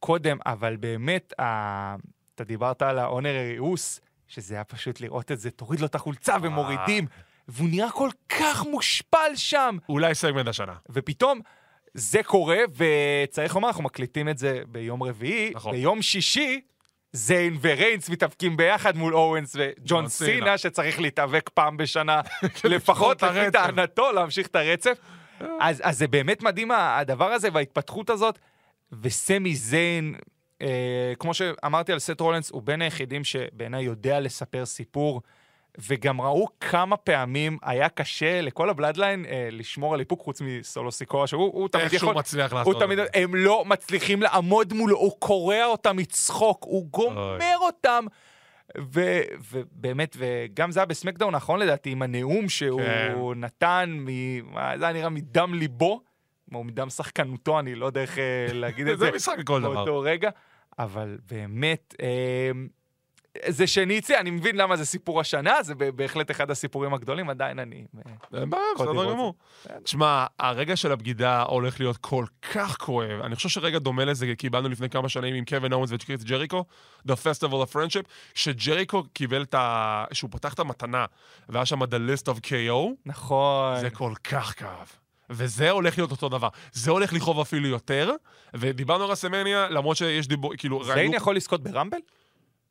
קודם, 0.00 0.38
אבל 0.46 0.76
באמת, 0.76 1.32
אה, 1.40 1.96
אתה 2.34 2.44
דיברת 2.44 2.82
על 2.82 2.98
ה 2.98 3.02
honorary 3.02 3.30
Uce, 3.30 4.00
שזה 4.28 4.54
היה 4.54 4.64
פשוט 4.64 5.00
לראות 5.00 5.32
את 5.32 5.38
זה, 5.38 5.50
תוריד 5.50 5.80
לו 5.80 5.86
את 5.86 5.94
החולצה 5.94 6.36
ומורידים, 6.42 7.06
והוא 7.48 7.68
נראה 7.68 7.90
כל 7.90 8.10
כך 8.28 8.64
מושפל 8.66 9.32
שם. 9.34 9.76
אולי 9.88 10.14
סגמנט 10.14 10.48
השנה. 10.48 10.74
ופתאום 10.90 11.40
זה 11.94 12.22
קורה, 12.22 12.58
וצריך 12.76 13.54
לומר, 13.54 13.68
אנחנו 13.68 13.82
מקליטים 13.82 14.28
את 14.28 14.38
זה 14.38 14.60
ביום 14.68 15.02
רביעי, 15.02 15.52
נכון. 15.54 15.72
ביום 15.72 16.02
שישי, 16.02 16.60
זיין 17.12 17.56
וריינס 17.60 18.08
מתאבקים 18.08 18.56
ביחד 18.56 18.96
מול 18.96 19.14
אורנס 19.14 19.56
וג'ון 19.56 19.74
ג'ון 19.84 20.08
סינה. 20.08 20.32
סינה, 20.32 20.58
שצריך 20.58 21.00
להתאבק 21.00 21.50
פעם 21.54 21.76
בשנה, 21.76 22.20
לפחות 22.64 23.22
לפי. 23.22 23.50
טענתו, 23.50 24.12
להמשיך 24.12 24.46
את 24.46 24.56
הרצף. 24.56 24.98
אז, 25.60 25.82
אז 25.84 25.98
זה 25.98 26.08
באמת 26.08 26.42
מדהים 26.42 26.70
הדבר 26.70 27.32
הזה 27.32 27.48
וההתפתחות 27.52 28.10
הזאת, 28.10 28.38
וסמי 29.02 29.54
זיין, 29.54 30.14
אה, 30.62 31.12
כמו 31.18 31.34
שאמרתי 31.34 31.92
על 31.92 31.98
סט 31.98 32.20
רולנס, 32.20 32.50
הוא 32.50 32.62
בין 32.62 32.82
היחידים 32.82 33.24
שבעיניי 33.24 33.84
יודע 33.84 34.20
לספר 34.20 34.66
סיפור. 34.66 35.22
וגם 35.78 36.20
ראו 36.20 36.46
כמה 36.60 36.96
פעמים 36.96 37.58
היה 37.62 37.88
קשה 37.88 38.40
לכל 38.40 38.70
הבלאדליין 38.70 39.24
אה, 39.24 39.48
לשמור 39.52 39.94
על 39.94 40.00
איפוק 40.00 40.20
חוץ 40.20 40.40
מסולו 40.40 40.92
סיקורה, 40.92 41.26
שהוא 41.26 41.42
הוא 41.42 41.68
תמיד 41.68 41.84
איך 41.84 41.92
שהוא 41.92 42.10
יכול... 42.10 42.18
מצליח 42.18 42.52
לעשות 42.52 42.80
תמיד, 42.80 42.98
את 42.98 43.08
זה. 43.14 43.20
הם 43.20 43.34
לא 43.34 43.64
מצליחים 43.64 44.22
לעמוד 44.22 44.72
מולו, 44.72 44.96
הוא 44.96 45.12
קורע 45.18 45.64
אותם 45.64 45.96
מצחוק, 45.96 46.64
הוא 46.64 46.86
גומר 46.86 47.56
אותם. 47.60 48.04
ו, 48.78 49.20
ובאמת, 49.52 50.16
וגם 50.18 50.70
זה 50.70 50.80
היה 50.80 50.86
בסמקדאון 50.86 51.34
האחרון 51.34 51.60
לדעתי, 51.60 51.90
עם 51.90 52.02
הנאום 52.02 52.48
שהוא 52.48 52.80
כן. 52.80 53.40
נתן, 53.40 53.96
מ, 53.98 54.08
זה 54.78 54.84
היה 54.84 54.92
נראה 54.92 55.08
מדם 55.08 55.54
ליבו, 55.54 56.00
או 56.54 56.64
מדם 56.64 56.90
שחקנותו, 56.90 57.58
אני 57.58 57.74
לא 57.74 57.86
יודע 57.86 58.00
איך 58.00 58.18
אה, 58.18 58.46
להגיד 58.52 58.88
את 58.88 58.98
זה. 58.98 59.04
זה 59.04 59.12
משחק 59.16 59.38
לכל 59.38 59.62
דבר. 59.62 59.74
באותו 59.74 60.00
רגע, 60.00 60.30
אבל 60.78 61.18
באמת, 61.30 61.94
אה, 62.02 62.50
זה 63.48 63.66
שניצי, 63.66 64.16
אני 64.16 64.30
מבין 64.30 64.56
למה 64.56 64.76
זה 64.76 64.84
סיפור 64.84 65.20
השנה, 65.20 65.62
זה 65.62 65.74
בהחלט 65.74 66.30
אחד 66.30 66.50
הסיפורים 66.50 66.94
הגדולים, 66.94 67.30
עדיין 67.30 67.58
אני... 67.58 67.84
אה, 68.34 68.40
אין 68.40 68.50
בעיה, 68.50 68.62
בסדר 68.74 69.10
גמור. 69.10 69.34
תשמע, 69.82 70.26
הרגע 70.38 70.76
של 70.76 70.92
הבגידה 70.92 71.42
הולך 71.42 71.80
להיות 71.80 71.96
כל 71.96 72.24
כך 72.52 72.76
כואב. 72.76 73.20
אני 73.24 73.36
חושב 73.36 73.48
שרגע 73.48 73.78
דומה 73.78 74.04
לזה 74.04 74.32
קיבלנו 74.38 74.68
לפני 74.68 74.90
כמה 74.90 75.08
שנים 75.08 75.34
עם 75.34 75.44
קווין 75.44 75.72
אורנס 75.72 75.90
וקריס 75.92 76.24
ג'ריקו, 76.24 76.64
The 77.08 77.12
Festival 77.12 77.52
of 77.52 77.72
Friendship, 77.74 78.08
שג'ריקו 78.34 79.02
קיבל 79.12 79.42
את 79.42 79.54
ה... 79.54 80.04
שהוא 80.12 80.30
פתח 80.30 80.54
את 80.54 80.58
המתנה, 80.58 81.04
והיה 81.48 81.66
שם 81.66 81.82
The 81.82 81.86
List 81.86 82.34
of 82.34 82.38
KO, 82.46 82.90
נכון. 83.06 83.80
זה 83.80 83.90
כל 83.90 84.12
כך 84.24 84.54
כאב. 84.58 84.92
וזה 85.30 85.70
הולך 85.70 85.98
להיות 85.98 86.10
אותו 86.10 86.28
דבר. 86.28 86.48
זה 86.72 86.90
הולך 86.90 87.12
לכאוב 87.12 87.40
אפילו 87.40 87.68
יותר, 87.68 88.12
ודיברנו 88.54 89.04
על 89.04 89.10
רסמניה, 89.10 89.68
למרות 89.68 89.96
שיש 89.96 90.28
דיבור, 90.28 90.52
כאילו, 90.56 90.84
זיין 90.84 91.14
יכול 91.14 91.36
לזכות 91.36 91.62
ברמבל? 91.62 91.98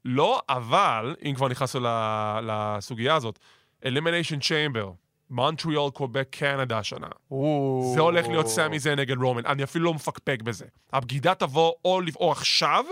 לא, 0.05 0.41
אבל, 0.49 1.15
אם 1.25 1.33
כבר 1.35 1.47
נכנסנו 1.47 1.81
לסוגיה 2.43 3.15
הזאת, 3.15 3.39
Elimination 3.85 4.39
Chamber, 4.41 4.85
מונטריאל, 5.29 5.89
קובק, 5.89 6.27
קנדה 6.31 6.77
השנה. 6.77 7.07
זה 7.93 8.01
הולך 8.01 8.27
להיות 8.27 8.47
סמי 8.47 8.79
זיין 8.79 8.99
נגד 8.99 9.17
רומן. 9.17 9.45
אני 9.45 9.63
אפילו 9.63 9.85
לא 9.85 9.93
מפקפק 9.93 10.41
בזה. 10.41 10.65
הבגידה 10.93 11.35
תבוא 11.35 11.73
או, 11.85 12.01
או 12.19 12.31
עכשיו, 12.31 12.85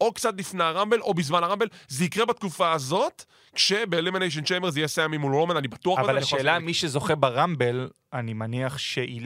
או 0.00 0.12
קצת 0.12 0.34
לפני 0.38 0.64
הרמבל, 0.64 1.00
או 1.00 1.14
בזמן 1.14 1.44
הרמבל. 1.44 1.66
זה 1.88 2.04
יקרה 2.04 2.26
בתקופה 2.26 2.72
הזאת, 2.72 3.24
כשב-Elimination 3.54 4.44
Chamber 4.44 4.70
זה 4.70 4.80
יהיה 4.80 4.88
סמי 4.88 5.16
מול 5.16 5.34
רומן, 5.34 5.56
אני 5.56 5.68
בטוח. 5.68 5.98
אבל 5.98 6.18
השאלה, 6.18 6.58
מי 6.58 6.74
שזוכה 6.74 7.14
ברמבל, 7.14 7.90
אני 8.12 8.32
מניח 8.32 8.78
שהיא... 8.78 9.22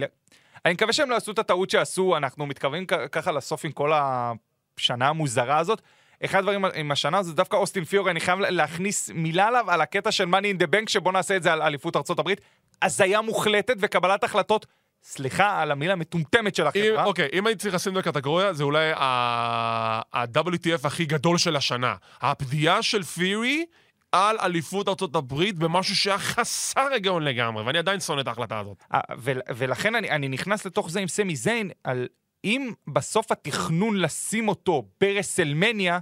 אני 0.64 0.74
מקווה 0.74 0.92
שהם 0.92 1.10
לא 1.10 1.16
עשו 1.16 1.32
את 1.32 1.38
הטעות 1.38 1.70
שעשו, 1.70 2.16
אנחנו 2.16 2.46
מתכוונים 2.46 2.86
ככה 2.86 3.32
לסוף 3.32 3.64
עם 3.64 3.72
כל 3.72 3.92
השנה 3.94 5.08
המוזרה 5.08 5.58
הזאת. 5.58 5.82
אחד 6.24 6.38
הדברים 6.38 6.64
עם 6.74 6.90
השנה 6.90 7.22
זה 7.22 7.32
דווקא 7.32 7.56
אוסטין 7.56 7.84
פיורי, 7.84 8.10
אני 8.10 8.20
חייב 8.20 8.38
להכניס 8.40 9.10
מילה 9.14 9.46
עליו, 9.46 9.70
על 9.70 9.80
הקטע 9.80 10.12
של 10.12 10.24
Money 10.24 10.56
in 10.56 10.62
the 10.62 10.66
Bank, 10.66 10.84
שבוא 10.90 11.12
נעשה 11.12 11.36
את 11.36 11.42
זה 11.42 11.52
על 11.52 11.62
אליפות 11.62 12.18
הברית. 12.18 12.40
הזיה 12.82 13.20
מוחלטת 13.20 13.74
וקבלת 13.80 14.24
החלטות, 14.24 14.66
סליחה 15.02 15.62
על 15.62 15.70
המילה 15.70 15.92
המטומטמת 15.92 16.54
של 16.54 16.66
החברה. 16.66 17.04
אוקיי, 17.04 17.28
אם 17.32 17.46
הייתי 17.46 17.62
צריך 17.62 17.74
לשים 17.74 17.94
בקטגוריה, 17.94 18.52
זה 18.52 18.64
אולי 18.64 18.92
ה-WTF 18.96 20.86
הכי 20.86 21.04
גדול 21.04 21.38
של 21.38 21.56
השנה. 21.56 21.94
הפדיעה 22.20 22.82
של 22.82 23.02
פירי 23.02 23.64
על 24.12 24.36
אליפות 24.42 24.88
ארצות 24.88 25.16
הברית 25.16 25.58
במשהו 25.58 25.96
שהיה 25.96 26.18
חסר 26.18 26.88
היגיון 26.92 27.22
לגמרי, 27.22 27.64
ואני 27.64 27.78
עדיין 27.78 28.00
שונא 28.00 28.20
את 28.20 28.28
ההחלטה 28.28 28.58
הזאת. 28.58 28.84
ול- 29.18 29.40
ולכן 29.56 29.94
אני, 29.94 30.10
אני 30.10 30.28
נכנס 30.28 30.64
לתוך 30.66 30.90
זה 30.90 31.00
עם 31.00 31.08
סמי 31.08 31.36
זיין, 31.36 31.70
על 31.84 32.08
אם 32.44 32.72
בסוף 32.86 33.32
התכנון 33.32 33.96
לשים 33.96 34.48
אותו 34.48 34.82
ברסלמניה, 35.00 35.98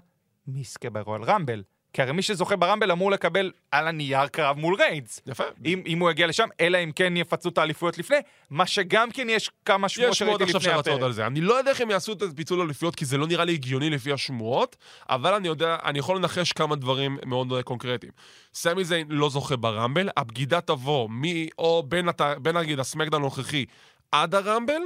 מי 0.47 0.61
יזכה 0.61 0.91
ברויאל 0.91 1.23
רמבל? 1.23 1.63
כי 1.93 2.03
הרי 2.03 2.13
מי 2.13 2.23
שזוכה 2.23 2.57
ברמבל 2.57 2.91
אמור 2.91 3.11
לקבל 3.11 3.53
על 3.71 3.89
הנייר 3.89 4.27
קרב 4.27 4.59
מול 4.59 4.75
ריינס. 4.75 5.21
יפה. 5.27 5.45
אם, 5.65 5.83
אם 5.87 5.99
הוא 5.99 6.11
יגיע 6.11 6.27
לשם, 6.27 6.49
אלא 6.61 6.79
אם 6.85 6.93
כן 6.93 7.17
יפצו 7.17 7.49
את 7.49 7.59
האליפויות 7.59 7.99
לפני, 7.99 8.17
מה 8.51 8.67
שגם 8.67 9.11
כן 9.11 9.27
יש 9.31 9.51
כמה 9.65 9.89
שמועות 9.89 10.13
יש 10.13 10.19
שמועות 10.19 10.39
שראיתי 10.39 10.57
עכשיו 10.57 10.61
לפני 10.61 10.73
שרצות 10.73 10.87
הפרק. 10.87 11.03
על 11.03 11.13
זה. 11.13 11.27
אני 11.27 11.41
לא 11.41 11.55
יודע 11.55 11.71
איך 11.71 11.81
הם 11.81 11.91
יעשו 11.91 12.13
את 12.13 12.23
הפיצול 12.23 12.61
אליפויות, 12.61 12.95
כי 12.95 13.05
זה 13.05 13.19
לא 13.19 13.27
נראה 13.27 13.45
לי 13.45 13.53
הגיוני 13.53 13.91
לפי 13.91 14.13
השמועות, 14.13 14.77
אבל 15.09 15.35
אני 15.35 15.49
יודע, 15.49 15.77
אני 15.85 15.99
יכול 15.99 16.17
לנחש 16.17 16.53
כמה 16.53 16.77
דברים 16.77 17.19
מאוד 17.27 17.53
אה, 17.53 17.63
קונקרטיים. 17.63 18.13
סמי 18.55 18.85
זיין 18.85 19.07
לא 19.11 19.31
זוכה 19.31 19.57
ברמבל, 19.57 20.09
הבגידה 20.17 20.61
תבוא 20.61 21.09
מ... 21.11 21.23
או 21.59 21.83
בין, 21.89 22.09
הת... 22.09 22.21
בין 22.43 22.57
נגיד 22.57 22.81
הסמקדאון 22.81 23.23
הנוכחי 23.23 23.65
עד 24.13 24.35
הרמבל, 24.35 24.83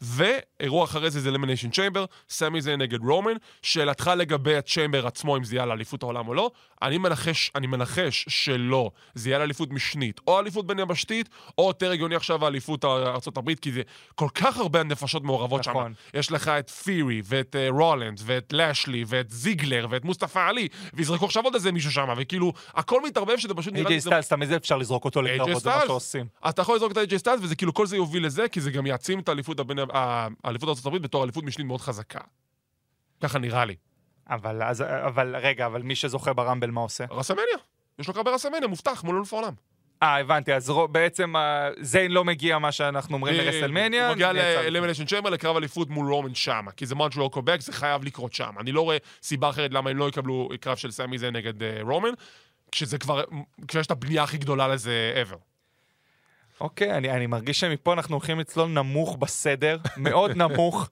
ואירוע 0.00 0.84
אחרי 0.84 1.10
זה 1.10 1.20
זה 1.20 1.28
אלימיניישן 1.28 1.70
צ'יימבר, 1.70 2.04
סמי 2.28 2.60
זיין 2.60 2.76
נגד 2.76 2.98
רומן. 3.00 3.32
שאלתך 3.62 4.10
לגבי 4.16 4.56
הצ'יימבר 4.56 5.06
עצמו, 5.06 5.36
אם 5.36 5.44
זה 5.44 5.56
יהיה 5.56 5.66
לאליפות 5.66 6.02
העולם 6.02 6.28
או 6.28 6.34
לא, 6.34 6.50
אני 6.82 6.98
מנחש, 6.98 7.50
אני 7.54 7.66
מנחש 7.66 8.24
שלא. 8.28 8.90
זה 9.14 9.28
יהיה 9.28 9.38
לאליפות 9.38 9.70
משנית, 9.70 10.20
או 10.26 10.38
אליפות 10.40 10.66
בין 10.66 10.78
יבשתית, 10.78 11.28
או 11.58 11.68
יותר 11.68 11.90
הגיוני 11.90 12.14
עכשיו 12.14 12.44
האליפות 12.44 12.84
ארה"ב, 12.84 13.54
כי 13.54 13.72
זה 13.72 13.82
כל 14.14 14.28
כך 14.34 14.56
הרבה 14.58 14.82
נפשות 14.82 15.22
מעורבות 15.24 15.68
נכון. 15.68 15.94
שם. 16.12 16.18
יש 16.18 16.32
לך 16.32 16.48
את 16.48 16.70
פירי, 16.70 17.22
ואת 17.24 17.54
אה, 17.70 17.72
רולינס, 17.74 18.20
ואת 18.24 18.52
לשלי, 18.52 19.04
ואת 19.06 19.30
זיגלר, 19.30 19.86
ואת 19.90 20.04
מוסטפא 20.04 20.38
עלי, 20.38 20.68
ויזרקו 20.94 21.24
עכשיו 21.24 21.44
עוד 21.44 21.54
איזה 21.54 21.72
מישהו 21.72 21.92
שם, 21.92 22.08
וכאילו, 22.16 22.52
הכל 22.74 23.00
מתערבב 23.06 23.36
שזה 23.38 23.54
פשוט 23.54 23.72
נראה 23.72 23.82
איי-ג'יי 23.84 24.00
זה- 24.00 24.08
סטיילס, 24.10 24.28
תמיד 24.28 24.52
אפשר 24.52 24.76
לזרוק 24.76 25.04
אותו 25.04 25.22
לקרבות, 25.22 25.62
זה 25.62 25.70
מה. 25.70 25.80
שעושים. 25.86 26.26
אתה 26.48 26.62
יכול 26.62 26.76
לזרוק 26.76 26.92
את 26.92 27.14
סטיילס, 27.16 27.40
וזה 27.42 27.56
כאילו 27.56 27.74
כל 27.74 27.86
זה 27.86 27.96
יוביל 27.96 28.26
לזה, 28.26 28.48
כי 28.48 28.60
זה 28.60 28.70
גם 28.70 28.86
יעצים 28.86 29.18
את 29.18 29.28
האליפות 29.28 29.60
הבין- 29.60 29.78
ה- 29.78 29.83
האליפות 29.92 30.78
הברית 30.86 31.02
בתור 31.02 31.24
אליפות 31.24 31.44
משנית 31.44 31.66
מאוד 31.66 31.80
חזקה. 31.80 32.20
ככה 33.22 33.38
נראה 33.38 33.64
לי. 33.64 33.74
אבל, 34.30 34.62
אז, 34.62 34.82
אבל 34.82 35.36
רגע, 35.36 35.66
אבל 35.66 35.82
מי 35.82 35.94
שזוכה 35.94 36.32
ברמבל, 36.32 36.70
מה 36.70 36.80
עושה? 36.80 37.04
רסלמניה. 37.10 37.44
יש 37.98 38.08
לו 38.08 38.14
קרב 38.14 38.24
ברסלמניה, 38.24 38.68
מובטח, 38.68 39.04
מול 39.04 39.16
אלוף 39.16 39.32
העולם. 39.32 39.52
אה, 40.02 40.20
הבנתי, 40.20 40.54
אז 40.54 40.70
רו- 40.70 40.88
בעצם 40.88 41.36
אה, 41.36 41.68
זיין 41.80 42.10
לא 42.12 42.24
מגיע, 42.24 42.58
מה 42.58 42.72
שאנחנו 42.72 43.14
אומרים 43.14 43.34
לרסלמניה. 43.34 44.06
הוא 44.06 44.14
מגיע 44.14 44.32
נעצר. 44.32 44.62
לאלימיניישן 44.62 45.04
צ'יימבר 45.04 45.30
לקרב 45.30 45.56
אליפות 45.56 45.90
מול 45.90 46.12
רומן 46.12 46.34
שמה, 46.34 46.70
כי 46.70 46.86
זה 46.86 46.94
מונטריאל 46.94 47.28
קובק, 47.28 47.60
זה 47.60 47.72
חייב 47.72 48.04
לקרות 48.04 48.32
שם. 48.32 48.54
אני 48.60 48.72
לא 48.72 48.80
רואה 48.80 48.96
סיבה 49.22 49.50
אחרת 49.50 49.72
למה 49.72 49.90
הם 49.90 49.96
לא 49.96 50.08
יקבלו 50.08 50.48
קרב 50.60 50.76
של 50.76 50.90
סמי 50.90 51.18
זיין 51.18 51.30
נגד 51.30 51.62
אה, 51.62 51.78
רומן, 51.82 52.08
כשזה 52.72 52.98
כבר, 52.98 53.24
כשיש 53.68 53.86
את 53.86 53.90
הבנייה 53.90 54.22
הכי 54.22 54.38
גדולה 54.38 54.68
לזה 54.68 55.22
ever. 55.30 55.36
אוקיי, 56.64 56.96
אני, 56.96 57.10
אני 57.10 57.26
מרגיש 57.26 57.60
שמפה 57.60 57.92
אנחנו 57.92 58.14
הולכים 58.16 58.38
לצלול 58.38 58.68
נמוך 58.68 59.16
בסדר, 59.16 59.78
מאוד 59.96 60.36
נמוך. 60.36 60.90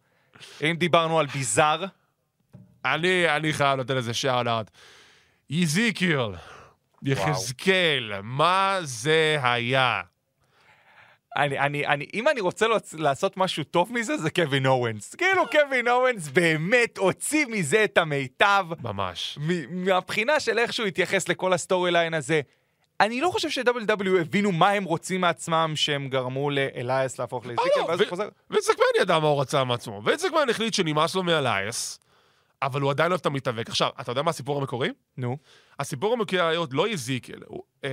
אם 0.63 0.77
דיברנו 0.79 1.19
על 1.21 1.27
bizarre, 1.27 1.85
אני, 2.85 3.37
אני 3.37 3.53
חייב 3.53 3.81
לתת 3.81 3.91
לזה 3.91 4.15
shout 4.15 4.47
out. 4.47 4.71
איזיקיאל, 5.51 6.19
יחזקאל, 7.03 8.13
מה 8.23 8.79
זה 8.83 9.39
היה? 9.43 10.01
אני, 11.37 11.59
אני, 11.59 11.87
אני, 11.87 12.07
אם 12.15 12.29
אני 12.29 12.41
רוצה 12.41 12.67
לעשות 12.93 13.37
משהו 13.37 13.65
טוב 13.65 13.93
מזה, 13.93 14.17
זה 14.17 14.31
קווין 14.31 14.67
אוונס. 14.67 15.15
כאילו, 15.15 15.43
קווין 15.51 15.89
אוונס 15.89 16.29
באמת 16.29 16.99
הוציא 16.99 17.47
מזה 17.47 17.85
את 17.85 17.99
המיטב, 17.99 18.67
ממש. 18.83 19.39
מ- 19.41 19.85
מהבחינה 19.85 20.41
של 20.41 20.59
איך 20.59 20.73
שהוא 20.73 20.87
התייחס 20.87 21.29
לכל 21.29 21.53
ה 21.53 21.91
storyline 21.91 22.15
הזה. 22.15 22.41
אני 23.01 23.21
לא 23.21 23.31
חושב 23.31 23.51
ש-WW 23.51 24.21
הבינו 24.21 24.53
מה 24.53 24.71
הם 24.71 24.85
רוצים 24.85 25.21
מעצמם, 25.21 25.73
שהם 25.75 26.09
גרמו 26.09 26.51
לאלייס 26.51 27.19
להפוך 27.19 27.47
לאזיקל, 27.47 27.81
לא, 27.81 27.85
ואז 27.85 28.01
הוא 28.01 28.09
חוזר... 28.09 28.29
ויצקמן 28.51 28.85
ידע 29.01 29.19
מה 29.19 29.29
הוא 29.29 29.41
רצה 29.41 29.65
מעצמו. 29.65 30.03
ויצקמן 30.05 30.49
החליט 30.51 30.75
שנמאס 30.75 31.15
לו 31.15 31.23
מאלייס, 31.23 31.99
אבל 32.63 32.81
הוא 32.81 32.91
עדיין 32.91 33.13
אוהב 33.13 33.21
את 33.21 33.27
המתאבק. 33.27 33.69
עכשיו, 33.69 33.91
אתה 34.01 34.13
יודע 34.13 34.23
מה 34.23 34.31
הסיפור 34.31 34.59
המקורי? 34.59 34.89
נו, 35.17 35.37
הסיפור 35.81 36.13
המקורי 36.13 36.41
היה 36.43 36.61
לא 36.73 36.89
יזיקל, 36.89 37.39
הוא, 37.47 37.63
אה, 37.85 37.91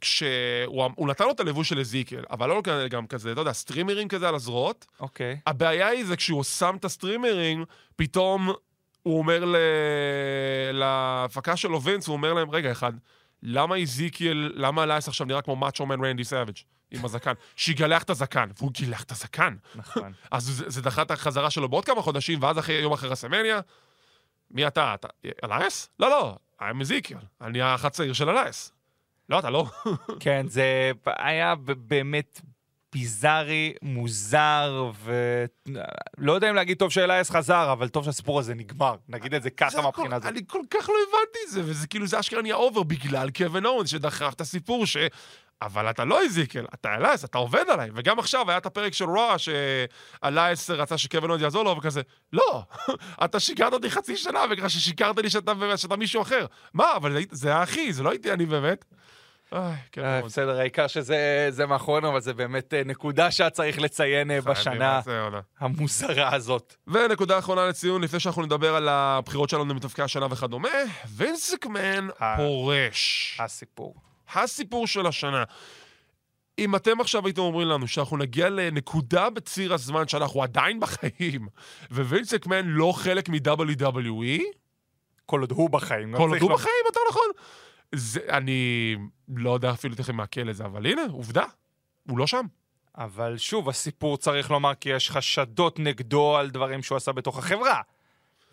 כשהוא 0.00 0.84
הוא 0.96 1.08
נתן 1.08 1.24
לו 1.24 1.30
את 1.30 1.40
הלבוש 1.40 1.68
של 1.68 1.78
יזיקל, 1.78 2.24
אבל 2.30 2.48
לא 2.48 2.62
גם 2.90 3.06
כזה, 3.06 3.32
אתה 3.32 3.40
יודע, 3.40 3.52
סטרימרים 3.52 4.08
כזה 4.08 4.28
על 4.28 4.34
הזרועות. 4.34 4.86
אוקיי. 5.00 5.38
הבעיה 5.46 5.88
היא 5.88 6.04
זה 6.04 6.16
כשהוא 6.16 6.42
שם 6.42 6.76
את 6.80 6.84
הסטרימרים, 6.84 7.64
פתאום 7.96 8.52
הוא 9.02 9.18
אומר. 9.18 9.44
להפקה 10.72 11.56
שלו 11.56 11.82
וינס, 11.82 12.06
הוא 12.06 12.16
אומר 12.16 12.32
להם, 12.32 12.50
רגע 12.50 12.72
אחד, 12.72 12.92
למה 13.44 13.76
איזיקיאל, 13.76 14.52
למה 14.54 14.82
אלייס 14.82 15.08
עכשיו 15.08 15.26
נראה 15.26 15.42
כמו 15.42 15.56
מאצ'ו 15.56 15.86
מן 15.86 16.04
רנדי 16.04 16.24
סאביג' 16.24 16.56
עם 16.90 17.04
הזקן? 17.04 17.32
שיגלח 17.56 18.02
את 18.02 18.10
הזקן, 18.10 18.50
והוא 18.58 18.70
גילח 18.72 19.02
את 19.02 19.12
הזקן. 19.12 19.56
נכון. 19.74 20.12
אז 20.30 20.44
זה, 20.44 20.70
זה 20.70 20.82
דחה 20.82 21.02
את 21.02 21.10
החזרה 21.10 21.50
שלו 21.50 21.68
בעוד 21.68 21.84
כמה 21.84 22.02
חודשים, 22.02 22.42
ואז 22.42 22.58
אחרי, 22.58 22.74
יום 22.74 22.92
אחרי 22.92 23.08
רסלמניה, 23.08 23.60
מי 24.50 24.66
אתה? 24.66 24.94
אתה 24.94 25.08
אלייס? 25.44 25.88
לא, 26.00 26.10
לא, 26.10 26.36
I'm 26.60 26.80
איזיקיאל, 26.80 27.20
אני 27.40 27.62
האח 27.62 27.84
הצעיר 27.84 28.12
של 28.12 28.30
אלייס. 28.30 28.72
לא, 29.28 29.38
אתה 29.38 29.50
לא. 29.50 29.66
כן, 30.20 30.46
זה 30.48 30.92
היה 31.06 31.54
באמת 31.64 32.40
ביזארי, 32.94 33.72
מוזר, 33.82 34.90
ולא 35.04 36.32
יודע 36.32 36.50
אם 36.50 36.54
להגיד 36.54 36.78
טוב 36.78 36.90
שאלייאס 36.90 37.30
חזר, 37.30 37.72
אבל 37.72 37.88
טוב 37.88 38.04
שהסיפור 38.04 38.38
הזה 38.38 38.54
נגמר. 38.54 38.96
נגיד 39.08 39.34
את 39.34 39.42
זה 39.42 39.50
ככה 39.50 39.82
מהבחינה 39.82 40.16
הזאת. 40.16 40.28
אני 40.28 40.40
כל 40.46 40.60
כך 40.70 40.88
לא 40.88 40.94
הבנתי 41.08 41.38
את 41.46 41.50
זה, 41.50 41.60
וזה 41.64 41.86
כאילו, 41.86 42.06
זה 42.06 42.20
אשכרה 42.20 42.42
נהיה 42.42 42.54
over 42.54 42.82
בגלל 42.82 43.30
קווין 43.30 43.66
אוונס 43.66 43.90
שדחף 43.90 44.32
את 44.34 44.40
הסיפור 44.40 44.86
ש... 44.86 44.96
אבל 45.62 45.90
אתה 45.90 46.04
לא 46.04 46.20
אזיקיאל, 46.20 46.64
אתה 46.74 46.94
אלייאס, 46.94 47.24
אתה 47.24 47.38
עובד 47.38 47.64
עליי. 47.68 47.90
וגם 47.94 48.18
עכשיו 48.18 48.50
היה 48.50 48.58
את 48.58 48.66
הפרק 48.66 48.92
של 48.92 49.04
רואו, 49.04 49.36
שאלייאס 49.38 50.70
רצה 50.70 50.98
שקווין 50.98 51.30
אוונס 51.30 51.42
יעזור 51.42 51.64
לו, 51.64 51.76
וכזה, 51.76 52.02
לא, 52.32 52.62
אתה 53.24 53.40
שיקרת 53.40 53.72
אותי 53.72 53.90
חצי 53.90 54.16
שנה, 54.16 54.40
וככה 54.50 54.68
ששיקרת 54.68 55.18
לי 55.18 55.30
שאתה, 55.30 55.52
שאתה 55.76 55.96
מישהו 55.96 56.22
אחר. 56.22 56.46
מה, 56.74 56.96
אבל 56.96 57.18
זה 57.30 57.48
היה 57.48 57.62
אחי, 57.62 57.92
זה 57.92 58.02
לא 58.02 58.10
הייתי 58.10 58.32
אני 58.32 58.46
באמת. 58.46 58.84
קווין 59.94 60.08
אה. 60.08 60.22
בסדר, 60.22 60.58
העיקר 60.58 60.86
שזה 60.86 61.46
זה 61.50 61.66
מאחורינו, 61.66 62.08
אבל 62.08 62.20
זה 62.20 62.34
באמת 62.34 62.74
אה, 62.74 62.82
נקודה 62.84 63.30
שהיה 63.30 63.50
צריך 63.50 63.80
לציין 63.80 64.30
אה, 64.30 64.40
בשנה. 64.40 65.00
המוזרה 65.58 66.34
הזאת. 66.34 66.74
ונקודה 66.86 67.38
אחרונה 67.38 67.66
לציון, 67.66 68.02
לפני 68.02 68.20
שאנחנו 68.20 68.42
נדבר 68.42 68.74
על 68.76 68.88
הבחירות 68.88 69.48
שלנו 69.48 69.64
למתאבקי 69.64 70.02
השנה 70.02 70.26
וכדומה, 70.30 70.68
וינס 71.16 71.54
מקמן 71.54 72.08
אה. 72.22 72.36
פורש. 72.36 73.36
הסיפור. 73.40 73.94
הסיפור 74.34 74.86
של 74.86 75.06
השנה. 75.06 75.44
אם 76.58 76.76
אתם 76.76 77.00
עכשיו 77.00 77.26
הייתם 77.26 77.40
אומרים 77.40 77.68
לנו 77.68 77.88
שאנחנו 77.88 78.16
נגיע 78.16 78.48
לנקודה 78.48 79.30
בציר 79.30 79.74
הזמן 79.74 80.08
שאנחנו 80.08 80.42
עדיין 80.42 80.80
בחיים, 80.80 81.48
ווינס 81.90 82.34
מקמן 82.34 82.66
לא 82.66 82.92
חלק 82.96 83.28
מ-WWE, 83.28 84.42
כל 85.26 85.40
עוד 85.40 85.50
הוא 85.50 85.70
בחיים. 85.70 86.12
לא 86.12 86.18
כל 86.18 86.28
עוד 86.30 86.42
הוא. 86.42 86.50
בחיים, 86.50 86.74
יותר 86.86 87.00
נכון, 87.10 87.26
זה, 87.98 88.20
אני 88.28 88.96
לא 89.28 89.54
יודע 89.54 89.70
אפילו 89.70 89.94
איך 89.98 90.10
מעכל 90.10 90.50
את 90.50 90.56
זה, 90.56 90.64
אבל 90.64 90.86
הנה, 90.86 91.02
עובדה, 91.10 91.44
הוא 92.08 92.18
לא 92.18 92.26
שם. 92.26 92.46
אבל 92.98 93.38
שוב, 93.38 93.68
הסיפור 93.68 94.16
צריך 94.16 94.50
לומר 94.50 94.74
כי 94.74 94.88
יש 94.88 95.10
חשדות 95.10 95.78
נגדו 95.78 96.36
על 96.36 96.50
דברים 96.50 96.82
שהוא 96.82 96.96
עשה 96.96 97.12
בתוך 97.12 97.38
החברה. 97.38 97.80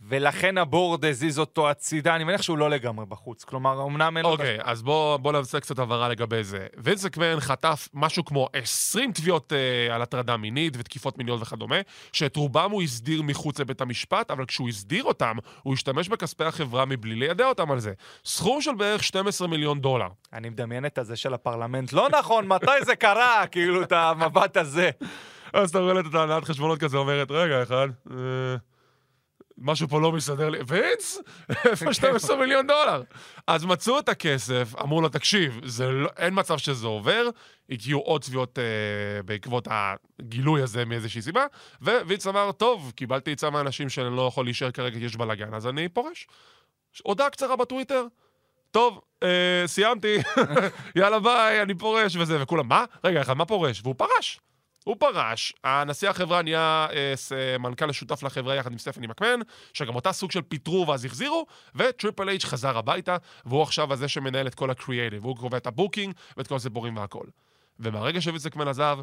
ולכן 0.09 0.57
הבורד 0.57 1.05
הזיז 1.05 1.39
אותו 1.39 1.69
הצידה, 1.69 2.15
אני 2.15 2.23
מניח 2.23 2.41
שהוא 2.41 2.57
לא 2.57 2.69
לגמרי 2.69 3.05
בחוץ. 3.05 3.43
כלומר, 3.43 3.83
אמנם 3.83 4.17
אין 4.17 4.25
לו... 4.25 4.31
אוקיי, 4.31 4.57
אז 4.63 4.81
בואו 4.81 5.19
בוא 5.19 5.31
נעשה 5.31 5.59
קצת 5.59 5.79
הבהרה 5.79 6.09
לגבי 6.09 6.43
זה. 6.43 6.67
וינס 6.77 7.05
מקמן 7.05 7.39
חטף 7.39 7.89
משהו 7.93 8.25
כמו 8.25 8.49
20 8.53 9.11
תביעות 9.11 9.53
אה, 9.53 9.95
על 9.95 10.01
הטרדה 10.01 10.37
מינית 10.37 10.73
ותקיפות 10.77 11.17
מיניות 11.17 11.41
וכדומה, 11.41 11.75
שאת 12.13 12.35
רובם 12.35 12.71
הוא 12.71 12.81
הסדיר 12.81 13.21
מחוץ 13.21 13.59
לבית 13.59 13.81
המשפט, 13.81 14.31
אבל 14.31 14.45
כשהוא 14.45 14.69
הסדיר 14.69 15.03
אותם, 15.03 15.37
הוא 15.63 15.73
השתמש 15.73 16.09
בכספי 16.09 16.43
החברה 16.43 16.85
מבלי 16.85 17.15
לידע 17.15 17.45
אותם 17.45 17.71
על 17.71 17.79
זה. 17.79 17.93
סכום 18.25 18.61
של 18.61 18.75
בערך 18.75 19.03
12 19.03 19.47
מיליון 19.47 19.81
דולר. 19.81 20.07
אני 20.33 20.49
מדמיין 20.49 20.85
את 20.85 20.97
הזה 20.97 21.15
של 21.15 21.33
הפרלמנט. 21.33 21.93
לא 21.93 22.09
נכון, 22.19 22.47
מתי 22.47 22.85
זה 22.85 22.95
קרה? 22.95 23.43
כאילו, 23.51 23.81
את 23.81 23.91
המבט 23.91 24.57
הזה. 24.57 24.89
אז 25.53 25.69
אתה 25.69 25.79
רואה 25.79 25.99
את 25.99 26.05
הנהלת 26.13 26.43
חשבונות 26.43 26.79
כזה, 26.79 26.97
אומרת, 26.97 27.31
רגע, 27.31 27.63
אחד, 27.63 27.87
אה, 28.11 28.15
משהו 29.61 29.87
פה 29.87 30.01
לא 30.01 30.11
מסתדר 30.11 30.49
לי. 30.49 30.59
וינס? 30.67 31.21
איפה 31.65 31.93
12 31.93 32.35
מיליון 32.35 32.67
דולר? 32.67 33.03
אז 33.47 33.65
מצאו 33.65 33.99
את 33.99 34.09
הכסף, 34.09 34.73
אמרו 34.81 35.01
לו, 35.01 35.09
תקשיב, 35.09 35.61
זה 35.65 35.87
לא, 35.87 36.09
אין 36.17 36.33
מצב 36.39 36.57
שזה 36.57 36.87
עובר, 36.87 37.29
הגיעו 37.69 38.01
עוד 38.01 38.21
תביעות 38.21 38.59
אה, 38.59 39.23
בעקבות 39.23 39.67
הגילוי 39.71 40.61
הזה 40.61 40.85
מאיזושהי 40.85 41.21
סיבה, 41.21 41.45
ווינס 41.81 42.27
אמר, 42.27 42.51
טוב, 42.51 42.91
קיבלתי 42.95 43.31
עצה 43.31 43.49
מהאנשים 43.49 43.89
שאני 43.89 44.15
לא 44.15 44.27
יכול 44.27 44.45
להישאר 44.45 44.71
כרגע 44.71 44.99
כי 44.99 45.05
יש 45.05 45.15
בלאגן, 45.15 45.53
אז 45.53 45.67
אני 45.67 45.89
פורש. 45.89 46.27
הודעה 47.03 47.29
קצרה 47.29 47.55
בטוויטר, 47.55 48.05
טוב, 48.71 49.01
אה, 49.23 49.63
סיימתי, 49.65 50.17
יאללה 50.95 51.19
ביי, 51.19 51.61
אני 51.61 51.75
פורש 51.75 52.15
וזה, 52.15 52.43
וכולם, 52.43 52.67
מה? 52.67 52.85
רגע, 53.03 53.21
אחת, 53.21 53.33
מה 53.33 53.45
פורש? 53.45 53.81
והוא 53.83 53.95
פרש. 53.97 54.39
הוא 54.83 54.95
פרש, 54.99 55.53
הנשיא 55.63 56.09
החברה 56.09 56.41
נהיה 56.41 56.87
אה, 56.91 57.13
אה, 57.31 57.57
מנכ"ל 57.57 57.89
השותף 57.89 58.23
לחברה 58.23 58.55
יחד 58.55 58.71
עם 58.71 58.77
סטפני 58.77 59.07
מקמהן, 59.07 59.39
שגם 59.73 59.95
אותה 59.95 60.11
סוג 60.11 60.31
של 60.31 60.41
פיטרו 60.41 60.87
ואז 60.87 61.05
החזירו, 61.05 61.45
וטריפל 61.75 62.29
אייץ' 62.29 62.45
חזר 62.45 62.77
הביתה, 62.77 63.17
והוא 63.45 63.61
עכשיו 63.61 63.93
הזה 63.93 64.07
שמנהל 64.07 64.47
את 64.47 64.55
כל 64.55 64.69
הקריאייטיב, 64.69 65.23
הוא 65.23 65.37
קובע 65.37 65.57
את 65.57 65.67
ה 65.67 65.73
booking 65.73 66.13
ואת 66.37 66.47
כל 66.47 66.55
הסיפורים 66.55 66.97
והכל. 66.97 67.25
ומהרגע 67.79 68.21
שווינס 68.21 68.45
מקמהן 68.45 68.67
עזב, 68.67 68.97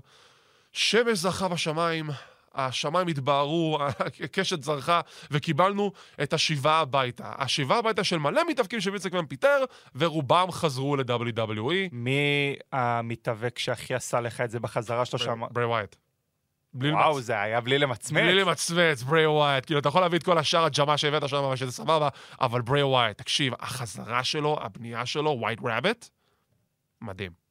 שמש 0.73 1.19
זרחה 1.19 1.49
בשמיים, 1.49 2.11
השמיים 2.55 3.09
התבהרו, 3.09 3.79
הקשת 4.25 4.63
זרחה, 4.63 5.01
וקיבלנו 5.31 5.93
את 6.23 6.33
השיבה 6.33 6.81
הביתה. 6.81 7.33
השיבה 7.39 7.79
הביתה 7.79 8.05
של 8.05 8.19
מלא 8.19 8.43
מתאבקים 8.49 8.81
שווינס 8.81 9.07
מקמהן 9.07 9.27
פיטר, 9.27 9.65
ורובם 9.95 10.47
חזרו 10.51 10.97
ל-WWE. 10.97 11.89
מי 11.93 12.55
המתאבק 12.73 13.59
שהכי 13.59 13.95
עשה 13.95 14.21
לך 14.21 14.41
את 14.41 14.51
זה 14.51 14.61
בחזרה 14.61 15.05
שלו 15.05 15.19
שם? 15.19 15.43
בריי 15.51 15.65
וויאט. 15.65 15.97
בלי 16.75 16.93
וואו, 16.93 17.19
למצ- 17.19 17.21
זה 17.21 17.41
היה 17.41 17.61
בלי 17.61 17.79
למצמץ. 17.79 18.13
בלי 18.21 18.35
למצמץ, 18.35 19.03
בריי 19.03 19.27
וויאט. 19.27 19.67
כאילו, 19.67 19.81
אתה 19.81 19.89
יכול 19.89 20.01
להביא 20.01 20.19
את 20.19 20.23
כל 20.25 20.39
השאר 20.39 20.65
הג'מה 20.65 20.99
שהבאת 20.99 21.29
שם, 21.29 21.57
שזה 21.57 21.73
סבבה, 21.73 22.09
אבל 22.41 22.61
בריי 22.63 22.83
וויאט, 22.83 23.19
תקשיב, 23.19 23.53
החזרה 23.61 24.25
שלו, 24.25 24.59
הבנייה 24.61 25.07
שלו, 25.07 25.31
White 25.41 25.59
Rabbit, 25.65 26.05
מדהים. 27.01 27.48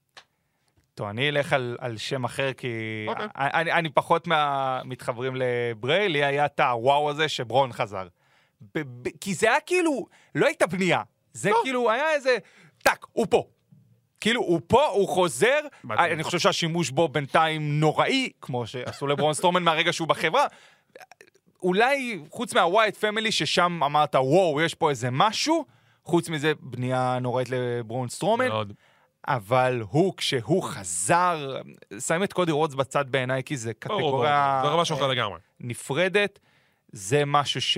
טוב, 0.97 1.07
אני 1.07 1.29
אלך 1.29 1.53
על, 1.53 1.77
על 1.79 1.97
שם 1.97 2.23
אחר, 2.23 2.53
כי 2.53 2.67
אוקיי. 3.07 3.27
אני, 3.35 3.71
אני 3.71 3.89
פחות 3.89 4.27
מה, 4.27 4.81
מתחברים 4.85 5.33
לבריי, 5.35 6.09
לי 6.09 6.23
היה 6.23 6.45
את 6.45 6.59
הוואו 6.59 7.09
הזה 7.09 7.29
שבראון 7.29 7.73
חזר. 7.73 8.07
ב, 8.61 8.79
ב, 8.79 9.09
כי 9.21 9.33
זה 9.33 9.49
היה 9.49 9.59
כאילו, 9.59 10.05
לא 10.35 10.45
הייתה 10.45 10.67
בנייה, 10.67 11.01
זה 11.33 11.49
לא. 11.49 11.59
כאילו 11.63 11.91
היה 11.91 12.13
איזה, 12.13 12.37
טאק, 12.83 13.05
הוא 13.11 13.27
פה. 13.29 13.43
כאילו, 14.19 14.41
הוא 14.41 14.61
פה, 14.67 14.85
הוא 14.85 15.07
חוזר, 15.07 15.59
מדהים. 15.83 16.13
אני 16.13 16.23
חושב 16.23 16.39
שהשימוש 16.39 16.89
בו 16.89 17.07
בינתיים 17.07 17.79
נוראי, 17.79 18.29
כמו 18.41 18.67
שעשו 18.67 19.07
לבראון 19.07 19.33
סטרומן 19.33 19.63
מהרגע 19.63 19.93
שהוא 19.93 20.07
בחברה. 20.07 20.45
אולי, 21.63 22.19
חוץ 22.29 22.53
מה 22.53 22.66
Wyatt 22.66 22.97
Family, 22.97 23.31
ששם 23.31 23.83
אמרת, 23.83 24.15
וואו, 24.15 24.61
יש 24.61 24.75
פה 24.75 24.89
איזה 24.89 25.09
משהו, 25.11 25.65
חוץ 26.03 26.29
מזה, 26.29 26.53
בנייה 26.59 27.17
נוראית 27.21 27.49
לבראון 27.49 28.09
סטרומן. 28.09 28.47
מאוד. 28.47 28.73
אבל 29.27 29.83
הוא, 29.89 30.13
כשהוא 30.17 30.63
חזר, 30.63 31.57
שם 31.99 32.23
את 32.23 32.33
קודי 32.33 32.51
רודס 32.51 32.73
בצד 32.73 33.05
בעיניי, 33.09 33.43
כי 33.43 33.57
זה. 33.57 33.73
קטגוריה 33.73 34.61
זה 34.65 34.77
משהו 34.77 34.95
אחר 34.95 35.05
אה, 35.05 35.11
לגמרי. 35.11 35.39
נפרדת. 35.59 36.39
זה 36.91 37.25
משהו 37.25 37.61
ש... 37.61 37.77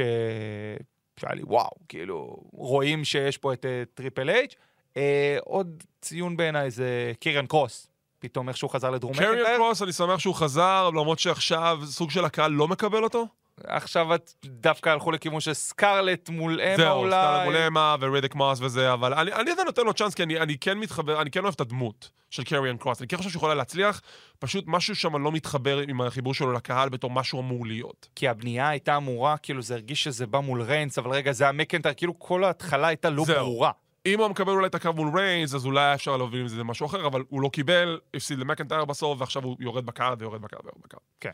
שהיה 1.20 1.34
לי, 1.36 1.42
וואו, 1.44 1.70
כאילו, 1.88 2.38
רואים 2.52 3.04
שיש 3.04 3.38
פה 3.38 3.54
את 3.54 3.66
אה, 3.66 3.84
טריפל 3.94 4.30
אייץ'. 4.30 4.56
אה, 4.98 5.38
עוד 5.42 5.84
ציון 6.02 6.38
בעיניי 6.38 6.72
זה 6.72 7.12
קירן 7.20 7.48
קרוס. 7.48 7.88
פתאום 8.20 8.50
איך 8.50 8.58
שהוא 8.58 8.70
חזר 8.70 8.90
לדרום 8.90 9.14
קריאן 9.14 9.32
מקנטייר. 9.32 9.58
קרוס, 9.58 9.82
אני 9.82 9.94
שמח 9.94 10.20
שהוא 10.20 10.36
חזר, 10.36 10.90
למרות 10.90 11.20
שעכשיו 11.20 11.80
סוג 11.86 12.12
של 12.12 12.26
הקהל 12.26 12.52
לא 12.52 12.68
מקבל 12.68 13.04
אותו. 13.04 13.28
עכשיו 13.68 14.16
את 14.16 14.32
דווקא 14.46 14.90
הלכו 14.90 15.12
לכיוון 15.12 15.40
של 15.40 15.54
סקרלט 15.54 16.30
מול 16.30 16.62
אמה 16.62 16.78
זהו, 16.78 17.00
אולי. 17.00 17.12
סטארט 17.12 17.46
מול 17.46 17.58
אמה 17.58 17.96
ורידיק 18.00 18.36
מאס 18.36 18.62
וזה, 18.62 18.94
אבל 18.94 19.14
אני 19.14 19.34
אני 19.34 19.52
עדיין 19.52 19.66
נותן 19.68 19.86
לו 19.86 19.94
צ'אנס, 19.94 20.14
כי 20.14 20.24
אני 20.24 20.40
אני 20.40 20.58
כן 20.58 20.78
מתחבר, 20.78 21.22
אני 21.22 21.32
כן 21.32 21.44
אוהב 21.44 21.54
את 21.54 21.62
הדמות 21.62 22.10
של 22.30 22.44
קריאן 22.44 22.78
קרוס. 22.78 23.02
אני 23.02 23.08
כן 23.08 23.18
חושב 23.18 23.30
שהוא 23.30 23.40
יכול 23.40 23.54
להצליח, 23.54 24.02
פשוט 24.40 24.64
משהו 24.68 24.96
שם 24.96 25.24
לא 25.24 25.32
מתחבר 25.32 25.80
עם 25.80 26.02
החיבור 26.02 26.34
שלו 26.34 26.52
לקהל 26.52 26.90
בתור 26.90 27.12
משהו 27.12 27.40
אמור 27.40 27.66
להיות. 27.66 28.08
כי 28.16 28.28
הבנייה 28.28 28.70
הייתה 28.70 28.98
אמורה, 28.98 29.38
כאילו 29.38 29.62
זה 29.62 29.74
הרגיש 29.74 30.04
שזה 30.04 30.28
בא 30.28 30.40
מול 30.40 30.62
ריינס, 30.62 30.98
אבל 30.98 31.12
רגע, 31.12 31.32
זה 31.32 31.44
היה 31.44 31.52
מקנטייר, 31.52 31.94
כאילו 31.94 32.20
כל 32.20 32.44
ההתחלה 32.44 32.88
הייתה 32.88 33.10
לא 33.10 33.26
זהו. 33.26 33.36
ברורה. 33.36 33.72
אם 34.06 34.20
הוא 34.20 34.28
מקבל 34.28 34.52
אולי 34.52 34.68
את 34.68 34.76
הקרב 34.76 34.96
מול 34.96 35.20
ריינס, 35.20 35.56
אז 35.56 35.66
אולי 35.66 35.94
אפשר 35.94 36.18
להוביל 36.18 36.42
עם 36.42 36.48
זה 36.48 36.64
משהו 36.64 36.86
אחר, 36.86 37.08
אבל 37.08 37.24
הוא 37.30 37.42
לא 37.42 37.50
קיבל, 37.54 38.00
הפסיד 38.14 38.40
למקנטייר 38.40 38.86
בסוף, 38.86 39.22
ועכשיו 39.22 39.44
הוא 39.44 39.58
יורד 39.60 39.86
ב 39.86 39.93
card 39.93 40.22
ויורד 40.22 40.42
ב 40.42 40.46
card 40.46 40.66
ויורד 40.66 40.82
ב 40.84 40.87
card. 40.87 41.02
כן. 41.20 41.32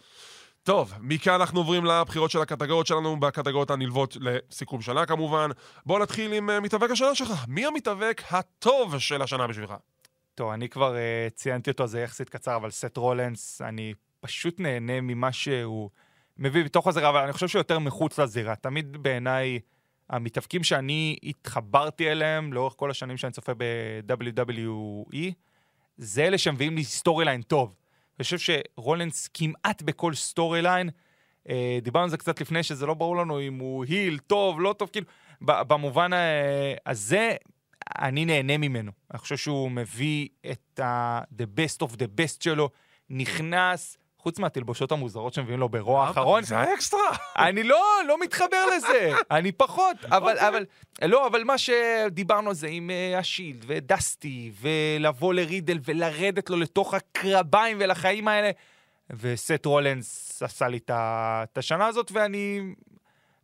טוב, 0.66 0.94
מכאן 1.00 1.34
אנחנו 1.34 1.60
עוברים 1.60 1.86
לבחירות 1.86 2.32
של 2.32 2.42
הקטגוריות 2.42 2.88
שלנו, 2.88 3.20
בקטגוריות 3.20 3.72
הנלוות 3.72 4.18
לסיכום 4.20 4.82
שנה 4.82 5.06
כמובן. 5.06 5.50
בואו 5.86 6.00
נתחיל 6.00 6.34
עם 6.34 6.50
אה, 6.50 6.60
מתאבק 6.60 6.92
השנה 6.92 7.16
שלך. 7.16 7.46
מי 7.48 7.66
המתאבק 7.66 8.22
הטוב 8.30 9.00
של 9.00 9.22
השנה 9.22 9.48
בשבילך? 9.48 9.74
טוב, 10.36 10.52
אני 10.52 10.70
כבר 10.70 10.96
uh, 10.96 11.34
ציינתי 11.36 11.72
אותו, 11.72 11.88
זה 11.88 12.02
יחסית 12.02 12.30
קצר, 12.30 12.56
אבל 12.56 12.72
סת' 12.72 12.98
רולינס, 12.98 13.62
אני 13.62 13.94
פשוט 14.20 14.60
נהנה 14.60 15.02
ממה 15.02 15.32
שהוא 15.32 15.90
מביא 16.38 16.64
בתוך 16.64 16.88
הזירה, 16.88 17.10
אבל 17.10 17.20
אני 17.20 17.34
חושב 17.34 17.48
שהוא 17.48 17.60
יותר 17.60 17.80
מחוץ 17.80 18.20
לזירה. 18.20 18.56
תמיד 18.56 18.98
בעיניי, 19.04 19.60
המתאבקים 20.10 20.64
שאני 20.64 21.18
התחברתי 21.24 22.12
אליהם 22.12 22.54
לאורך 22.54 22.74
כל 22.78 22.92
השנים 22.92 23.18
שאני 23.18 23.32
צופה 23.32 23.52
ב-WWE, 23.58 25.32
זה 25.98 26.24
אלה 26.24 26.38
שמביאים 26.38 26.76
לי 26.76 26.84
storyline 26.84 27.42
טוב. 27.42 27.76
אני 28.20 28.24
חושב 28.24 28.38
שרולינס 28.78 29.30
כמעט 29.34 29.82
בכל 29.82 30.14
storyline, 30.16 30.90
אה, 31.50 31.80
דיברנו 31.82 32.04
על 32.04 32.10
זה 32.10 32.18
קצת 32.18 32.42
לפני, 32.42 32.64
שזה 32.64 32.86
לא 32.86 32.94
ברור 32.94 33.18
לנו 33.18 33.42
אם 33.42 33.60
הוא 33.60 33.86
heel, 33.86 34.18
טוב, 34.20 34.62
לא 34.62 34.76
טוב, 34.78 34.90
כאילו, 34.92 35.08
במובן 35.42 36.14
אה, 36.14 36.74
הזה, 36.86 37.36
אני 38.00 38.26
נהנה 38.26 38.58
ממנו. 38.58 38.92
אני 39.12 39.20
חושב 39.20 39.38
שהוא 39.38 39.72
מביא 39.72 40.28
את 40.52 40.80
ה- 40.80 41.22
the 41.38 41.46
best 41.60 41.88
of 41.88 41.92
the 41.92 42.08
best 42.20 42.44
שלו, 42.44 42.70
נכנס, 43.10 43.98
חוץ 44.26 44.40
מהתלבושות 44.40 44.92
המוזרות 44.92 45.34
שמביאים 45.34 45.60
לו 45.60 45.70
ברוע 45.70 46.08
האחרון, 46.08 46.44
זה 46.44 46.60
היה 46.60 46.74
אקסטרה. 46.74 47.00
אני 47.38 47.64
לא, 47.64 47.84
לא 48.08 48.20
מתחבר 48.22 48.66
לזה, 48.78 49.12
אני 49.32 49.52
פחות, 49.52 49.98
אבל, 50.06 50.38
אבל, 50.38 50.66
לא, 51.02 51.28
אבל 51.28 51.44
מה 51.44 51.58
שדיברנו 51.58 52.50
על 52.50 52.56
זה 52.56 52.68
עם 52.68 52.90
uh, 52.90 53.20
השילד 53.20 53.66
ודסטי, 53.68 54.52
ולבוא 54.62 55.34
לרידל 55.34 55.80
ולרדת 55.86 56.50
לו 56.50 56.58
לתוך 56.58 56.94
הקרביים 56.94 57.78
ולחיים 57.80 58.28
האלה, 58.28 58.52
וסט 59.10 59.66
רולנס 59.66 60.42
עשה 60.44 60.68
לי 60.68 60.80
את 60.88 61.58
השנה 61.58 61.88
הזאת, 61.88 62.12
ואני 62.12 62.62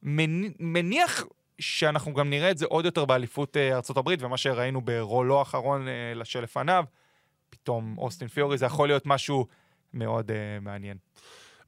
מני- 0.03 0.49
מניח 0.59 1.23
שאנחנו 1.59 2.13
גם 2.13 2.29
נראה 2.29 2.51
את 2.51 2.57
זה 2.57 2.65
עוד 2.65 2.85
יותר 2.85 3.05
באליפות 3.05 3.57
uh, 3.57 3.59
ארה"ב, 3.95 4.15
ומה 4.19 4.37
שראינו 4.37 4.81
ברואו 4.81 5.39
האחרון 5.39 5.87
uh, 5.87 6.17
לשלפניו, 6.17 6.83
פתאום 7.49 7.95
אוסטין 7.97 8.27
ת'יורי, 8.27 8.57
זה 8.57 8.65
יכול 8.65 8.87
להיות 8.87 9.05
משהו 9.05 9.45
מאוד 9.93 10.31
uh, 10.31 10.33
מעניין. 10.61 10.97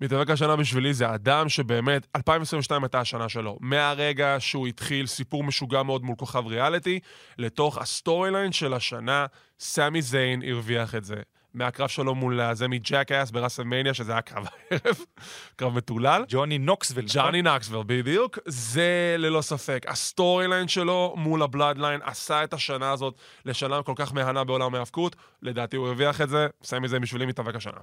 מתאבק 0.01 0.30
השנה 0.30 0.55
בשבילי 0.55 0.93
זה 0.93 1.13
אדם 1.13 1.49
שבאמת, 1.49 2.07
2022 2.15 2.84
הייתה 2.84 2.99
השנה 2.99 3.30
שלו. 3.30 3.57
מהרגע 3.61 4.36
שהוא 4.39 4.67
התחיל 4.67 5.07
סיפור 5.07 5.43
משוגע 5.43 5.84
מאוד 5.84 6.03
מול 6.03 6.15
כוכב 6.15 6.47
ריאליטי, 6.47 6.99
לתוך 7.38 7.78
ה 7.78 8.32
storyline 8.32 8.51
של 8.51 8.74
השנה, 8.74 9.26
סמי 9.59 10.01
זיין 10.01 10.41
הרוויח 10.43 10.95
את 10.95 11.03
זה. 11.03 11.15
מהקרב 11.53 11.88
שלו 11.88 12.15
מול 12.15 12.53
זה 12.53 12.67
מ 12.68 13.11
Jackass 13.11 13.32
ברסלמניה, 13.32 13.93
שזה 13.93 14.11
היה 14.11 14.21
קרב 14.21 14.45
הערב, 14.71 14.97
קרב 15.55 15.76
מטולל. 15.76 16.26
ג'וני 16.28 16.57
נוקסוויל. 16.57 17.05
נכון? 17.05 17.21
ג'וני 17.21 17.41
נוקסוויל, 17.41 17.84
בדיוק. 17.88 18.39
זה 18.45 19.15
ללא 19.19 19.41
ספק. 19.41 19.86
ה 19.88 20.47
storyline 20.47 20.68
שלו 20.67 21.13
מול 21.17 21.41
ה 21.43 21.78
Bloodline 21.78 22.01
עשה 22.03 22.43
את 22.43 22.53
השנה 22.53 22.91
הזאת 22.91 23.15
לשנה 23.45 23.84
כל 23.84 23.93
כך 23.95 24.13
מהנה 24.13 24.43
בעולם 24.43 24.76
ההאבקות. 24.76 25.15
לדעתי 25.41 25.78
הוא 25.78 25.88
הרוויח 25.88 26.21
את 26.21 26.30
זה, 26.30 26.47
סמי 26.63 26.88
זיין 26.88 27.01
בשבילי 27.01 27.26
מתאבק 27.26 27.55
השנה. 27.55 27.80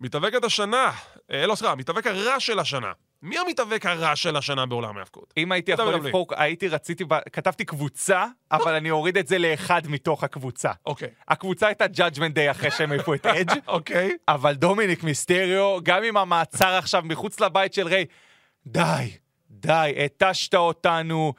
מתאבקת 0.00 0.44
השנה, 0.44 0.90
אה, 1.32 1.46
לא 1.46 1.54
סליחה, 1.54 1.74
מתאבק 1.74 2.06
הרע 2.06 2.40
של 2.40 2.58
השנה. 2.58 2.92
מי 3.22 3.38
המתאבק 3.38 3.86
הרע 3.86 4.16
של 4.16 4.36
השנה 4.36 4.66
בעולם 4.66 4.96
ההאבקות? 4.96 5.34
אם 5.36 5.52
הייתי 5.52 5.72
יכול 5.72 5.94
לבחור, 5.94 6.26
הייתי, 6.36 6.68
רציתי, 6.68 7.04
כתבתי 7.32 7.64
קבוצה, 7.64 8.26
אבל 8.52 8.74
אני 8.74 8.90
אוריד 8.90 9.16
את 9.18 9.26
זה 9.26 9.38
לאחד 9.38 9.82
מתוך 9.88 10.24
הקבוצה. 10.24 10.70
אוקיי. 10.86 11.08
הקבוצה 11.28 11.66
הייתה 11.66 11.84
Judgment 11.84 12.36
Day 12.36 12.50
אחרי 12.50 12.70
שהם 12.70 12.92
העיפו 12.92 13.14
את 13.14 13.26
אדג', 13.26 13.60
אוקיי. 13.68 14.16
אבל 14.28 14.54
דומיניק 14.54 15.02
מיסטריו, 15.02 15.78
גם 15.82 16.02
עם 16.02 16.16
המעצר 16.16 16.74
עכשיו 16.74 17.02
מחוץ 17.04 17.40
לבית 17.40 17.74
של 17.74 17.86
ריי, 17.86 18.04
די, 18.66 19.10
די, 19.50 19.94
התשת 20.04 20.54
אותנו, 20.54 21.34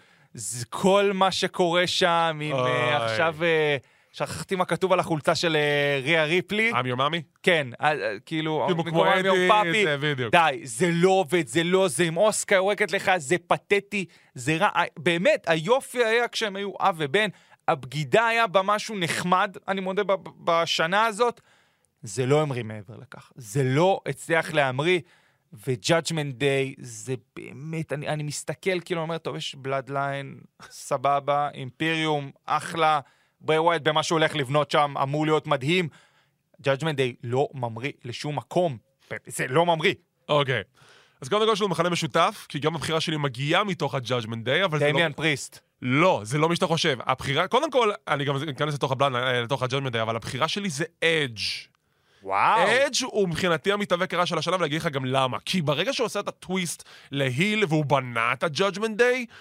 כל 0.69 1.11
מה 1.13 1.31
שקורה 1.31 1.87
שם, 1.87 2.39
עם. 2.41 2.55
אה, 2.55 3.05
עכשיו, 3.05 3.35
אה, 3.43 3.77
שכחתי 4.17 4.55
מה 4.55 4.65
כתוב 4.65 4.93
על 4.93 4.99
החולצה 4.99 5.35
של 5.35 5.55
אה, 5.55 5.99
ריה 6.03 6.25
ריפלי. 6.25 6.71
I'm 6.71 6.85
your 6.85 6.97
mommy? 6.97 7.21
כן, 7.43 7.67
אה, 7.81 7.91
אה, 7.91 8.19
כאילו, 8.25 8.63
כאילו 8.67 8.83
כמו 8.83 9.13
אדי, 9.13 9.47
פאפי. 9.49 9.85
די, 10.31 10.61
זה 10.63 10.89
לא 10.91 11.09
עובד, 11.09 11.47
זה 11.47 11.63
לא, 11.63 11.87
זה 11.87 12.03
עם 12.03 12.17
אוסקר 12.17 12.55
יורקת 12.55 12.91
לך, 12.91 13.11
זה 13.17 13.35
פתטי, 13.47 14.05
זה 14.35 14.57
רע. 14.57 14.69
באמת, 14.99 15.43
היופי 15.47 16.03
היה 16.03 16.27
כשהם 16.27 16.55
היו 16.55 16.71
אב 16.79 16.95
ובן, 16.97 17.29
הבגידה 17.67 18.27
היה 18.27 18.47
בה 18.47 18.61
משהו 18.61 18.95
נחמד, 18.99 19.57
אני 19.67 19.81
מודה, 19.81 20.03
בשנה 20.43 21.05
הזאת. 21.05 21.41
זה 22.01 22.25
לא 22.25 22.41
המריא 22.41 22.63
מעבר 22.63 22.97
לכך. 22.97 23.31
זה 23.35 23.63
לא 23.63 23.99
הצליח 24.05 24.53
להמריא, 24.53 24.99
ו-Judgment 25.53 26.33
Day 26.39 26.75
זה 26.77 27.15
באמת, 27.35 27.93
אני, 27.93 28.07
אני 28.07 28.23
מסתכל, 28.23 28.79
כאילו, 28.79 29.01
אומר, 29.01 29.17
טוב, 29.17 29.35
יש 29.35 29.55
בלאדליין, 29.55 30.39
סבבה, 30.69 31.49
אימפריום, 31.53 32.31
אחלה, 32.45 32.99
ברי 33.41 33.59
ווייט 33.59 33.81
במה 33.81 34.03
שהוא 34.03 34.19
הולך 34.19 34.35
לבנות 34.35 34.71
שם 34.71 34.93
אמור 35.03 35.25
להיות 35.25 35.47
מדהים. 35.47 35.89
Judgment 36.63 36.97
Day 36.97 37.15
לא 37.23 37.47
ממריא 37.53 37.91
לשום 38.05 38.35
מקום. 38.35 38.77
זה 39.27 39.47
לא 39.47 39.65
ממריא. 39.65 39.93
אוקיי. 40.29 40.61
אז 41.21 41.29
קודם 41.29 41.47
כל 41.47 41.53
יש 41.53 41.61
לנו 41.61 41.69
מכנה 41.69 41.89
משותף, 41.89 42.45
כי 42.49 42.59
גם 42.59 42.75
הבחירה 42.75 43.01
שלי 43.01 43.17
מגיעה 43.17 43.63
מתוך 43.63 43.95
ה-Judgment 43.95 44.47
Day, 44.47 44.65
אבל 44.65 44.79
זה 44.79 44.85
לא... 44.85 44.91
דמיאן 44.91 45.13
פריסט. 45.13 45.59
לא, 45.81 46.21
זה 46.23 46.37
לא 46.37 46.49
מי 46.49 46.55
שאתה 46.55 46.67
חושב. 46.67 46.97
הבחירה, 47.05 47.47
קודם 47.47 47.71
כל, 47.71 47.91
אני 48.07 48.25
גם 48.25 48.35
אכנס 48.35 48.73
לתוך 48.73 48.91
הבלן, 48.91 49.15
אה, 49.15 49.41
לתוך 49.41 49.63
ה-Judgment 49.63 49.93
Day, 49.93 50.01
אבל 50.01 50.15
הבחירה 50.15 50.47
שלי 50.47 50.69
זה 50.69 50.85
אדג'. 51.03 51.39
וואו. 52.23 52.67
אדג' 52.67 53.03
הוא 53.03 53.29
מבחינתי 53.29 53.71
המתאבק 53.71 54.13
הרע 54.13 54.25
של 54.25 54.37
השנה, 54.37 54.55
ואני 54.55 54.65
אגיד 54.65 54.81
לך 54.81 54.87
גם 54.87 55.05
למה. 55.05 55.37
כי 55.45 55.61
ברגע 55.61 55.93
שהוא 55.93 56.05
עושה 56.05 56.19
את 56.19 56.27
הטוויסט 56.27 56.83
להיל 57.11 57.65
והוא 57.67 57.85
בנה 57.85 58.33
את 58.33 58.43
ה-Judgment 58.43 58.99
Day, 58.99 59.33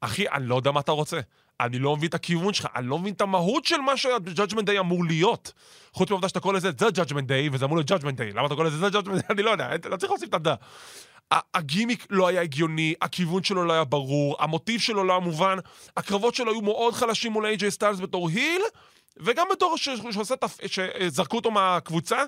אחי, 0.00 0.28
אני 0.28 0.46
לא 0.46 0.54
יודע 0.54 0.70
מה 0.70 0.80
אתה 0.80 0.92
רוצה. 0.92 1.20
אני 1.60 1.78
לא 1.78 1.96
מבין 1.96 2.08
את 2.08 2.14
הכיוון 2.14 2.54
שלך, 2.54 2.66
אני 2.76 2.86
לא 2.86 2.98
מבין 2.98 3.14
את 3.14 3.20
המהות 3.20 3.64
של 3.64 3.80
מה 3.80 3.96
שה-Judgment 3.96 4.66
Day 4.66 4.80
אמור 4.80 5.04
להיות. 5.04 5.52
חוץ 5.92 6.10
מהעובדה 6.10 6.28
שאתה 6.28 6.40
קורא 6.40 6.54
לזה 6.54 6.70
The 6.70 6.90
Judgment 6.96 7.28
Day, 7.28 7.52
וזה 7.52 7.64
אמור 7.64 7.76
להיות 7.76 7.90
Judgment 7.90 8.16
Day. 8.18 8.34
למה 8.34 8.46
אתה 8.46 8.54
קורא 8.54 8.66
לזה 8.66 8.86
The 8.86 8.90
Judgment 8.90 9.20
Day? 9.20 9.26
אני 9.34 9.42
לא 9.42 9.50
יודע, 9.50 9.68
לא 9.84 9.96
צריך 9.96 10.12
להוסיף 10.12 10.28
את 10.28 10.34
הדעה. 10.34 10.54
הגימיק 11.54 12.06
לא 12.10 12.28
היה 12.28 12.40
הגיוני, 12.40 12.94
הכיוון 13.00 13.42
שלו 13.42 13.64
לא 13.64 13.72
היה 13.72 13.84
ברור, 13.84 14.36
המוטיב 14.38 14.80
שלו 14.80 15.04
לא 15.04 15.12
היה 15.12 15.20
מובן, 15.20 15.58
הקרבות 15.96 16.34
שלו 16.34 16.52
היו 16.52 16.60
מאוד 16.60 16.94
חלשים 16.94 17.32
מול 17.32 17.46
AJ 17.46 17.70
סטיילס 17.70 18.00
בתור 18.00 18.28
היל, 18.28 18.62
וגם 19.16 19.46
בתור 19.52 19.76
ש- 19.76 19.88
שעושה 20.10 20.36
תפ... 20.36 20.58
שזרקו 20.66 21.36
אותו 21.36 21.50
מהקבוצה, 21.50 22.18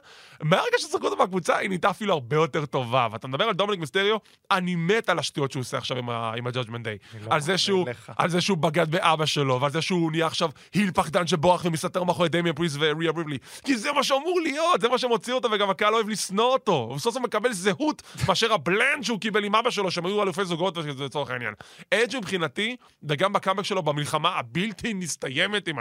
מהרגע 0.43 0.79
שזרקו 0.79 1.05
אותו 1.05 1.17
מהקבוצה, 1.17 1.57
היא 1.57 1.69
נהייתה 1.69 1.91
אפילו 1.91 2.13
הרבה 2.13 2.37
יותר 2.37 2.67
טובה. 2.67 3.09
ואתה 3.13 3.29
מדבר 3.29 3.45
על 3.45 3.53
דומיניק 3.55 3.81
מיסטריו, 3.81 4.17
אני 4.51 4.75
מת 4.75 5.09
על 5.09 5.19
השטויות 5.19 5.53
שהוא 5.53 5.61
עושה 5.61 5.79
עכשיו 5.79 5.99
עם, 5.99 6.11
ה... 6.11 6.33
עם 6.37 6.47
ה-Judgment 6.47 6.85
Day. 6.85 7.19
לא 7.27 7.35
על 7.35 7.41
זה 7.41 7.59
שהוא. 7.59 7.87
על 8.17 8.31
זה 8.31 8.41
שהוא 8.41 8.59
בגד 8.59 8.91
באבא 8.91 9.27
שלו, 9.27 9.61
ועל 9.61 9.71
זה 9.71 9.83
שהוא 9.83 10.11
נהיה 10.11 10.27
עכשיו 10.27 10.51
היל 10.75 10.91
פחדן 10.91 11.27
שבורח 11.27 11.65
ומסתתר 11.65 12.05
מאחורי 12.05 12.29
דמיאן 12.29 12.55
פריס 12.55 12.77
וריה 12.79 13.13
בריבלי. 13.13 13.39
כי 13.65 13.77
זה 13.77 13.93
מה 13.93 14.05
שאמור 14.05 14.41
להיות, 14.43 14.81
זה 14.81 14.89
מה 14.89 14.99
שמוציא 14.99 15.35
אותו, 15.35 15.49
וגם 15.51 15.71
הקהל 15.71 15.95
אוהב 15.95 16.09
לשנוא 16.09 16.45
אותו. 16.45 16.89
הוא 16.91 16.99
סוף 16.99 17.15
סוף 17.15 17.23
מקבל 17.23 17.53
זהות 17.53 18.03
מאשר 18.29 18.53
הבלנד 18.53 19.03
שהוא 19.03 19.21
קיבל 19.21 19.45
עם 19.45 19.55
אבא 19.55 19.71
שלו, 19.71 19.91
שהם 19.91 20.07
היו 20.07 20.23
אלופי 20.23 20.45
זוגות 20.45 20.77
לצורך 20.77 21.31
העניין. 21.31 21.55
אדג' 21.95 22.17
מבחינתי, 22.17 22.77
וגם 23.03 23.33
בקאמבק 23.33 23.63
שלו 23.63 23.83
במלחמה 23.83 24.29
הבלתי 24.39 24.95
מסתיימת 24.95 25.69
עם 25.69 25.79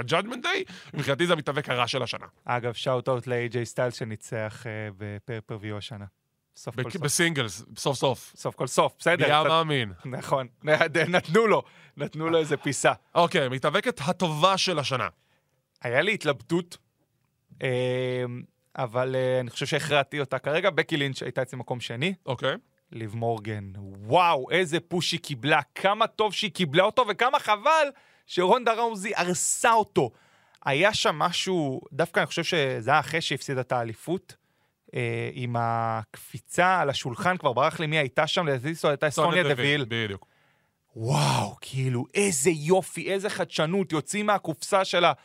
מבחינתי 0.93 1.27
זה 1.27 1.33
המתאבק 1.33 1.69
הרע 1.69 1.87
של 1.87 2.03
השנה. 2.03 2.25
אגב, 2.45 2.73
shout 2.73 3.09
out 3.09 3.27
לאיי-ג'יי 3.27 3.65
סטיילס 3.65 3.95
שניצח 3.99 4.63
אה, 4.67 4.71
ב 4.97 5.04
pay-per-view 5.04 5.77
השנה. 5.77 6.05
סוף 6.55 6.75
כל 6.75 6.91
סוף. 6.91 7.01
ב 7.01 7.08
singles, 7.08 7.63
סוף 7.77 7.97
סוף. 7.97 8.33
סוף 8.35 8.55
כל 8.55 8.67
סוף, 8.67 8.93
בסדר. 8.99 9.25
היה 9.25 9.39
קצת- 9.41 9.49
מאמין. 9.49 9.93
נכון, 10.05 10.47
נתנו 11.07 11.47
לו, 11.47 11.63
נתנו 11.97 12.29
לו 12.29 12.37
איזה 12.37 12.57
פיסה. 12.57 12.93
אוקיי, 13.15 13.49
מתאבקת 13.49 13.99
הטובה 14.05 14.57
של 14.57 14.79
השנה. 14.79 15.07
היה 15.81 16.01
לי 16.01 16.13
התלבטות, 16.13 16.77
אה, 17.63 18.23
אבל 18.75 19.15
אה, 19.15 19.39
אני 19.39 19.49
חושב 19.49 19.65
שהכרעתי 19.65 20.19
אותה. 20.19 20.39
כרגע 20.39 20.69
בקי 20.69 20.97
לינץ' 20.97 21.21
הייתה 21.23 21.41
אצלי 21.41 21.57
מקום 21.59 21.79
שני, 21.79 22.13
אוקיי. 22.25 22.55
ליב 22.91 23.15
מורגן. 23.15 23.71
וואו, 23.77 24.51
איזה 24.51 24.79
פוש 24.79 25.11
היא 25.11 25.19
קיבלה, 25.19 25.59
כמה 25.75 26.07
טוב 26.07 26.33
שהיא 26.33 26.51
קיבלה 26.51 26.83
אותו, 26.83 27.05
וכמה 27.09 27.39
חבל 27.39 27.87
שרונדה 28.25 28.73
ראוזי 28.73 29.11
הרסה 29.15 29.73
אותו. 29.73 30.11
היה 30.65 30.93
שם 30.93 31.15
משהו, 31.15 31.81
דווקא 31.91 32.19
אני 32.19 32.27
חושב 32.27 32.43
שזה 32.43 32.91
היה 32.91 32.99
אחרי 32.99 33.21
שהפסידה 33.21 33.61
את 33.61 33.71
האליפות, 33.71 34.35
אה, 34.95 35.29
עם 35.33 35.55
הקפיצה 35.59 36.79
על 36.79 36.89
השולחן, 36.89 37.37
כבר 37.37 37.53
ברח 37.53 37.79
לי 37.79 37.87
מי 37.87 37.97
הייתה 37.97 38.27
שם, 38.27 38.45
זו 38.73 38.89
הייתה 38.89 39.09
סוניה 39.09 39.43
דוויל. 39.43 39.85
בדיוק. 39.89 40.25
וואו, 40.95 41.55
כאילו, 41.61 42.05
איזה 42.13 42.49
יופי, 42.49 43.11
איזה 43.11 43.29
חדשנות, 43.29 43.91
יוצאים 43.91 44.25
מהקופסה 44.25 44.85
של 44.85 45.05
ה-4 45.05 45.15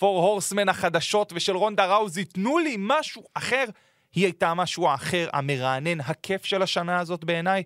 הורסמן 0.00 0.68
החדשות 0.68 1.32
ושל 1.36 1.56
רונדה 1.56 1.86
ראוזי, 1.86 2.24
תנו 2.24 2.58
לי 2.58 2.76
משהו 2.78 3.24
אחר. 3.34 3.64
היא 4.12 4.24
הייתה 4.24 4.54
משהו 4.54 4.88
האחר, 4.88 5.28
המרענן, 5.32 6.00
הכיף 6.00 6.44
של 6.44 6.62
השנה 6.62 6.98
הזאת 6.98 7.24
בעיניי. 7.24 7.62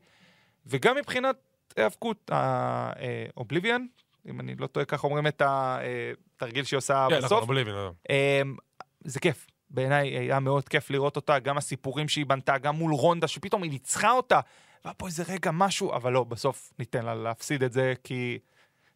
וגם 0.66 0.96
מבחינת 0.96 1.36
היאבקות, 1.76 2.30
האובליביאן, 2.34 3.86
אם 4.26 4.40
אני 4.40 4.54
לא 4.54 4.66
טועה, 4.66 4.86
ככה 4.86 5.06
אומרים 5.06 5.26
את 5.26 5.42
התרגיל 5.44 6.64
שהיא 6.64 6.78
עושה 6.78 7.06
כן, 7.10 7.16
נכון, 7.16 7.26
בסוף, 7.26 7.48
בליבין. 7.48 7.74
אמ, 8.10 8.56
זה 9.04 9.20
כיף. 9.20 9.46
בעיניי 9.70 10.08
היה 10.08 10.40
מאוד 10.40 10.68
כיף 10.68 10.90
לראות 10.90 11.16
אותה, 11.16 11.38
גם 11.38 11.58
הסיפורים 11.58 12.08
שהיא 12.08 12.26
בנתה, 12.26 12.58
גם 12.58 12.76
מול 12.76 12.92
רונדה, 12.92 13.28
שפתאום 13.28 13.62
היא 13.62 13.70
ניצחה 13.70 14.10
אותה. 14.10 14.40
והיה 14.84 14.94
פה 14.94 15.06
איזה 15.06 15.22
רגע 15.28 15.50
משהו, 15.50 15.92
אבל 15.94 16.12
לא, 16.12 16.24
בסוף 16.24 16.72
ניתן 16.78 17.04
לה 17.04 17.14
להפסיד 17.14 17.62
את 17.62 17.72
זה, 17.72 17.94
כי 18.04 18.38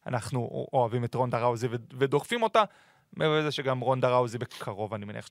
אנחנו 0.07 0.67
אוהבים 0.73 1.05
את 1.05 1.15
רונדה 1.15 1.39
ראוזי 1.39 1.69
ודוחפים 1.99 2.43
אותה. 2.43 2.63
מעבר 3.13 3.39
לזה 3.39 3.51
שגם 3.51 3.81
רונדה 3.81 4.11
ראוזי 4.11 4.39
בקרוב, 4.39 4.95
אני 4.95 5.05
מניח 5.05 5.29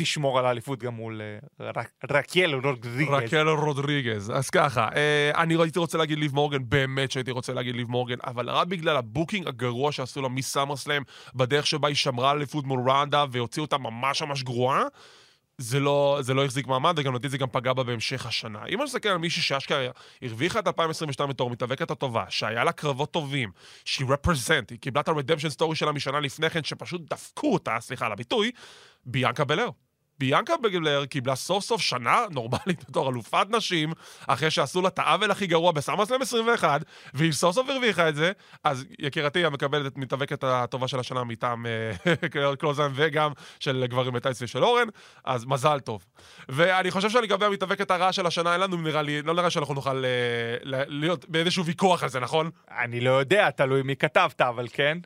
שתשמור 0.00 0.38
על 0.38 0.46
האליפות 0.46 0.78
גם 0.78 0.94
מול 0.94 1.20
אה, 1.60 1.68
רק- 1.74 1.92
רקל 2.10 2.54
רודריגז. 2.54 3.08
רקל 3.10 3.48
רודריגז. 3.48 4.32
אז 4.34 4.50
ככה, 4.50 4.88
אה, 4.96 5.30
אני 5.42 5.54
הייתי 5.62 5.78
רוצה 5.78 5.98
להגיד 5.98 6.18
ליב 6.18 6.34
מורגן, 6.34 6.68
באמת 6.68 7.10
שהייתי 7.10 7.30
רוצה 7.30 7.52
להגיד 7.52 7.74
ליב 7.76 7.88
מורגן, 7.90 8.16
אבל 8.26 8.50
רק 8.50 8.66
בגלל 8.66 8.96
ה 8.96 9.02
booking 9.02 9.48
הגרוע 9.48 9.92
שעשו 9.92 10.22
לה 10.22 10.28
מ 10.28 10.34
SummerSlam, 10.34 11.02
בדרך 11.34 11.66
שבה 11.66 11.88
היא 11.88 11.96
שמרה 11.96 12.32
אליפות 12.32 12.64
מול 12.64 12.90
רונדה 12.90 13.24
והוציאו 13.30 13.64
אותה 13.64 13.78
ממש 13.78 14.22
ממש 14.22 14.42
גרועה, 14.42 14.82
זה 15.58 15.80
לא, 15.80 16.18
זה 16.20 16.34
לא 16.34 16.44
החזיק 16.44 16.66
מעמד, 16.66 16.94
וגם 16.96 17.14
לדעתי 17.14 17.28
זה 17.28 17.38
גם 17.38 17.48
פגע 17.52 17.72
בה 17.72 17.82
בהמשך 17.82 18.26
השנה. 18.26 18.58
אם 18.68 18.78
אני 18.78 18.84
מסתכל 18.84 19.08
על 19.08 19.16
מישהי 19.16 19.42
שאשכרה 19.42 19.86
הרוויחה 20.22 20.58
את 20.58 20.66
2022 20.66 21.28
בתור 21.30 21.50
מתאבקת 21.50 21.90
הטובה, 21.90 22.24
שהיה 22.28 22.64
לה 22.64 22.72
קרבות 22.72 23.10
טובים, 23.10 23.50
שהיא 23.84 24.06
רפרזנט, 24.10 24.70
היא 24.70 24.78
קיבלה 24.78 25.00
את 25.00 25.08
הרדמפשן 25.08 25.48
סטורי 25.48 25.76
שלה 25.76 25.92
משנה 25.92 26.20
לפני 26.20 26.50
כן, 26.50 26.64
שפשוט 26.64 27.00
דפקו 27.10 27.52
אותה, 27.52 27.76
סליחה 27.80 28.06
על 28.06 28.12
הביטוי, 28.12 28.50
ביאנקה 29.06 29.44
בלר. 29.44 29.68
ביאנקה 30.18 30.56
בגלר 30.56 31.06
קיבלה 31.06 31.34
סוף 31.34 31.64
סוף 31.64 31.80
שנה 31.80 32.20
נורמלית 32.30 32.84
בתור 32.88 33.10
אלופת 33.10 33.46
נשים, 33.50 33.92
אחרי 34.26 34.50
שעשו 34.50 34.82
לה 34.82 34.88
את 34.88 34.98
העוול 34.98 35.30
הכי 35.30 35.46
גרוע 35.46 35.72
בסמאסלם 35.72 36.22
21, 36.22 36.80
והיא 37.14 37.32
סוף 37.32 37.54
סוף 37.54 37.68
הרוויחה 37.68 38.08
את 38.08 38.14
זה, 38.14 38.32
אז 38.64 38.84
יקירתי 38.98 39.44
המקבלת 39.44 39.86
את 39.92 39.98
מתאבקת 39.98 40.44
הטובה 40.44 40.88
של 40.88 40.98
השנה 41.00 41.24
מטעם 41.24 41.66
אה, 41.66 41.92
קלוזן 42.58 42.92
וגם 42.94 43.32
של 43.60 43.86
גברים 43.88 44.12
בטייס 44.12 44.42
ושל 44.42 44.64
אורן, 44.64 44.88
אז 45.24 45.44
מזל 45.44 45.80
טוב. 45.80 46.04
ואני 46.48 46.90
חושב 46.90 47.10
שלגבי 47.10 47.44
המתאבקת 47.44 47.90
הרעה 47.90 48.12
של 48.12 48.26
השנה, 48.26 48.52
אין 48.52 48.60
לנו 48.60 48.76
נראה 48.76 49.02
לי, 49.02 49.22
לא 49.22 49.34
נראה 49.34 49.50
שאנחנו 49.50 49.74
נוכל 49.74 50.04
אה, 50.04 50.10
ל- 50.62 50.84
להיות 51.00 51.28
באיזשהו 51.28 51.64
ויכוח 51.64 52.02
על 52.02 52.08
זה, 52.08 52.20
נכון? 52.20 52.50
אני 52.70 53.00
לא 53.00 53.10
יודע, 53.10 53.50
תלוי 53.50 53.82
מי 53.82 53.96
כתבת, 53.96 54.40
אבל 54.40 54.66
כן. 54.72 54.98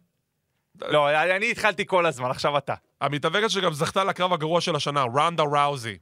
לא, 0.89 1.11
אני 1.37 1.51
התחלתי 1.51 1.87
כל 1.87 2.07
הזמן, 2.07 2.31
עכשיו 2.31 2.59
אתה. 2.59 2.75
המתאבקת 3.01 3.51
שגם 3.51 3.73
זכתה 3.73 4.05
לקרב 4.05 4.33
הגרוע 4.33 4.61
של 4.61 4.77
השנה, 4.77 5.05
רונדה 5.15 5.43
ראוזי. 5.43 5.99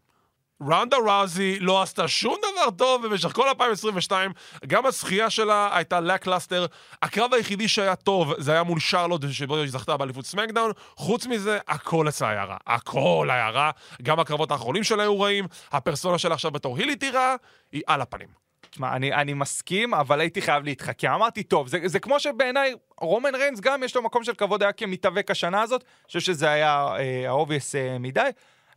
רונדה 0.63 0.97
ראוזי 0.97 1.59
לא 1.61 1.83
עשתה 1.83 2.09
שום 2.09 2.37
דבר 2.39 2.71
טוב 2.71 3.07
במשך 3.07 3.33
כל 3.33 3.49
2022, 3.49 4.33
גם 4.67 4.87
הזכייה 4.87 5.31
שלה 5.31 5.77
הייתה 5.77 6.01
lackluster. 6.01 6.67
הקרב 7.03 7.35
היחידי 7.35 7.69
שהיה 7.69 7.97
טוב 7.97 8.35
זה 8.39 8.53
היה 8.53 8.63
מול 8.63 8.81
שרלוט, 8.81 9.23
שבו 9.31 9.57
היא 9.57 9.71
זכתה 9.71 9.97
באליפות 9.97 10.27
סמקדאון. 10.27 10.73
חוץ 10.97 11.27
מזה, 11.27 11.59
הכל 11.69 12.09
אצלה 12.09 12.31
היה 12.31 12.45
רע. 12.45 12.57
הכל 12.67 13.29
היה 13.31 13.51
רע. 13.51 13.71
גם 14.03 14.21
הקרבות 14.21 14.51
האחרונים 14.51 14.85
שלה 14.85 15.03
היו 15.03 15.21
רעים, 15.21 15.47
הפרסונה 15.73 16.19
שלה 16.19 16.35
עכשיו 16.35 16.51
בתור 16.51 16.79
הילית 16.79 17.03
היא 17.03 17.11
רעה, 17.11 17.35
היא 17.73 17.83
על 17.87 18.01
הפנים. 18.01 18.29
תשמע, 18.71 18.97
אני, 18.97 19.15
אני 19.15 19.35
מסכים, 19.35 19.95
אבל 19.95 20.21
הייתי 20.21 20.43
חייב 20.43 20.65
להתחכם. 20.65 21.11
אמרתי, 21.11 21.43
טוב, 21.43 21.69
זה, 21.69 21.79
זה 21.85 21.99
כמו 21.99 22.21
שבעיניי, 22.21 22.75
רומן 23.01 23.35
ריינס 23.35 23.61
גם 23.61 23.83
יש 23.83 23.97
לו 23.97 24.03
מקום 24.03 24.25
של 24.25 24.35
כבוד 24.35 24.63
היה 24.63 24.73
כמתאבק 24.73 25.31
השנה 25.31 25.63
הזאת. 25.63 25.83
אני 25.83 26.07
חושב 26.07 26.21
שזה 26.21 26.51
היה 26.51 26.95
ה 27.27 27.33
obvious 27.33 27.75
אה, 27.75 27.99
מדי. 27.99 28.31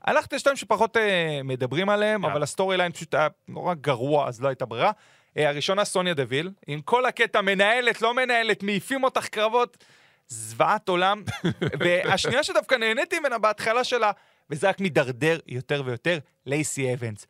הלכתי 0.03 0.35
לשתיים 0.35 0.55
שפחות 0.55 0.97
אה, 0.97 1.41
מדברים 1.43 1.89
עליהם, 1.89 2.21
יאללה. 2.21 2.33
אבל 2.33 2.43
ה 2.43 2.77
storyline 2.77 2.91
פשוט 2.91 3.13
היה 3.13 3.27
נורא 3.47 3.73
גרוע, 3.73 4.27
אז 4.27 4.41
לא 4.41 4.47
הייתה 4.47 4.65
ברירה. 4.65 4.91
אה, 5.37 5.49
הראשונה, 5.49 5.85
סוניה 5.85 6.13
דוויל, 6.13 6.51
עם 6.67 6.81
כל 6.81 7.05
הקטע 7.05 7.41
מנהלת, 7.41 8.01
לא 8.01 8.13
מנהלת, 8.13 8.63
מעיפים 8.63 9.03
אותך 9.03 9.27
קרבות, 9.27 9.77
זוועת 10.27 10.89
עולם. 10.89 11.23
והשנייה 11.79 12.43
שדווקא 12.43 12.75
נהניתי 12.75 13.19
ממנה 13.19 13.37
בהתחלה 13.37 13.83
שלה, 13.83 14.11
וזה 14.49 14.69
רק 14.69 14.79
מידרדר 14.79 15.39
יותר 15.47 15.83
ויותר, 15.85 16.19
לייסי 16.45 16.93
אבנס. 16.93 17.27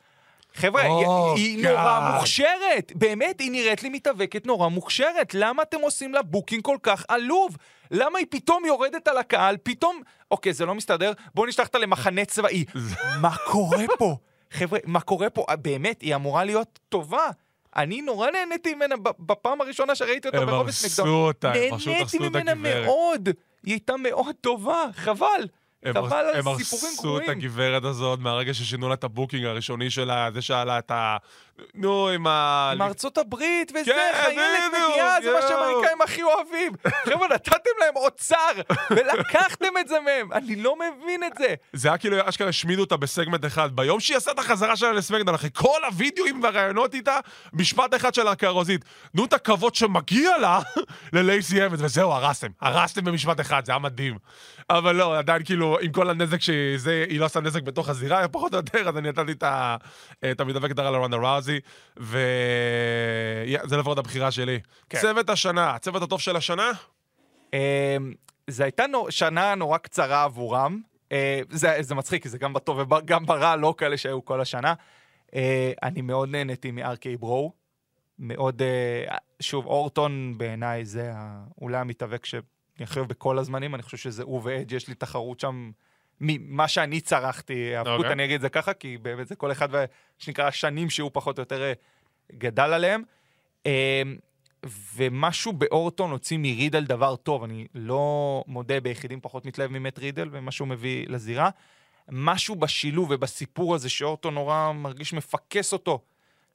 חבר'ה, 0.55 0.81
Oh, 0.83 0.87
היא, 1.35 1.57
היא 1.57 1.67
נורא. 1.67 2.11
מוכשרת, 2.15 2.91
באמת, 2.95 3.39
היא 3.39 3.51
נראית 3.51 3.83
לי 3.83 3.89
מתאבקת 3.89 4.45
נורא 4.45 4.67
מוכשרת. 4.67 5.33
למה 5.33 5.63
אתם 5.63 5.79
עושים 5.81 6.13
לה 6.13 6.21
בוקינג 6.21 6.63
כל 6.63 6.77
כך 6.83 7.05
עלוב? 7.07 7.57
למה 7.91 8.19
היא 8.19 8.27
פתאום 8.29 8.65
יורדת 8.65 9.07
על 9.07 9.17
הקהל, 9.17 9.57
פתאום... 9.63 10.01
אוקיי, 10.31 10.53
זה 10.53 10.65
לא 10.65 10.75
מסתדר, 10.75 11.11
בואו 11.35 11.47
נשלח 11.47 11.67
אותה 11.67 11.77
למחנה 11.79 12.25
צבאי. 12.25 12.65
מה 13.21 13.35
קורה 13.45 13.85
פה? 13.97 14.15
חבר'ה, 14.51 14.79
מה 14.85 15.01
קורה 15.01 15.29
פה? 15.29 15.45
אה, 15.49 15.55
באמת, 15.55 16.01
היא 16.01 16.15
אמורה 16.15 16.43
להיות 16.43 16.79
טובה. 16.89 17.27
אני 17.75 18.01
נורא 18.01 18.31
נהניתי 18.31 18.75
ממנה 18.75 18.95
בפעם 19.19 19.61
הראשונה 19.61 19.95
שראיתי 19.95 20.27
אותה 20.27 20.37
הם 20.41 20.45
ברובס 20.45 20.83
הרסו 20.83 21.01
נגדו. 21.01 21.15
אותה, 21.15 21.51
הם 21.51 21.77
פשוט 21.77 21.87
נהניתי 21.87 22.01
הרסו 22.17 22.17
את 22.17 22.21
ממנה 22.31 22.51
הגברת. 22.51 22.85
מאוד. 22.85 23.29
היא 23.65 23.73
הייתה 23.73 23.97
מאוד 23.97 24.35
טובה, 24.41 24.83
חבל. 24.95 25.47
הם 25.83 25.93
חבל 25.93 26.17
על 26.17 26.35
הם 26.35 26.47
הרסו 26.47 27.17
את. 27.17 27.29
הגברת 27.29 27.83
הזאת 27.83 28.19
מהרגע 28.19 28.53
ששינו 28.53 28.87
לה 28.87 28.93
את 28.93 29.03
ה 29.03 29.09
booking 29.09 29.45
הראשוני 29.45 29.89
שלה, 29.89 30.31
זה 30.33 30.41
שעלה 30.41 30.79
את 30.79 30.91
ה... 30.91 31.17
נו, 31.75 32.09
עם 32.09 32.27
ה... 32.27 32.71
עם 32.73 32.81
ארצות 32.81 33.17
הברית 33.17 33.71
וזה, 33.71 33.91
כן, 33.91 34.11
חיילת 34.23 34.63
מגיעה, 34.89 35.21
זה 35.21 35.33
מה. 35.33 35.41
שהאמריקאים 35.47 36.01
הכי 36.01 36.23
אוהבים. 36.23 36.71
חבר'ה, 37.05 37.27
נתתם 37.27 37.53
להם 37.79 37.95
אוצר, 37.95 38.51
ולקחתם 38.91 39.67
את 39.79 39.87
זה 39.87 39.99
מהם. 39.99 40.33
אני 40.33 40.55
לא 40.55 40.75
מבין 40.75 41.23
את 41.23 41.31
זה. 41.37 41.53
זה 41.73 41.87
היה 41.87 41.97
כאילו 41.97 42.17
אשכרה 42.29 42.47
השמידו 42.49 42.81
אותה 42.81 42.97
בסגמנט 42.97 43.45
אחד. 43.45 43.75
ביום 43.75 43.99
שהיא 43.99 44.17
עשה 44.17 44.31
את 44.31 44.39
החזרה 44.39 44.75
שלה 44.75 44.91
לסמקדאון, 44.91 45.35
אחרי 45.35 45.49
כל 45.53 45.79
הוידאוים 45.91 46.43
והראיונות 46.43 46.93
איתה, 46.93 47.17
משפט 47.53 47.95
אחד 47.95 48.13
של 48.13 48.27
הכרוזית. 48.27 48.85
תנו 49.13 49.25
את 49.25 49.33
הכבוד 49.33 49.75
שמגיע 49.75 50.37
לה 50.37 50.59
ללייסי 51.13 51.65
אבנס, 51.65 51.79
וזהו, 51.83 52.11
הרסתם. 52.11 52.47
הרסתם 52.61 53.03
במשפט 53.03 53.39
אחד, 53.39 53.65
זה 53.65 53.71
היה 53.71 53.79
מדהים. 53.79 54.17
אבל 54.69 54.95
לא, 54.95 55.17
עדיין 55.17 55.43
כאילו, 55.43 55.77
עם 55.81 55.91
כל 55.91 56.09
הנזק 56.09 56.41
שזה, 56.41 57.05
היא 57.09 57.19
לא 57.19 57.25
עושה 57.25 57.39
נזק 57.39 57.61
בתוך 57.61 57.89
הזירה, 57.89 58.27
פחות 58.27 58.53
או 58.53 58.57
יותר, 58.57 58.89
אז 58.89 58.97
אני 58.97 59.09
נתתי 59.09 59.31
את 59.31 59.43
ה- 59.43 59.75
את 60.31 60.39
המתאבקת 60.41 60.79
הרע 60.79 60.91
לרונדה 60.91 61.17
ראוזי, 61.17 61.48
וזה 61.97 63.77
לפחות 63.77 63.97
הבחירה 63.97 64.31
שלי. 64.31 64.59
כן. 64.89 64.99
צוות 65.01 65.29
השנה, 65.29 65.69
הצוות 65.71 66.01
הטוב 66.01 66.21
של 66.21 66.35
השנה? 66.35 66.71
אמ, 67.53 67.59
זו 68.47 68.63
הייתה 68.63 68.87
נו- 68.87 69.11
שנה 69.11 69.55
נורא 69.55 69.77
קצרה 69.77 70.23
עבורם. 70.23 70.81
אה, 71.11 71.41
זה, 71.49 71.77
זה 71.79 71.95
מצחיק, 71.95 72.27
זה 72.27 72.37
גם 72.37 72.53
בטוב 72.53 72.79
וגם 72.79 73.25
ברע, 73.25 73.55
לא 73.55 73.73
כאלה 73.77 73.97
שהיו 73.97 74.25
כל 74.25 74.41
השנה. 74.41 74.73
אה, 75.35 75.71
אני 75.83 76.01
מאוד 76.01 76.29
נהניתי 76.29 76.71
מארקי 76.71 77.17
ברו. 77.17 77.53
מאוד, 78.19 78.61
אה, 78.61 79.17
שוב, 79.39 79.65
אורטון 79.65 80.37
בעיניי 80.37 80.85
זה 80.85 81.11
אולי 81.61 81.77
המתאבק 81.77 82.25
הכי 82.79 82.99
אוהב 82.99 83.09
בכל 83.09 83.39
הזמנים, 83.39 83.75
אני 83.75 83.83
חושב 83.83 83.97
שזה 83.97 84.23
הוא 84.23 84.41
ואג' 84.43 84.71
יש 84.71 84.87
לי 84.87 84.95
תחרות 84.95 85.39
שם, 85.39 85.71
ממה 86.21 86.67
שאני 86.67 87.01
צרחתי, 87.01 87.75
האבקות, 87.75 87.97
אוקיי. 87.97 88.11
אני 88.11 88.25
אגיד 88.25 88.35
את 88.35 88.41
זה 88.41 88.49
ככה, 88.49 88.73
כי 88.73 88.97
באמת 88.97 89.27
זה 89.27 89.35
כל 89.35 89.51
אחד, 89.51 89.69
שנקרא, 90.17 90.47
השנים 90.47 90.89
שהוא 90.89 91.11
פחות 91.13 91.37
או 91.37 91.41
יותר 91.41 91.61
אה, 91.61 91.73
גדל 92.31 92.73
עליהם. 92.73 93.03
אה, 93.65 94.01
ומשהו 94.95 95.53
באורטון 95.53 96.11
הוציא 96.11 96.37
מרידל 96.37 96.85
דבר 96.85 97.15
טוב, 97.15 97.43
אני 97.43 97.67
לא 97.75 98.43
מודה 98.47 98.79
ביחידים 98.79 99.21
פחות 99.21 99.45
מתלהב 99.45 99.71
ממט 99.71 99.99
רידל 99.99 100.29
ומה 100.31 100.51
שהוא 100.51 100.67
מביא 100.67 101.05
לזירה. 101.07 101.49
משהו 102.11 102.55
בשילוב 102.55 103.07
ובסיפור 103.11 103.75
הזה 103.75 103.89
שאורטון 103.89 104.33
נורא 104.33 104.71
מרגיש 104.71 105.13
מפקס 105.13 105.73
אותו 105.73 106.01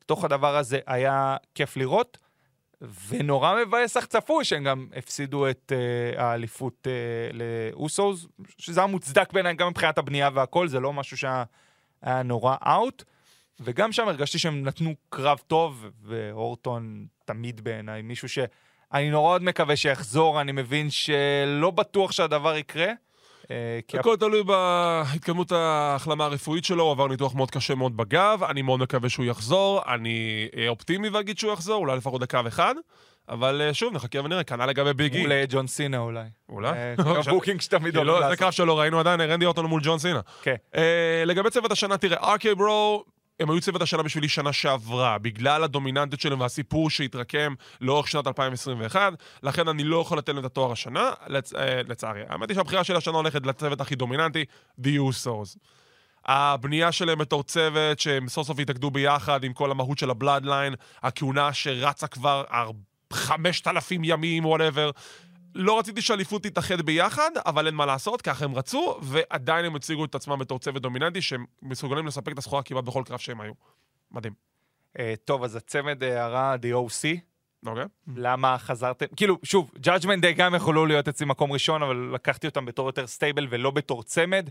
לתוך 0.03 0.25
הדבר 0.25 0.57
הזה 0.57 0.79
היה 0.87 1.37
כיף 1.55 1.77
לראות, 1.77 2.19
ונורא 3.09 3.55
מבאס 3.65 3.97
אך 3.97 4.07
צפוי 4.07 4.45
שהם 4.45 4.65
גם 4.65 4.87
הפסידו 4.97 5.51
את 5.51 5.73
uh, 5.73 6.21
האליפות 6.21 6.87
uh, 6.87 7.37
לאוסוס, 7.37 8.27
שזה 8.59 8.81
היה 8.81 8.87
מוצדק 8.87 9.33
בעיניי 9.33 9.55
גם 9.55 9.69
מבחינת 9.69 9.99
הבנייה 9.99 10.31
והכל, 10.35 10.69
זה 10.69 10.81
לא 10.81 10.93
משהו 10.93 11.17
שהיה 11.17 11.45
היה 12.03 12.23
נורא 12.23 12.57
אאוט. 12.67 13.05
וגם 13.61 13.93
שם 13.93 14.09
הרגשתי 14.09 14.39
שהם 14.39 14.65
נתנו 14.65 14.95
קרב 15.09 15.39
טוב, 15.47 15.87
ואורטון 16.03 17.07
תמיד 17.25 17.61
בעיניי 17.61 18.03
מישהו 18.03 18.29
שאני 18.29 19.11
נורא 19.11 19.35
עוד 19.35 19.43
מקווה 19.43 19.77
שיחזור, 19.77 20.41
אני 20.41 20.53
מבין 20.53 20.91
שלא 20.91 21.71
בטוח 21.71 22.13
שהדבר 22.13 22.57
יקרה. 22.57 22.93
אה, 23.51 23.79
כי 23.89 23.99
הכל 23.99 24.17
תלוי 24.17 24.43
בהתקדמות 24.43 25.53
ההחלמה 25.53 26.25
הרפואית 26.25 26.65
שלו, 26.65 26.83
הוא 26.83 26.93
עבר 26.93 27.09
ניתוח 27.09 27.35
מאוד 27.35 27.51
קשה 27.51 27.75
מאוד 27.75 27.97
בגב, 27.97 28.43
אני 28.49 28.63
מאוד 28.63 28.81
מקווה 28.81 29.09
שהוא 29.09 29.27
יחזור, 29.27 29.83
אני 29.95 30.49
אהיה 30.57 30.71
אופטימי 30.71 31.09
ואגיד 31.09 31.39
שהוא 31.39 31.53
יחזור, 31.53 31.77
אולי 31.77 31.97
לפחות 31.97 32.21
דקה 32.21 32.43
וחד, 32.45 32.75
אבל 33.29 33.63
אה, 33.63 33.75
שוב, 33.75 33.95
נחכה 33.95 34.19
ונראה, 34.25 34.45
כנ"ל 34.45 34.67
לגבי 34.67 34.93
ביגי. 34.93 35.21
מול 35.21 35.33
אה, 35.33 35.45
ג'ון 35.49 35.67
סינה 35.67 35.99
אולי. 35.99 36.25
אולי? 36.49 36.69
אה, 36.71 36.95
הבוקינג 37.27 37.61
שתמיד 37.61 37.93
כי 37.93 37.97
אוהב 37.97 38.07
לא, 38.07 38.15
זה 38.15 38.21
לעשות. 38.21 38.39
קרב 38.39 38.51
שלא 38.51 38.81
ראינו 38.81 39.01
עדיין, 39.01 39.21
רנדי 39.21 39.47
אורטון 39.47 39.67
מול 39.67 39.81
ג'ון 39.85 39.99
סינה. 39.99 40.21
כן. 40.43 40.55
אה, 40.77 41.23
לגבי 41.27 41.51
צוות 41.51 41.73
השנה, 41.73 41.97
תראה, 41.97 42.31
ארקי 42.33 42.55
ברו, 42.55 43.05
הם 43.41 43.51
היו 43.51 43.61
צוות 43.61 43.83
השנה 43.83 44.03
בשבילי 44.03 44.29
שנה 44.29 44.53
שעברה, 44.53 45.19
בגלל 45.19 45.65
הדומיננטיות 45.65 46.21
שלהם 46.21 46.41
והסיפור 46.41 46.91
שהתרקם 46.91 47.55
לאורך 47.81 48.09
שנת 48.09 48.27
2021, 48.27 49.13
לכן 49.43 49.69
אני 49.69 49.85
לא 49.85 50.01
יכול 50.01 50.19
לתת 50.19 50.29
להם 50.29 50.39
את 50.39 50.45
התואר 50.45 50.73
השנה, 50.73 51.11
לצ... 51.27 51.55
אה, 51.55 51.81
לצערי. 51.89 52.23
האמת 52.29 52.49
היא 52.49 52.55
שהבחירה 52.55 52.85
של 52.85 52.97
השנה 52.97 53.17
הולכת 53.17 53.47
לצוות 53.47 53.81
הכי 53.81 53.95
דומיננטי, 53.95 54.45
The 54.81 54.87
Usos. 55.11 55.59
הבנייה 56.27 56.93
שלהם 56.93 57.19
בתור 57.19 57.43
צוות, 57.43 58.01
שהם 58.01 58.29
סוף 58.29 58.47
סוף 58.47 58.59
התאגדו 58.59 58.91
ביחד 58.91 59.45
עם 59.45 59.53
כל 59.53 59.71
המהות 59.71 59.99
של 59.99 60.11
הבלאדליין, 60.11 60.75
הכהונה 61.03 61.53
שרצה 61.53 62.07
כבר 62.07 62.45
אר- 62.53 62.71
5,000 63.13 64.05
ימים, 64.05 64.45
whatever. 64.45 64.91
לא 65.55 65.79
רציתי 65.79 66.03
שהאליפות 66.03 66.43
תתאחד 66.43 66.81
ביחד, 66.81 67.31
אבל 67.47 67.67
אין 67.67 67.75
מה 67.75 67.87
לעשות, 67.87 68.23
ככה 68.23 68.45
הם 68.45 68.55
רצו, 68.55 68.99
ועדיין 69.03 69.65
הם 69.65 69.77
הציגו 69.77 70.05
את 70.05 70.15
עצמם 70.15 70.39
בתור 70.39 70.59
צוות 70.59 70.83
דומיננטי, 70.83 71.23
שהם 71.23 71.45
מסוגלים 71.63 72.07
לספק 72.07 72.33
את 72.33 72.39
הסחורה 72.39 72.63
כמעט 72.63 72.85
בכל 72.85 73.03
קרב 73.07 73.19
שהם 73.19 73.41
היו. 73.41 73.53
מדהים. 74.11 74.33
אה, 74.99 75.15
טוב, 75.25 75.45
אז 75.45 75.57
הצמד 75.57 76.03
הרע, 76.03 76.55
The 76.55 76.75
OC, 76.75 77.19
אוקיי? 77.67 77.85
למה 78.17 78.59
חזרתם? 78.59 79.07
כאילו, 79.17 79.39
שוב, 79.43 79.71
Judgment 79.85 80.23
Day 80.23 80.33
גם 80.37 80.55
יכולו 80.55 80.87
להיות 80.87 81.09
אצלי 81.09 81.27
מקום 81.27 81.53
ראשון, 81.53 81.83
אבל 81.83 82.11
לקחתי 82.15 82.47
אותם 82.47 82.65
בתור 82.65 82.87
יותר 82.87 83.07
stable 83.07 83.47
ולא 83.51 83.71
בתור 83.71 84.03
צמד. 84.03 84.51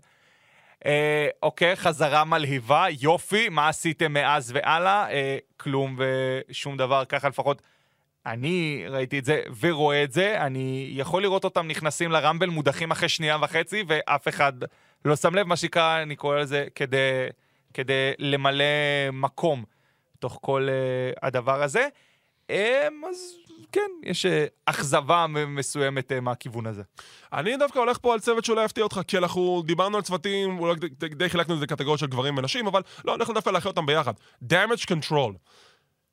אה, 0.86 1.28
אוקיי, 1.44 1.76
חזרה 1.76 2.24
מלהיבה, 2.24 2.86
יופי, 3.00 3.50
מה 3.50 3.68
עשיתם 3.68 4.14
מאז 4.14 4.52
והלאה? 4.56 5.12
אה, 5.12 5.38
כלום 5.58 5.98
ושום 5.98 6.78
דבר, 6.78 7.06
ככה 7.06 7.30
לפחות 7.30 7.62
אני 8.26 8.86
ראיתי 8.90 9.20
את 9.20 9.26
זה 9.26 9.42
ורואה 9.60 10.04
את 10.04 10.12
זה, 10.12 10.42
אני 10.42 10.90
יכול 10.92 11.22
לראות 11.22 11.44
אותם 11.44 11.68
נכנסים 11.68 12.12
לרמבל 12.12 12.50
מודחים 12.50 12.92
אחרי 12.92 13.10
שנייה 13.10 13.38
וחצי, 13.42 13.84
ואף 13.88 14.28
אחד 14.28 14.54
לא 15.06 15.16
שם 15.16 15.36
לב, 15.36 15.48
מה 15.48 15.56
שנקרא, 15.56 16.02
אני 16.02 16.16
קורא 16.16 16.40
לזה 16.40 16.66
כדי, 16.76 17.28
כדי 17.74 18.12
למלא 18.20 18.66
מקום 19.14 19.64
בתוך 20.16 20.40
כל 20.42 20.68
uh, 20.70 21.20
הדבר 21.22 21.64
הזה. 21.64 21.88
Um, 22.52 22.54
אז 23.10 23.36
כן, 23.72 23.92
יש 24.04 24.26
uh, 24.26 24.30
אכזבה 24.66 25.26
מסוימת 25.28 26.12
uh, 26.12 26.20
מהכיוון 26.20 26.68
הזה. 26.68 26.84
אני 27.34 27.58
דווקא 27.58 27.80
הולך 27.80 27.98
פה 28.02 28.14
על 28.14 28.20
צוות 28.20 28.46
שאולי 28.46 28.66
יפתיע 28.66 28.84
אותך, 28.84 29.02
כי 29.08 29.18
אנחנו 29.18 29.64
דיברנו 29.66 29.98
על 29.98 30.04
צוותים, 30.04 30.60
אולי 30.60 30.76
די, 30.76 31.08
די, 31.10 31.30
חילקנו 31.30 31.54
את 31.54 31.60
זה 31.60 31.66
לקטגוריות 31.66 32.00
של 32.00 32.08
גברים 32.08 32.38
ונשים, 32.38 32.68
אבל 32.68 32.82
לא, 33.06 33.16
אני 33.16 33.24
הולך 33.24 33.30
דווקא 33.36 33.50
לאחד 33.50 33.68
אותם 33.68 33.86
ביחד. 33.86 34.14
damage 34.44 34.86
control. 34.92 35.34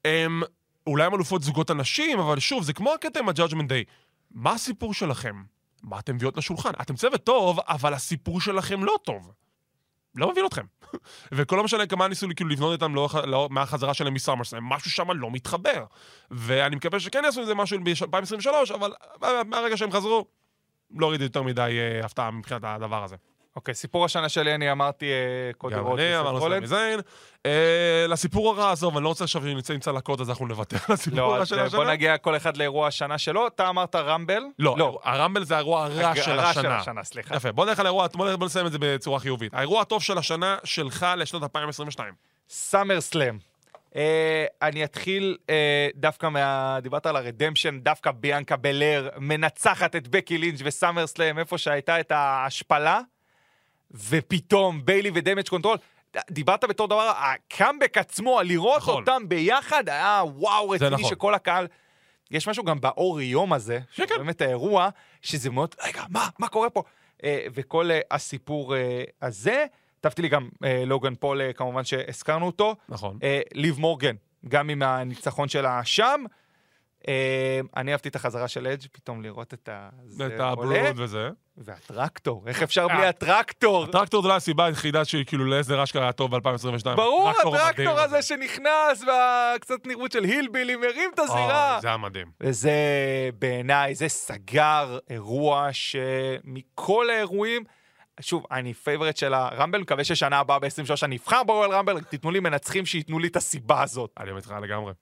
הם 0.05 0.43
אולי 0.87 1.05
הם 1.05 1.15
אלופות 1.15 1.43
זוגות 1.43 1.71
הנשים, 1.71 2.21
אבל 2.21 2.39
שוב, 2.41 2.63
זה 2.63 2.73
כמו 2.73 2.93
הקטע 2.93 3.21
עם 3.21 3.29
ה-judgment 3.29 3.69
day. 3.69 3.85
מה 4.31 4.53
הסיפור 4.53 4.95
שלכם? 4.95 5.43
מה 5.83 5.99
אתם 5.99 6.15
מביאות 6.15 6.37
לשולחן? 6.37 6.71
אתם 6.81 6.95
צוות 6.95 7.25
טוב, 7.25 7.59
אבל 7.69 7.95
הסיפור 7.95 8.41
שלכם 8.41 8.85
לא 8.85 8.95
טוב. 9.05 9.33
לא 10.15 10.31
מבין 10.31 10.47
אתכם. 10.47 10.65
וכל 11.33 11.57
לא 11.57 11.65
משנה 11.65 11.87
כמה 11.87 12.09
ניסו 12.09 12.27
לי 12.29 12.35
כאילו 12.35 12.51
לבנות 12.51 12.73
איתם 12.73 12.95
לאורך- 12.95 13.15
לאורך- 13.15 13.51
מהחזרה 13.51 13.95
שלהם 13.95 14.15
מסאמרסלאם, 14.15 14.65
משהו 14.65 14.91
שם 14.91 15.11
לא 15.11 15.31
מתחבר. 15.31 15.85
ואני 16.31 16.77
מקווה 16.77 17.01
שכן 17.01 17.23
יעשו 17.25 17.41
עם 17.41 17.47
זה 17.47 17.55
משהו 17.55 17.79
ב-2023, 17.85 18.75
אבל 18.75 18.93
מהרגע 19.47 19.77
שהם 19.77 19.93
חזרו, 19.93 20.27
לא 20.97 21.11
ראיתי 21.11 21.25
יותר 21.25 21.43
מדי 21.43 21.79
אה, 21.81 22.05
הפתעה 22.07 22.31
מבחינת 22.31 22.61
הדבר 22.65 23.05
הזה. 23.05 23.17
אוקיי, 23.61 23.75
סיפור 23.75 24.05
השנה 24.05 24.29
שלי, 24.29 24.55
אני 24.55 24.73
אמרתי 24.73 25.07
קודי 25.59 25.77
רוט 25.77 26.01
זיין. 26.65 27.01
אה, 27.47 28.07
לסיפור 28.09 28.51
הרע, 28.51 28.73
עזוב, 28.73 28.97
אני 28.97 29.05
לא 29.05 29.09
רוצה 29.09 29.25
עכשיו 29.25 29.43
שנצא 29.43 29.75
עם 29.75 29.81
צלקות, 29.81 30.21
אז 30.21 30.31
אנחנו 30.31 30.47
נוותר 30.47 30.77
על 30.89 30.95
הסיפור 30.95 31.19
לא, 31.19 31.35
הרע 31.35 31.43
אז 31.43 31.49
של 31.49 31.59
אה, 31.59 31.65
השנה. 31.65 31.79
בוא 31.79 31.91
נגיע 31.91 32.19
כל 32.19 32.37
אחד 32.37 32.57
לאירוע 32.57 32.87
השנה 32.87 33.19
שלו. 33.19 33.47
אתה 33.47 33.69
אמרת 33.69 33.95
רמבל? 33.95 34.43
לא, 34.59 34.99
הרמבל 35.05 35.45
זה 35.45 35.55
האירוע 35.55 35.85
הרע 35.85 36.15
של 36.15 36.31
הרע 36.31 36.53
של 36.53 36.61
השנה. 36.61 36.77
השנה, 36.79 37.05
סליחה. 37.05 37.37
יפה, 37.37 37.53
בוא 37.53 37.67
נלך 37.67 37.81
על 37.81 37.87
האירוע, 37.87 38.07
בוא 38.15 38.37
בוא 38.37 38.47
נסיים 38.47 38.67
את 38.67 38.73
זה 38.73 38.79
בצורה 38.81 39.19
חיובית. 39.21 39.55
האירוע 39.55 39.81
הטוב 39.81 40.03
של 40.03 40.19
השנה 40.19 40.57
שלך 40.65 41.07
לשנת 41.17 41.43
2022. 41.43 42.15
סאמר 42.49 43.01
סלאם. 43.01 43.39
אה, 43.91 43.93
אני 44.63 44.85
אתחיל 44.85 45.37
אה, 45.41 45.51
דווקא 45.97 46.29
מה... 46.29 46.79
דיברת 46.83 47.07
על 47.07 47.17
ה 47.17 47.22
redemption, 47.22 47.81
דווקא 47.81 48.11
ביאנקה 48.11 48.57
בלר 48.57 49.09
מנצחת 49.19 49.97
את 49.97 50.09
בקי 50.09 50.39
לינץ' 50.39 50.61
וסאמר 50.65 51.07
סלאם, 51.07 51.39
איפה 51.39 51.59
שהייתה 51.59 52.01
את 52.01 52.13
ההשפלה, 52.13 53.01
ופתאום 54.09 54.85
ביילי 54.85 55.11
ודמג' 55.15 55.49
קונטרול. 55.49 55.77
דיברת 56.31 56.65
בתור 56.65 56.89
דבר, 56.89 57.13
הקאמבק 57.17 57.99
עצמו, 57.99 58.41
לראות 58.45 58.83
נכון. 58.83 59.01
אותם 59.01 59.29
ביחד, 59.29 59.89
היה 59.89 60.23
וואו 60.35 60.71
רציני 60.71 60.91
נכון. 60.91 61.11
שכל 61.11 61.35
הקהל... 61.35 61.67
יש 62.31 62.49
משהו 62.49 62.65
גם 62.65 62.81
באור 62.81 63.21
יום 63.21 63.53
הזה, 63.53 63.79
כן, 63.95 64.07
כן. 64.07 64.15
שבאמת 64.15 64.41
האירוע, 64.41 64.89
שזה 65.23 65.51
מאוד, 65.51 65.75
רגע, 65.83 66.03
מה, 66.09 66.29
מה 66.39 66.49
קורה 66.49 66.71
פה? 66.71 66.83
אה, 67.25 67.47
וכל 67.55 67.91
אה, 67.91 68.01
הסיפור 68.11 68.77
אה, 68.77 69.03
הזה, 69.23 69.67
כתבתי 70.01 70.23
לי 70.23 70.29
גם 70.29 70.49
לוגן 70.87 71.15
פול, 71.15 71.41
כמובן 71.53 71.85
שהזכרנו 71.85 72.47
אותו. 72.47 72.77
נכון. 72.89 73.19
ליב 73.55 73.79
מורגן, 73.79 74.15
גם 74.49 74.69
עם 74.69 74.83
הניצחון 74.83 75.49
שלה 75.49 75.85
שם. 75.85 76.25
אה, 77.09 77.61
אני 77.77 77.93
אהבתי 77.93 78.09
את 78.09 78.17
החזרה 78.17 78.49
של 78.49 78.67
אדג', 78.67 78.87
פתאום 78.93 79.23
לראות 79.23 79.55
את 79.55 79.69
ה... 79.69 79.89
את. 80.27 80.41
הברוד 80.41 80.75
וזה. 80.97 81.29
והטרקטור, 81.57 82.45
איך 82.47 82.63
אפשר 82.63 82.89
בלי. 82.89 83.07
הטרקטור? 83.07 83.85
הטרקטור 83.85 84.23
זה 84.23 84.29
לא 84.29 84.37
הסיבה 84.37 84.65
היחידה 84.65 85.05
שכאילו 85.05 85.45
להסדר 85.45 85.83
אשכרה 85.83 86.03
היה 86.03 86.13
טוב 86.13 86.37
ב-2022. 86.37 86.97
ברור. 86.97 87.31
הטרקטור 87.31 88.01
הזה 88.01 88.23
שנכנס, 88.23 89.05
והקצת 89.07 89.87
נראות 89.87 90.13
של 90.13 90.25
hillbilly 90.25 90.77
מרים 90.77 91.11
את 91.15 91.19
הזירה. 91.19 91.79
זה 91.83 91.89
היה 91.89 91.97
מדהים. 91.97 92.27
וזה 92.41 92.73
בעיניי, 93.39 93.95
זה 93.95 94.09
סגר 94.09 94.99
אירוע 95.11 95.69
שמכל 95.73 97.11
האירועים, 97.11 97.65
שוב, 98.21 98.47
אני 98.51 98.75
favorite 98.75 99.17
של 99.17 99.35
הרמבל, 99.35 99.81
מקווה 99.81 100.05
ששנה 100.05 100.39
הבאה 100.39 100.59
ב-23 100.59 100.95
אני 101.03 101.17
אבחר 101.17 101.43
ברואל 101.43 101.71
רמבל, 101.71 102.01
תיתנו 102.01 102.31
לי 102.31 102.41
מנצחים 102.41 102.87
שייתנו 102.87 103.19
לי 103.19 103.29
את 103.29 103.37
הסיבה 103.37 103.83
הזאת. 103.83 104.11
אני 104.19 104.31
איתך 104.37 104.55
לגמרי. 104.63 104.93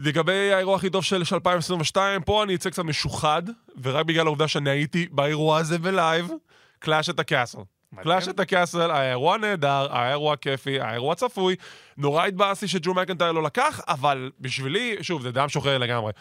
לגבי 0.00 0.52
האירוע 0.52 0.76
הכי 0.76 0.90
טוב 0.90 1.04
של 1.04 1.24
של 1.24 1.34
2022, 1.34 2.22
פה 2.22 2.42
אני 2.42 2.54
אצא 2.54 2.70
קצת 2.70 2.82
משוחד, 2.82 3.42
ורק 3.82 4.06
בגלל 4.06 4.26
העובדה 4.26 4.48
שאני 4.48 4.70
הייתי 4.70 5.06
באירוע 5.10 5.58
הזה 5.58 5.78
ב 5.78 5.87
live, 5.87 6.30
Clash 6.78 7.10
at 7.10 7.14
the 7.14 7.20
Castle. 7.20 7.58
Clash 8.02 8.28
at 8.28 8.33
the 8.33 8.40
Castle, 8.40 8.90
האירוע 8.90 9.38
נהדר, 9.38 9.86
האירוע 9.90 10.36
כיפי, 10.36 10.80
האירוע 10.80 11.14
צפוי. 11.14 11.56
נורא 11.96 12.26
התבאסתי 12.26 12.68
שדרו 12.68 12.94
מקנטייר 12.94 13.32
לא 13.32 13.42
לקח, 13.42 13.80
אבל 13.88 14.30
בשבילי, 14.40 14.96
שוב, 15.02 15.22
זה 15.22 15.32
משוחד 15.32 15.78
לגמרי. 15.78 16.12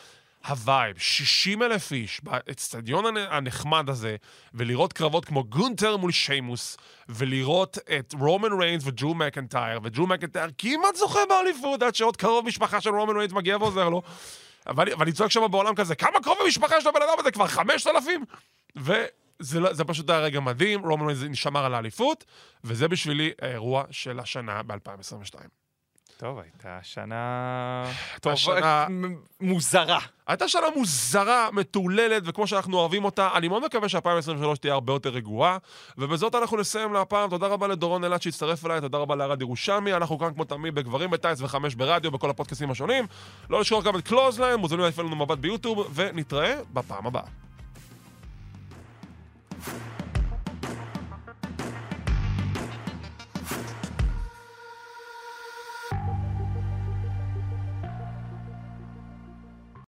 ה 0.47 0.56
vibe, 0.56 0.97
60 0.97 1.63
אלף 1.63 1.91
איש 1.91 2.21
באצטדיון 2.23 3.05
הנ- 3.05 3.27
הנחמד 3.29 3.89
הזה, 3.89 4.15
ולראות 4.53 4.93
קרבות 4.93 5.25
כמו 5.25 5.43
גונטר 5.43 5.97
מול 5.97 6.11
שיימוס, 6.11 6.77
ולראות 7.09 7.77
את 7.99 8.13
רומן 8.19 8.59
ריינס 8.59 8.83
ודרו 8.85 9.13
מקנטייר, 9.15 9.79
ודרו 9.83 10.07
מקנטייר 10.07 10.49
כמעט 10.57 10.95
זוכה 10.95 11.19
באליפות, 11.29 11.83
עד 11.83 11.95
שעוד 11.95 12.17
קרוב 12.17 12.45
משפחה 12.45 12.81
של 12.81 12.89
רומן 12.89 13.17
ריינס 13.17 13.33
מגיע 13.33 13.57
ועוזר 13.57 13.89
לו. 13.89 14.01
ואני, 14.75 14.93
ואני 14.93 15.11
צועק 15.11 15.31
שם 15.31 15.41
בעולם 15.51 15.75
כזה, 15.75 15.95
כמה 15.95 16.19
קרוב 16.23 16.37
המשפחה 16.43 16.81
של 16.81 16.89
הבן 16.89 17.01
אדם 17.01 17.19
הזה? 17.19 17.31
כבר 17.31 17.47
5,000? 17.47 18.25
וזה 18.75 19.59
לא, 19.59 19.69
פשוט 19.87 20.09
היה 20.09 20.19
רגע 20.19 20.39
מדהים, 20.39 20.85
רומן 20.85 21.05
ריינס 21.05 21.37
שמר 21.37 21.65
על 21.65 21.73
האליפות, 21.73 22.25
וזה 22.63 22.87
בשבילי 22.87 23.31
האירוע 23.41 23.83
של 23.91 24.19
השנה 24.19 24.63
ב-2022. 24.63 25.58
טוב, 26.19 26.39
הייתה 26.39 26.79
שנה... 26.83 27.83
שנה- 28.35 28.85
מ- 28.89 29.15
מוזרה. 29.41 29.99
הייתה 30.27 30.47
שנה 30.47 30.65
מוזרה, 30.75 31.49
מטורללת, 31.53 32.23
וכמו 32.25 32.47
שאנחנו 32.47 32.77
אוהבים 32.77 33.05
אותה, 33.05 33.29
אני 33.35 33.47
מאוד 33.47 33.65
מקווה 33.65 33.89
ש-2023 33.89 33.99
תהיה 34.61 34.73
הרבה 34.73 34.93
יותר 34.93 35.09
רגועה. 35.09 35.57
ובזאת 35.97 36.35
אנחנו 36.35 36.57
נסיים 36.57 36.93
להפעם. 36.93 37.29
תודה 37.29 37.47
רבה 37.47 37.67
לדורון 37.67 38.03
אלעד 38.03 38.21
שהצטרף 38.21 38.65
אליי, 38.65 38.81
תודה 38.81 38.97
רבה 38.97 39.15
לארד 39.15 39.41
ירושלמי. 39.41 39.93
אנחנו 39.93 40.19
כאן 40.19 40.33
כמו 40.33 40.43
תמיד 40.45 40.75
בגברים 40.75 41.09
בטייץ 41.09 41.41
וחמש 41.41 41.75
ברדיו, 41.75 42.11
בכל 42.11 42.29
הפודקאסטים 42.29 42.71
השונים. 42.71 43.07
לא 43.49 43.59
לשכוח 43.61 43.83
גם 43.83 43.95
את 43.95 44.07
קלוזליין, 44.07 44.55
מוזמנים 44.55 44.85
להפעיל 44.85 45.05
לנו 45.07 45.15
מבט 45.15 45.37
ביוטיוב, 45.37 45.91
ונתראה 45.95 46.55
בפעם 46.73 47.07
הבאה. 47.07 47.23